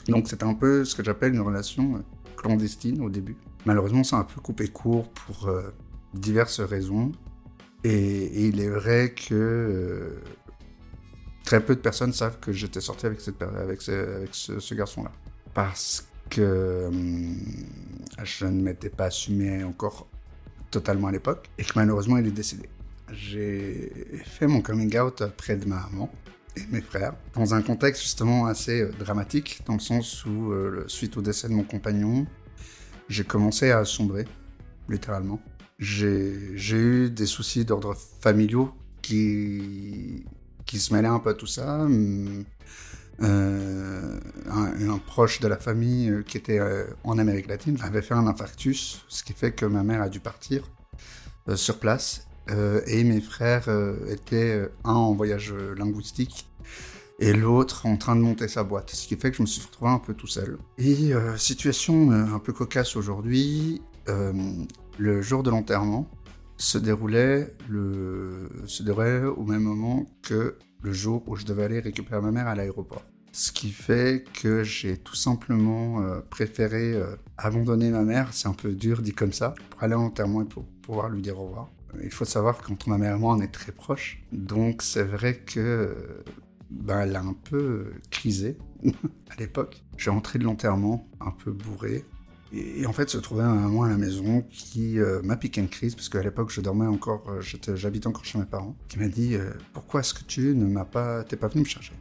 Donc 0.06 0.28
c'était 0.28 0.44
un 0.44 0.54
peu 0.54 0.84
ce 0.84 0.94
que 0.94 1.02
j'appelle 1.02 1.34
une 1.34 1.40
relation 1.40 2.04
clandestine 2.36 3.00
au 3.00 3.10
début. 3.10 3.36
Malheureusement, 3.64 4.04
ça 4.04 4.16
a 4.16 4.20
un 4.20 4.24
peu 4.24 4.40
coupé 4.40 4.68
court 4.68 5.08
pour 5.10 5.48
euh, 5.48 5.74
diverses 6.18 6.60
raisons. 6.60 7.12
Et, 7.84 8.48
il 8.48 8.60
est 8.60 8.68
vrai 8.68 9.14
que 9.14 9.34
euh, 9.34 10.20
très 11.44 11.60
peu 11.60 11.74
de 11.74 11.80
personnes 11.80 12.12
savent 12.12 12.38
que 12.40 12.52
j'étais 12.52 12.80
sorti 12.80 13.06
avec, 13.06 13.20
cette, 13.20 13.40
avec 13.40 13.80
ce, 13.82 14.74
garçon-là. 14.74 15.12
Parce 15.54 16.06
que 16.28 16.86
hum, 16.88 17.36
je 18.22 18.46
ne 18.46 18.62
m'étais 18.62 18.90
pas 18.90 19.06
assumé 19.06 19.62
encore 19.62 20.08
totalement 20.70 21.08
à 21.08 21.12
l'époque 21.12 21.48
et 21.58 21.64
que 21.64 21.72
malheureusement 21.76 22.18
il 22.18 22.26
est 22.26 22.32
décédé. 22.32 22.68
J'ai 23.12 23.92
fait 24.24 24.48
mon 24.48 24.60
coming 24.60 24.98
out 24.98 25.22
près 25.36 25.56
de 25.56 25.66
ma 25.66 25.76
maman 25.76 26.10
et 26.56 26.62
mes 26.70 26.80
frères, 26.80 27.14
dans 27.34 27.54
un 27.54 27.62
contexte 27.62 28.02
justement 28.02 28.46
assez 28.46 28.80
euh, 28.80 28.90
dramatique, 28.98 29.60
dans 29.66 29.74
le 29.74 29.80
sens 29.80 30.24
où, 30.24 30.52
euh, 30.52 30.84
suite 30.88 31.16
au 31.16 31.22
décès 31.22 31.48
de 31.48 31.52
mon 31.52 31.64
compagnon, 31.64 32.26
j'ai 33.08 33.24
commencé 33.24 33.70
à 33.70 33.84
sombrer, 33.84 34.24
littéralement 34.88 35.40
j'ai 35.78 36.76
eu 36.76 37.10
des 37.10 37.26
soucis 37.26 37.64
d'ordre 37.64 37.94
familiaux 38.20 38.72
qui, 39.02 40.24
qui 40.64 40.78
se 40.78 40.94
mêlaient 40.94 41.08
un 41.08 41.18
peu 41.18 41.30
à 41.30 41.34
tout 41.34 41.46
ça. 41.46 41.86
Euh, 43.22 44.20
un, 44.50 44.98
proche 44.98 45.40
de 45.40 45.48
la 45.48 45.56
famille 45.56 46.10
euh, 46.10 46.22
qui 46.22 46.36
était 46.36 46.58
euh, 46.58 46.84
en 47.02 47.16
Amérique 47.16 47.46
latine 47.46 47.78
avait 47.82 48.02
fait 48.02 48.12
un 48.12 48.26
infarctus, 48.26 49.04
ce 49.08 49.24
qui 49.24 49.32
fait 49.32 49.52
que 49.52 49.64
ma 49.64 49.82
mère 49.82 50.02
a 50.02 50.10
dû 50.10 50.20
partir 50.20 50.70
sur 51.54 51.78
place. 51.78 52.26
et 52.86 53.04
mes 53.04 53.20
frères 53.20 53.68
étaient 54.08 54.68
un 54.84 54.94
en 54.94 55.14
voyage 55.14 55.54
linguistique 55.76 56.48
et 57.20 57.32
l'autre 57.32 57.86
en 57.86 57.96
train 57.96 58.16
de 58.16 58.20
monter 58.20 58.48
sa 58.48 58.64
boîte, 58.64 58.90
ce 58.90 59.06
qui 59.06 59.16
fait 59.16 59.30
que 59.30 59.36
je 59.36 59.42
me 59.42 59.46
suis 59.46 59.62
retrouvé 59.62 59.92
un 59.92 60.00
peu 60.00 60.12
tout 60.14 60.26
seul. 60.26 60.58
Et 60.76 61.12
situation 61.36 62.10
un 62.10 62.40
peu 62.40 62.52
cocasse 62.52 62.96
aujourd'hui, 62.96 63.80
le 64.98 65.22
jour 65.22 65.42
de 65.42 65.50
l'enterrement 65.50 66.08
se 66.56 66.78
déroulait, 66.78 67.52
au 69.36 69.44
même 69.44 69.62
moment 69.62 70.06
que 70.22 70.56
le 70.82 70.92
jour 70.92 71.22
où 71.26 71.36
je 71.36 71.44
devais 71.44 71.64
aller 71.64 71.80
récupérer 71.80 72.20
ma 72.20 72.30
mère 72.30 72.46
à 72.46 72.54
l'aéroport. 72.54 73.04
Ce 73.32 73.52
qui 73.52 73.70
fait 73.70 74.24
que 74.32 74.64
j'ai 74.64 74.96
tout 74.96 75.14
simplement 75.14 76.00
euh, 76.00 76.20
préféré 76.30 76.94
euh, 76.94 77.16
abandonner 77.36 77.90
ma 77.90 78.02
mère, 78.02 78.32
c'est 78.32 78.48
un 78.48 78.54
peu 78.54 78.72
dur 78.72 79.02
dit 79.02 79.12
comme 79.12 79.32
ça, 79.32 79.54
pour 79.68 79.82
aller 79.82 79.92
à 79.92 79.98
l'enterrement 79.98 80.40
et 80.42 80.46
pour 80.46 80.64
pouvoir 80.64 81.10
lui 81.10 81.20
dire 81.20 81.38
au 81.38 81.46
revoir. 81.46 81.70
Il 82.02 82.10
faut 82.10 82.24
savoir 82.24 82.58
qu'entre 82.58 82.88
ma 82.88 82.96
mère 82.96 83.16
et 83.16 83.18
moi, 83.18 83.34
on 83.34 83.40
est 83.40 83.52
très 83.52 83.72
proches. 83.72 84.22
Donc 84.32 84.80
c'est 84.80 85.02
vrai 85.02 85.34
que 85.34 86.24
ben, 86.70 87.00
elle 87.00 87.16
a 87.16 87.20
un 87.20 87.34
peu 87.34 87.90
crisé 88.10 88.56
à 89.30 89.34
l'époque. 89.38 89.84
J'ai 89.98 90.10
rentré 90.10 90.38
de 90.38 90.44
l'enterrement 90.44 91.06
un 91.20 91.30
peu 91.30 91.52
bourré, 91.52 92.04
et, 92.52 92.86
en 92.86 92.92
fait, 92.92 93.10
se 93.10 93.18
trouvait 93.18 93.42
un 93.42 93.54
moment 93.54 93.84
à 93.84 93.88
la 93.88 93.96
maison 93.96 94.42
qui 94.50 94.98
euh, 94.98 95.20
m'a 95.22 95.36
piqué 95.36 95.60
une 95.60 95.68
crise, 95.68 95.94
parce 95.94 96.08
qu'à 96.08 96.22
l'époque, 96.22 96.50
je 96.50 96.60
dormais 96.60 96.86
encore, 96.86 97.24
euh, 97.28 97.40
j'habitais 97.74 98.06
encore 98.06 98.24
chez 98.24 98.38
mes 98.38 98.44
parents, 98.44 98.76
qui 98.88 98.98
m'a 98.98 99.08
dit 99.08 99.34
euh, 99.34 99.50
Pourquoi 99.72 100.00
est-ce 100.00 100.14
que 100.14 100.24
tu 100.24 100.54
ne 100.54 100.66
m'as 100.66 100.84
pas, 100.84 101.24
t'es 101.24 101.36
pas 101.36 101.48
venu 101.48 101.62
me 101.62 101.68
chercher? 101.68 101.92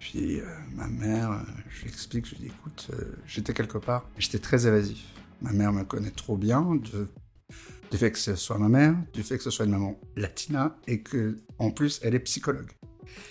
Puis 0.00 0.40
ma 0.74 0.88
mère, 0.88 1.44
je 1.68 1.82
lui 1.82 1.88
explique, 1.88 2.26
je 2.26 2.34
lui 2.34 2.40
dis 2.40 2.46
Écoute, 2.46 2.90
j'étais 3.24 3.52
quelque 3.52 3.78
part, 3.78 4.08
j'étais 4.18 4.40
très 4.40 4.66
évasif. 4.66 4.98
Ma 5.40 5.52
mère 5.52 5.72
me 5.72 5.84
connaît 5.84 6.10
trop 6.10 6.36
bien, 6.36 6.74
du 6.74 7.96
fait 7.96 8.10
que 8.10 8.18
ce 8.18 8.34
soit 8.34 8.58
ma 8.58 8.68
mère, 8.68 8.96
du 9.12 9.22
fait 9.22 9.36
que 9.36 9.44
ce 9.44 9.50
soit 9.50 9.64
une 9.64 9.70
maman 9.70 10.00
latina, 10.16 10.76
et 10.88 11.02
que 11.02 11.38
en 11.60 11.70
plus 11.70 12.00
elle 12.02 12.16
est 12.16 12.20
psychologue. 12.20 12.72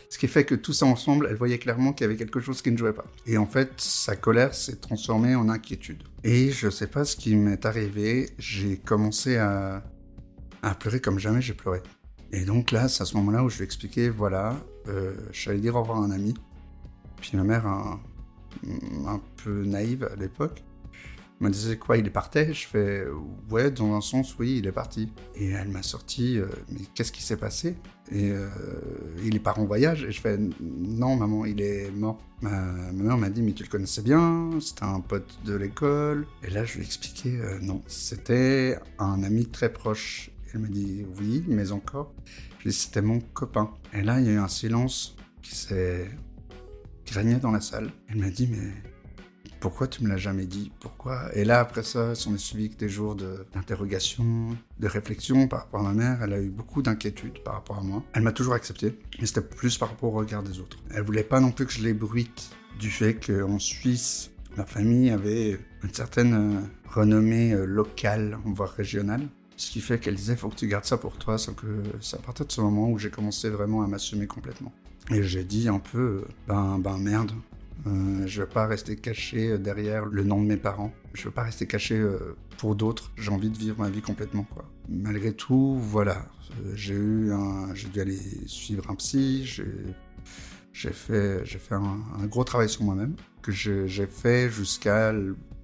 Ce 0.10 0.18
qui 0.18 0.28
fait 0.28 0.46
que 0.46 0.56
tout 0.56 0.74
ça 0.74 0.86
ensemble, 0.86 1.28
elle 1.30 1.36
voyait 1.36 1.58
clairement 1.58 1.94
qu'il 1.94 2.06
y 2.06 2.10
avait 2.10 2.18
quelque 2.18 2.40
chose 2.40 2.62
qui 2.62 2.72
ne 2.72 2.78
jouait 2.78 2.94
pas. 2.94 3.06
Et 3.26 3.38
en 3.38 3.46
fait, 3.46 3.72
sa 3.78 4.16
colère 4.16 4.54
s'est 4.54 4.76
transformée 4.76 5.36
en 5.36 5.50
inquiétude. 5.50 6.04
Et 6.24 6.52
je 6.52 6.70
sais 6.70 6.88
pas 6.88 7.06
ce 7.06 7.16
qui 7.16 7.36
m'est 7.36 7.66
arrivé, 7.66 8.30
j'ai 8.38 8.78
commencé 8.78 9.38
à, 9.38 9.84
à 10.62 10.76
pleurer 10.76 11.00
comme 11.00 11.20
jamais 11.20 11.42
j'ai 11.42 11.54
pleuré. 11.54 11.82
Et 12.32 12.46
donc 12.46 12.72
là, 12.72 12.88
c'est 12.88 13.04
à 13.04 13.06
ce 13.06 13.16
moment-là 13.18 13.44
où 13.44 13.50
je 13.50 13.58
lui 13.58 13.64
ai 13.64 13.66
expliqué, 13.66 14.10
voilà, 14.10 14.56
euh, 14.88 15.14
j'allais 15.32 15.60
dire 15.60 15.76
au 15.76 15.82
revoir 15.82 16.02
à 16.02 16.06
un 16.06 16.12
ami. 16.12 16.34
Puis 17.20 17.38
ma 17.38 17.44
mère, 17.44 17.68
un 17.68 19.22
peu 19.44 19.64
naïve 19.64 20.10
à 20.12 20.16
l'époque, 20.16 20.64
me 21.42 21.50
disait 21.50 21.78
quoi, 21.78 21.98
il 21.98 22.06
est 22.06 22.12
parti? 22.12 22.54
Je 22.54 22.68
fais 22.68 23.06
ouais, 23.50 23.72
dans 23.72 23.96
un 23.96 24.02
sens, 24.02 24.38
oui, 24.38 24.58
il 24.60 24.68
est 24.68 24.72
parti. 24.72 25.12
Et 25.36 25.50
elle 25.50 25.70
m'a 25.70 25.84
sorti, 25.84 26.38
euh, 26.38 26.48
mais 26.70 26.82
qu'est-ce 26.94 27.12
qui 27.12 27.24
s'est 27.24 27.38
passé? 27.38 27.78
Et 28.12 28.32
euh, 28.32 28.48
il 29.24 29.36
est 29.36 29.40
part 29.40 29.60
en 29.60 29.66
voyage. 29.66 30.04
Et 30.04 30.12
je 30.12 30.22
fais 30.22 30.38
non, 30.60 31.16
maman, 31.16 31.46
il 31.46 31.62
est 31.62 31.92
mort. 31.92 32.20
Ma, 32.42 32.50
mère 32.92 33.18
m'a 33.18 33.30
dit, 33.30 33.42
mais 33.42 33.54
tu 33.54 33.64
le 33.64 33.70
connaissais 33.70 34.02
bien, 34.02 34.50
c'était 34.60 34.84
un 34.84 35.00
pote 35.00 35.40
de 35.46 35.56
l'école. 35.56 36.28
Et 36.44 36.50
là, 36.50 36.66
je 36.66 36.76
lui 36.76 36.82
ai 36.82 36.86
expliqué, 36.86 37.40
euh, 37.40 37.60
non, 37.60 37.82
c'était 37.88 38.78
un 39.00 39.24
ami 39.24 39.46
très 39.48 39.72
proche. 39.72 40.32
Elle 40.54 40.62
m'a 40.62 40.68
dit 40.68 41.06
oui, 41.20 41.44
mais 41.48 41.72
encore. 41.72 42.14
Je 42.60 42.64
lui 42.64 42.70
ai 42.70 42.72
dit, 42.72 42.78
c'était 42.78 43.02
mon 43.02 43.20
copain. 43.20 43.72
Et 43.94 44.02
là, 44.02 44.20
il 44.20 44.28
y 44.28 44.30
a 44.30 44.34
eu 44.34 44.38
un 44.38 44.48
silence 44.48 45.16
qui 45.42 45.56
s'est 45.56 46.10
régnait 47.12 47.40
dans 47.40 47.52
la 47.52 47.62
salle. 47.62 47.92
Elle 48.10 48.18
m'a 48.18 48.30
dit, 48.30 48.48
mais 48.48 48.72
pourquoi 49.62 49.88
tu 49.88 50.04
me 50.04 50.10
l'as 50.10 50.18
jamais 50.18 50.48
dit? 50.48 50.72
Pourquoi? 50.82 51.30
Et 51.34 51.46
là, 51.46 51.60
après 51.60 51.84
ça, 51.84 52.16
s'en 52.16 52.34
est 52.34 52.40
suivi 52.40 52.72
que 52.72 52.76
des 52.78 52.90
jours 52.90 53.16
de- 53.16 53.46
d'interrogation, 53.54 54.58
de, 54.80 54.88
réflexion 54.88 55.48
par 55.48 55.60
rapport 55.60 55.82
à 55.82 55.84
ma 55.84 55.94
mère. 55.94 56.24
Elle 56.24 56.34
a 56.34 56.42
eu 56.42 56.50
beaucoup 56.50 56.82
d'inquiétudes 56.82 57.44
par 57.44 57.54
rapport 57.54 57.78
à 57.78 57.84
moi. 57.84 58.04
Elle 58.14 58.24
m'a 58.24 58.32
toujours 58.34 58.56
accepté, 58.56 58.98
mais 59.20 59.26
c'était 59.28 59.42
plus 59.42 59.78
par 59.78 59.90
rapport 59.90 60.14
au 60.14 60.18
regard 60.18 60.44
des 60.44 60.60
autres. 60.60 60.78
Elle 60.94 61.04
voulait 61.04 61.24
pas 61.24 61.40
non 61.40 61.52
plus 61.52 61.66
que 61.68 61.72
je 61.72 61.84
l'ébruite 61.84 62.50
du 62.80 62.90
fait 62.90 63.14
qu'en 63.14 63.60
Suisse, 63.60 64.32
ma 64.58 64.66
famille 64.66 65.12
avait 65.12 65.60
une 65.84 65.94
certaine 65.94 66.34
euh, 66.34 66.62
renommée 66.90 67.54
euh, 67.54 67.66
locale, 67.66 68.40
voire 68.44 68.72
régionale. 68.72 69.28
Ce 69.58 69.70
qui 69.70 69.80
fait 69.80 70.00
qu'elle 70.00 70.16
disait, 70.16 70.36
faut 70.36 70.50
que 70.50 70.56
tu 70.56 70.68
gardes 70.68 70.86
ça 70.86 70.98
pour 70.98 71.18
toi, 71.18 71.38
sauf 71.38 71.56
que 71.56 71.68
c'est 72.00 72.18
à 72.18 72.20
partir 72.20 72.48
de 72.48 72.52
ce 72.52 72.62
moment 72.62 72.90
où 72.90 72.98
j'ai 72.98 73.12
commencé 73.12 73.50
vraiment 73.52 73.84
à 73.84 73.88
m'assumer 73.88 74.26
complètement. 74.26 74.74
Et 75.12 75.22
j'ai 75.22 75.44
dit 75.44 75.70
un 75.70 75.80
peu, 75.80 76.00
euh, 76.00 76.28
ben, 76.48 76.80
ben 76.80 76.98
merde, 76.98 77.32
euh, 77.88 78.28
je 78.28 78.42
veux 78.42 78.48
pas 78.48 78.68
rester 78.68 78.96
caché 78.96 79.52
euh, 79.52 79.58
derrière 79.58 80.06
le 80.06 80.24
nom 80.24 80.42
de 80.42 80.48
mes 80.48 80.58
parents. 80.58 80.94
Je 81.14 81.24
veux 81.24 81.32
pas 81.32 81.44
rester 81.44 81.66
caché 81.66 81.96
euh, 81.98 82.36
pour 82.58 82.76
d'autres. 82.76 83.12
J'ai 83.18 83.32
envie 83.32 83.50
de 83.50 83.58
vivre 83.58 83.80
ma 83.80 83.90
vie 83.90 84.02
complètement. 84.02 84.46
Malgré 84.88 85.34
tout, 85.34 85.78
voilà. 85.80 86.26
Euh, 86.64 86.74
J'ai 86.76 86.94
eu 86.94 87.32
un, 87.34 87.74
j'ai 87.74 87.88
dû 87.88 88.02
aller 88.02 88.20
suivre 88.46 88.90
un 88.90 88.96
psy. 88.96 89.46
J'ai, 90.74 90.94
fait, 90.94 91.46
fait 91.46 91.76
un, 91.76 92.26
gros 92.28 92.44
travail 92.44 92.70
sur 92.70 92.84
moi-même 92.84 93.16
que 93.42 93.52
j'ai 93.52 94.08
fait 94.08 94.50
jusqu'à, 94.50 95.14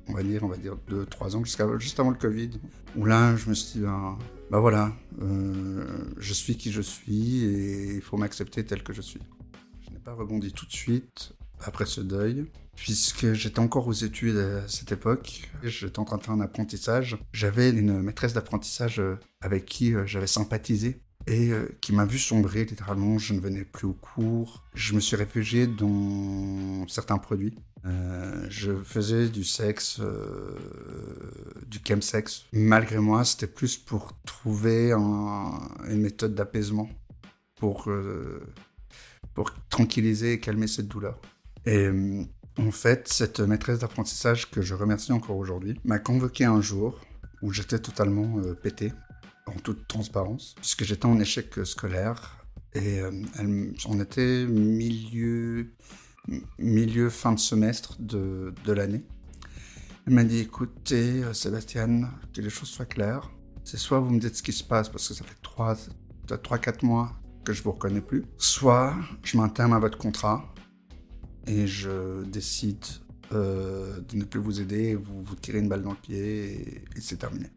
on 0.08 0.14
va 0.14 0.24
dire, 0.24 0.44
on 0.44 0.48
va 0.48 0.58
dire 0.58 0.76
deux, 0.88 1.06
trois 1.06 1.36
ans, 1.36 1.44
jusqu'à 1.44 1.66
juste 1.78 2.00
avant 2.00 2.10
le 2.10 2.18
Covid. 2.18 2.52
Où 2.96 3.06
là, 3.06 3.36
je 3.36 3.50
me 3.50 3.54
suis 3.54 3.80
dit, 3.80 3.86
ben, 3.86 4.18
ben 4.52 4.60
voilà, 4.60 4.92
je 5.20 6.34
suis 6.34 6.58
qui 6.58 6.72
je 6.72 6.82
suis 6.82 7.44
et 7.46 7.96
il 7.96 8.02
faut 8.02 8.18
m'accepter 8.18 8.66
tel 8.66 8.84
que 8.84 8.94
je 8.94 9.02
suis. 9.02 9.22
Je 9.86 9.92
n'ai 9.92 10.00
pas 10.00 10.14
rebondi 10.14 10.52
tout 10.52 10.66
de 10.66 10.74
suite 10.74 11.37
après 11.66 11.86
ce 11.86 12.02
deuil, 12.02 12.46
puisque 12.76 13.34
j'étais 13.34 13.60
encore 13.60 13.88
aux 13.88 13.94
études 13.94 14.38
à 14.38 14.68
cette 14.68 14.92
époque. 14.92 15.50
J'étais 15.64 16.00
en 16.00 16.06
train 16.06 16.18
de 16.18 16.24
faire 16.24 16.34
un 16.36 16.42
apprentissage. 16.42 17.18
J'avais 17.34 17.70
une 17.72 18.02
maîtresse 18.02 18.34
d'apprentissage 18.34 19.00
euh, 19.00 19.16
avec 19.42 19.66
qui 19.66 19.94
euh, 19.96 20.06
j'avais 20.06 20.28
sympathisé 20.28 21.02
et 21.26 21.52
euh, 21.52 21.68
qui 21.82 21.94
m'a 21.94 22.06
vu 22.06 22.20
sombrer 22.20 22.66
littéralement. 22.66 23.18
Je 23.18 23.34
ne 23.34 23.40
venais 23.40 23.66
plus 23.66 23.88
au 23.88 23.94
cours. 23.94 24.64
Je 24.76 24.94
me 24.94 25.00
suis 25.00 25.16
réfugié 25.16 25.66
dans 25.68 26.88
certains 26.88 27.18
produits. 27.18 27.56
Je 28.50 28.82
faisais 28.84 29.30
du 29.30 29.46
sexe, 29.46 30.02
du 31.68 31.80
chemsex. 31.88 32.44
Malgré 32.52 33.00
moi, 33.00 33.24
c'était 33.24 33.48
plus 33.48 33.78
pour 33.78 34.12
trouver 34.26 34.92
un- 34.92 35.58
une 35.88 36.02
méthode 36.02 36.36
d'apaisement, 36.36 36.90
pour, 37.56 37.90
pour 39.34 39.52
tranquilliser 39.70 40.34
et 40.34 40.40
calmer 40.42 40.68
cette 40.68 40.90
douleur. 40.90 41.18
Et 41.68 41.86
euh, 41.86 42.24
en 42.58 42.72
fait, 42.72 43.10
cette 43.10 43.42
maîtresse 43.42 43.80
d'apprentissage 43.80 44.50
que 44.50 44.62
je 44.62 44.74
remercie 44.74 45.12
encore 45.12 45.36
aujourd'hui 45.36 45.78
m'a 45.84 46.00
convoqué 46.00 46.46
un 46.46 46.62
jour 46.62 47.02
où 47.42 47.52
j'étais 47.52 47.78
totalement 47.78 48.40
euh, 48.40 48.54
pété, 48.54 48.94
en 49.48 49.52
toute 49.52 49.86
transparence, 49.86 50.56
puisque 50.56 50.86
j'étais 50.86 51.06
en 51.06 51.20
échec 51.20 51.58
euh, 51.60 51.66
scolaire 51.66 52.38
et 52.74 52.98
elle, 53.40 53.74
on 53.88 54.00
était 54.00 54.46
milieu, 54.46 55.74
milieu 56.60 57.10
fin 57.10 57.32
de 57.32 57.40
semestre 57.40 57.96
de, 58.00 58.54
de 58.66 58.72
l'année. 58.72 59.04
Elle 60.06 60.14
m'a 60.14 60.24
dit 60.24 60.40
écoutez, 60.40 61.24
Sébastien, 61.34 62.12
que 62.34 62.42
les 62.42 62.50
choses 62.50 62.70
soient 62.70 62.86
claires. 62.86 63.32
C'est 63.64 63.78
soit 63.78 64.00
vous 64.00 64.12
me 64.12 64.20
dites 64.20 64.36
ce 64.36 64.44
qui 64.44 64.54
se 64.54 64.64
passe 64.64 64.90
parce 64.90 65.08
que 65.08 65.14
ça 65.16 65.26
fait 65.26 65.38
3-4 65.44 66.86
mois 66.86 67.14
que 67.44 67.52
je 67.52 67.64
vous 67.64 67.72
reconnais 67.72 68.02
plus, 68.02 68.26
soit 68.38 68.96
je 69.24 69.38
m'interne 69.38 69.74
à 69.74 69.80
votre 69.80 69.98
contrat 69.98 70.54
et 71.48 71.66
je 71.66 72.24
décide 72.24 72.86
euh, 73.32 74.00
de 74.10 74.18
ne 74.18 74.24
plus 74.24 74.40
vous 74.40 74.62
aider, 74.62 74.96
vous 74.96 75.22
vous 75.22 75.36
tirez 75.36 75.60
une 75.60 75.70
balle 75.70 75.82
dans 75.82 75.92
le 75.92 75.98
pied 75.98 76.86
et, 76.96 77.02
c'est 77.02 77.18
terminé. 77.18 77.48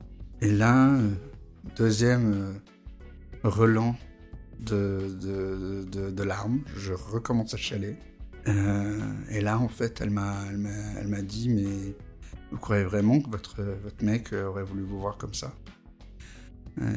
Et 0.41 0.51
là, 0.51 0.95
euh, 0.95 1.11
deuxième 1.77 2.33
euh, 2.33 2.53
relan 3.49 3.97
de, 4.61 5.17
de, 5.21 5.85
de, 5.91 6.11
de 6.11 6.23
larmes, 6.23 6.61
je 6.77 6.93
recommence 6.93 7.55
à 7.55 7.57
chialer. 7.57 7.97
Euh, 8.49 8.99
et 9.31 9.41
là, 9.41 9.59
en 9.59 9.69
fait, 9.69 10.01
elle 10.01 10.11
m'a, 10.11 10.45
dit, 11.23 11.51
mais 11.51 11.95
vous 12.51 12.59
croyez 12.59 12.85
vraiment 12.85 13.21
que 13.21 13.31
votre, 13.31 13.63
votre 13.63 14.03
mec 14.05 14.33
aurait 14.33 14.65
voulu 14.65 14.83
vous 14.83 14.99
voir 14.99 15.19
comme 15.19 15.35
ça? 15.35 15.55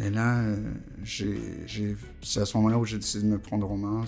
Et 0.03 0.09
là, 0.09 0.45
c'est 1.03 2.39
à 2.39 2.45
ce 2.45 2.57
moment-là 2.57 2.77
où 2.77 2.85
j'ai 2.85 2.97
décidé 2.97 3.23
de 3.25 3.29
me 3.29 3.39
prendre 3.39 3.69
en 3.69 3.77
main. 3.77 4.05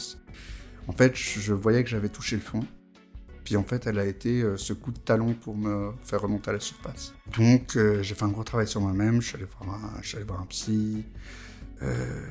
En 0.88 0.91
fait, 0.93 1.15
je 1.15 1.53
voyais 1.53 1.83
que 1.83 1.89
j'avais 1.89 2.09
touché 2.09 2.36
le 2.36 2.41
fond. 2.41 2.61
Puis 3.45 3.55
en 3.57 3.63
fait, 3.63 3.85
elle 3.85 3.99
a 3.99 4.05
été 4.05 4.41
euh, 4.41 4.57
ce 4.57 4.73
coup 4.73 4.91
de 4.91 4.97
talon 4.97 5.35
pour 5.35 5.55
me 5.55 5.93
faire 6.03 6.19
remonter 6.19 6.49
à 6.49 6.53
la 6.53 6.59
surface. 6.59 7.13
Donc, 7.37 7.77
euh, 7.77 8.01
j'ai 8.01 8.15
fait 8.15 8.23
un 8.23 8.29
gros 8.29 8.43
travail 8.43 8.67
sur 8.67 8.81
moi-même. 8.81 9.21
Je 9.21 9.37
voir 9.37 9.75
un, 9.75 10.01
je 10.01 10.17
voir 10.17 10.41
un 10.41 10.47
psy. 10.47 11.05
Euh, 11.83 12.25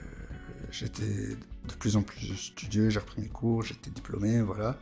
j'étais 0.73 1.03
de 1.03 1.75
plus 1.79 1.97
en 1.97 2.03
plus 2.03 2.35
studieux. 2.35 2.91
J'ai 2.91 2.99
repris 2.99 3.23
mes 3.23 3.29
cours. 3.29 3.63
J'étais 3.63 3.91
diplômé, 3.91 4.43
voilà. 4.43 4.77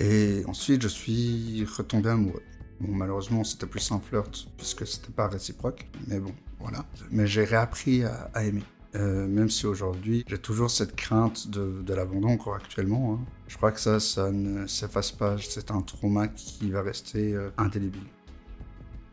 Et 0.00 0.42
ensuite, 0.48 0.80
je 0.80 0.88
suis 0.88 1.66
retombé 1.76 2.08
amoureux. 2.08 2.42
Bon, 2.80 2.94
malheureusement, 2.94 3.44
c'était 3.44 3.66
plus 3.66 3.92
un 3.92 4.00
flirt 4.00 4.48
puisque 4.56 4.86
c'était 4.86 5.12
pas 5.12 5.28
réciproque. 5.28 5.86
Mais 6.06 6.20
bon, 6.20 6.34
voilà. 6.58 6.86
Mais 7.10 7.26
j'ai 7.26 7.44
réappris 7.44 8.02
à 8.02 8.44
aimer. 8.44 8.64
Euh, 8.96 9.26
même 9.26 9.50
si 9.50 9.66
aujourd'hui, 9.66 10.24
j'ai 10.28 10.38
toujours 10.38 10.70
cette 10.70 10.94
crainte 10.94 11.48
de, 11.48 11.94
l'abandon 11.94 12.28
encore 12.28 12.54
actuellement. 12.54 13.14
hein. 13.14 13.24
Je 13.48 13.56
crois 13.56 13.72
que 13.72 13.80
ça, 13.80 13.98
ça 13.98 14.30
ne 14.30 14.66
s'efface 14.66 15.10
pas. 15.10 15.36
C'est 15.38 15.70
un 15.70 15.82
trauma 15.82 16.28
qui 16.28 16.70
va 16.70 16.82
rester 16.82 17.34
euh, 17.34 17.50
indélébile. 17.58 18.06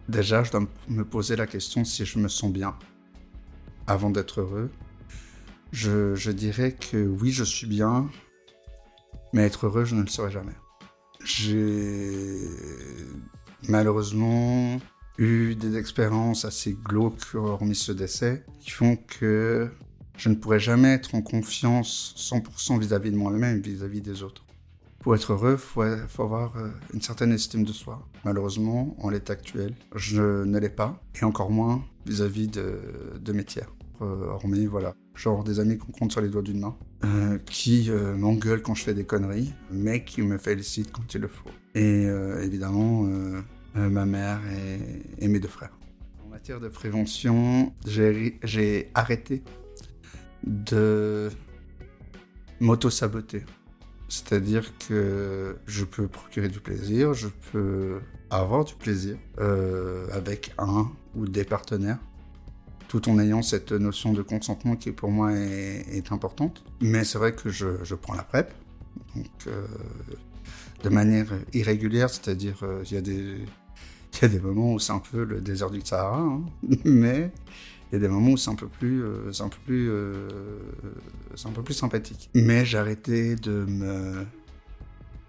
Déjà, 0.07 0.43
je 0.43 0.51
dois 0.51 0.61
me 0.87 1.03
poser 1.03 1.35
la 1.35 1.47
question 1.47 1.83
si 1.83 2.05
je 2.05 2.19
me 2.19 2.27
sens 2.27 2.51
bien 2.51 2.75
avant 3.87 4.09
d'être 4.09 4.41
heureux. 4.41 4.69
Je, 5.71 6.15
je 6.15 6.31
dirais 6.31 6.73
que 6.73 6.97
oui, 6.97 7.31
je 7.31 7.43
suis 7.43 7.67
bien, 7.67 8.09
mais 9.33 9.43
être 9.43 9.65
heureux, 9.65 9.85
je 9.85 9.95
ne 9.95 10.01
le 10.01 10.07
serai 10.07 10.29
jamais. 10.29 10.55
J'ai 11.23 12.39
malheureusement 13.67 14.79
eu 15.25 15.55
des 15.55 15.77
expériences 15.77 16.45
assez 16.45 16.77
glauques, 16.83 17.35
hormis 17.35 17.75
ce 17.75 17.91
décès, 17.91 18.43
qui 18.59 18.71
font 18.71 18.97
que 18.97 19.69
je 20.17 20.29
ne 20.29 20.35
pourrai 20.35 20.59
jamais 20.59 20.89
être 20.89 21.15
en 21.15 21.21
confiance 21.21 22.13
100% 22.17 22.79
vis-à-vis 22.79 23.11
de 23.11 23.15
moi-même, 23.15 23.59
vis-à-vis 23.59 24.01
des 24.01 24.23
autres. 24.23 24.45
Pour 24.99 25.15
être 25.15 25.33
heureux, 25.33 25.53
il 25.53 25.57
faut, 25.57 25.83
faut 26.07 26.23
avoir 26.23 26.55
euh, 26.57 26.69
une 26.93 27.01
certaine 27.01 27.31
estime 27.31 27.63
de 27.63 27.71
soi. 27.71 28.07
Malheureusement, 28.23 28.95
en 28.99 29.09
l'état 29.09 29.33
actuel, 29.33 29.73
je 29.95 30.43
ne 30.43 30.59
l'ai 30.59 30.69
pas, 30.69 31.01
et 31.19 31.23
encore 31.23 31.49
moins 31.49 31.83
vis-à-vis 32.05 32.47
de, 32.47 32.79
de 33.19 33.33
mes 33.33 33.43
tiers. 33.43 33.73
Euh, 34.01 34.27
hormis, 34.27 34.67
voilà, 34.67 34.95
genre 35.15 35.43
des 35.43 35.59
amis 35.59 35.77
qu'on 35.77 35.91
compte 35.91 36.11
sur 36.11 36.21
les 36.21 36.29
doigts 36.29 36.43
d'une 36.43 36.59
main, 36.59 36.75
euh, 37.03 37.39
qui 37.45 37.89
m'engueulent 38.17 38.61
quand 38.61 38.75
je 38.75 38.83
fais 38.83 38.93
des 38.93 39.05
conneries, 39.05 39.53
mais 39.71 40.03
qui 40.03 40.21
me 40.21 40.37
félicitent 40.37 40.91
quand 40.91 41.13
il 41.13 41.21
le 41.21 41.27
faut. 41.27 41.49
Et 41.73 42.03
évidemment, 42.43 43.07
ma 43.75 44.05
mère 44.05 44.39
et, 45.19 45.27
mes 45.27 45.39
deux 45.39 45.47
frères. 45.47 45.77
En 46.25 46.29
matière 46.29 46.59
de 46.59 46.67
prévention, 46.67 47.73
j'ai 47.85 48.89
arrêté 48.93 49.43
de 50.43 51.29
m'auto-saboter. 52.59 53.43
C'est-à-dire 54.09 54.77
que 54.77 55.55
je 55.67 55.85
peux 55.85 56.07
procurer 56.07 56.49
du 56.49 56.59
plaisir, 56.59 57.13
je 57.13 57.29
peux 57.51 58.01
avoir 58.29 58.65
du 58.65 58.75
plaisir 58.75 59.17
euh, 59.39 60.07
avec 60.11 60.53
un 60.57 60.91
ou 61.15 61.27
des 61.27 61.45
partenaires, 61.45 61.99
tout 62.87 63.09
en 63.09 63.19
ayant 63.19 63.41
cette 63.41 63.71
notion 63.71 64.11
de 64.11 64.21
consentement 64.21 64.75
qui 64.75 64.91
pour 64.91 65.11
moi 65.11 65.31
est, 65.33 66.11
importante. 66.11 66.63
Mais 66.81 67.05
c'est 67.05 67.17
vrai 67.17 67.33
que 67.33 67.49
je, 67.49 67.95
prends 67.95 68.13
la 68.13 68.23
PrEP, 68.23 68.53
donc 69.15 69.27
euh, 69.47 69.65
de 70.83 70.89
manière 70.89 71.27
irrégulière, 71.53 72.09
c'est-à-dire 72.09 72.57
euh, 72.63 72.83
il 72.85 72.93
y 72.93 72.97
a 72.97 73.01
des 73.01 73.37
il 74.13 74.21
y 74.21 74.25
a 74.25 74.27
des 74.27 74.39
moments 74.39 74.73
où 74.73 74.79
c'est 74.79 74.93
un 74.93 74.99
peu 74.99 75.23
le 75.23 75.41
désert 75.41 75.69
du 75.69 75.81
Sahara, 75.81 76.19
hein, 76.19 76.43
mais 76.85 77.31
il 77.91 77.95
y 77.95 77.97
a 77.97 77.99
des 77.99 78.07
moments 78.07 78.31
où 78.31 78.37
c'est 78.37 78.49
un 78.49 78.55
peu 78.55 78.67
plus, 78.67 79.03
euh, 79.03 79.31
un 79.39 79.49
peu 79.49 79.57
plus, 79.65 79.89
euh, 79.89 80.29
un 81.43 81.51
peu 81.51 81.63
plus 81.63 81.73
sympathique. 81.73 82.29
Mais 82.33 82.73
arrêté 82.75 83.35
de 83.35 83.65
me, 83.65 84.25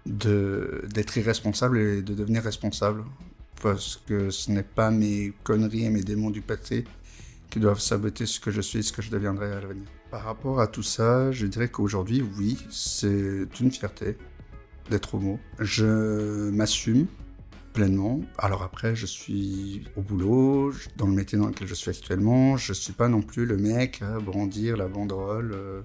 de 0.05 0.85
d'être 0.93 1.17
irresponsable 1.17 1.77
et 1.77 2.01
de 2.01 2.13
devenir 2.13 2.43
responsable 2.43 3.03
parce 3.61 4.01
que 4.07 4.29
ce 4.29 4.51
n'est 4.51 4.63
pas 4.63 4.91
mes 4.91 5.33
conneries 5.43 5.85
et 5.85 5.89
mes 5.89 6.03
démons 6.03 6.29
du 6.29 6.41
passé 6.41 6.83
qui 7.49 7.59
doivent 7.59 7.79
saboter 7.79 8.25
ce 8.25 8.39
que 8.39 8.51
je 8.51 8.61
suis, 8.61 8.83
ce 8.83 8.91
que 8.91 9.01
je 9.01 9.09
deviendrai 9.09 9.51
à 9.51 9.61
l'avenir. 9.61 9.87
Par 10.11 10.23
rapport 10.23 10.59
à 10.59 10.67
tout 10.67 10.83
ça, 10.83 11.31
je 11.31 11.45
dirais 11.47 11.69
qu'aujourd'hui, 11.69 12.23
oui, 12.37 12.57
c'est 12.69 13.47
une 13.59 13.71
fierté 13.71 14.17
d'être 14.89 15.15
homo. 15.15 15.39
Je 15.59 16.49
m'assume, 16.49 17.07
pleinement. 17.73 18.21
Alors 18.37 18.63
après, 18.63 18.95
je 18.95 19.05
suis 19.05 19.83
au 19.97 20.01
boulot, 20.01 20.71
dans 20.95 21.07
le 21.07 21.13
métier 21.13 21.37
dans 21.37 21.47
lequel 21.47 21.67
je 21.67 21.73
suis 21.73 21.89
actuellement. 21.89 22.55
Je 22.55 22.71
suis 22.71 22.93
pas 22.93 23.09
non 23.09 23.21
plus 23.21 23.45
le 23.45 23.57
mec 23.57 24.01
à 24.01 24.19
brandir 24.19 24.77
la 24.77 24.87
banderole 24.87 25.51
euh, 25.53 25.81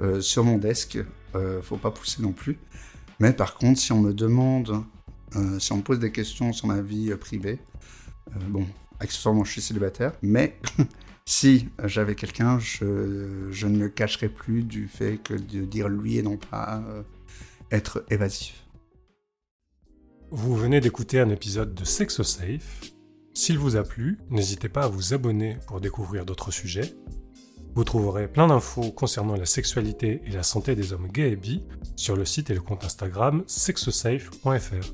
euh, 0.00 0.20
sur 0.20 0.42
mon 0.44 0.58
desk. 0.58 0.98
Euh, 1.34 1.62
faut 1.62 1.76
pas 1.76 1.90
pousser 1.90 2.22
non 2.22 2.32
plus. 2.32 2.58
Mais 3.20 3.32
par 3.32 3.54
contre, 3.56 3.78
si 3.78 3.92
on 3.92 4.00
me 4.00 4.12
demande, 4.12 4.82
si 5.58 5.72
on 5.72 5.78
me 5.78 5.82
pose 5.82 5.98
des 5.98 6.12
questions 6.12 6.52
sur 6.52 6.68
ma 6.68 6.80
vie 6.80 7.14
privée, 7.16 7.58
bon, 8.48 8.66
accessoirement, 9.00 9.44
je 9.44 9.52
suis 9.52 9.60
célibataire, 9.60 10.12
mais 10.22 10.56
si 11.24 11.68
j'avais 11.84 12.14
quelqu'un, 12.14 12.58
je, 12.60 13.48
je, 13.50 13.66
ne 13.66 13.76
me 13.76 13.88
cacherais 13.88 14.28
plus 14.28 14.62
du 14.62 14.86
fait 14.86 15.18
que 15.18 15.34
de 15.34 15.64
dire 15.64 15.88
lui 15.88 16.16
et 16.16 16.22
non 16.22 16.36
pas 16.36 16.80
être 17.72 18.04
évasif. 18.08 18.67
Vous 20.30 20.54
venez 20.54 20.80
d'écouter 20.80 21.20
un 21.20 21.30
épisode 21.30 21.74
de 21.74 21.84
Safe. 21.84 22.82
S'il 23.32 23.58
vous 23.58 23.76
a 23.76 23.82
plu, 23.82 24.18
n'hésitez 24.28 24.68
pas 24.68 24.82
à 24.82 24.88
vous 24.88 25.14
abonner 25.14 25.56
pour 25.66 25.80
découvrir 25.80 26.26
d'autres 26.26 26.50
sujets. 26.50 26.94
Vous 27.74 27.84
trouverez 27.84 28.28
plein 28.28 28.46
d'infos 28.46 28.90
concernant 28.90 29.36
la 29.36 29.46
sexualité 29.46 30.20
et 30.26 30.30
la 30.30 30.42
santé 30.42 30.74
des 30.74 30.92
hommes 30.92 31.08
gays 31.08 31.30
et 31.30 31.36
bi 31.36 31.64
sur 31.96 32.14
le 32.14 32.26
site 32.26 32.50
et 32.50 32.54
le 32.54 32.60
compte 32.60 32.84
Instagram 32.84 33.42
sexosafe.fr. 33.46 34.92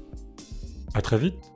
A 0.94 1.02
très 1.02 1.18
vite 1.18 1.53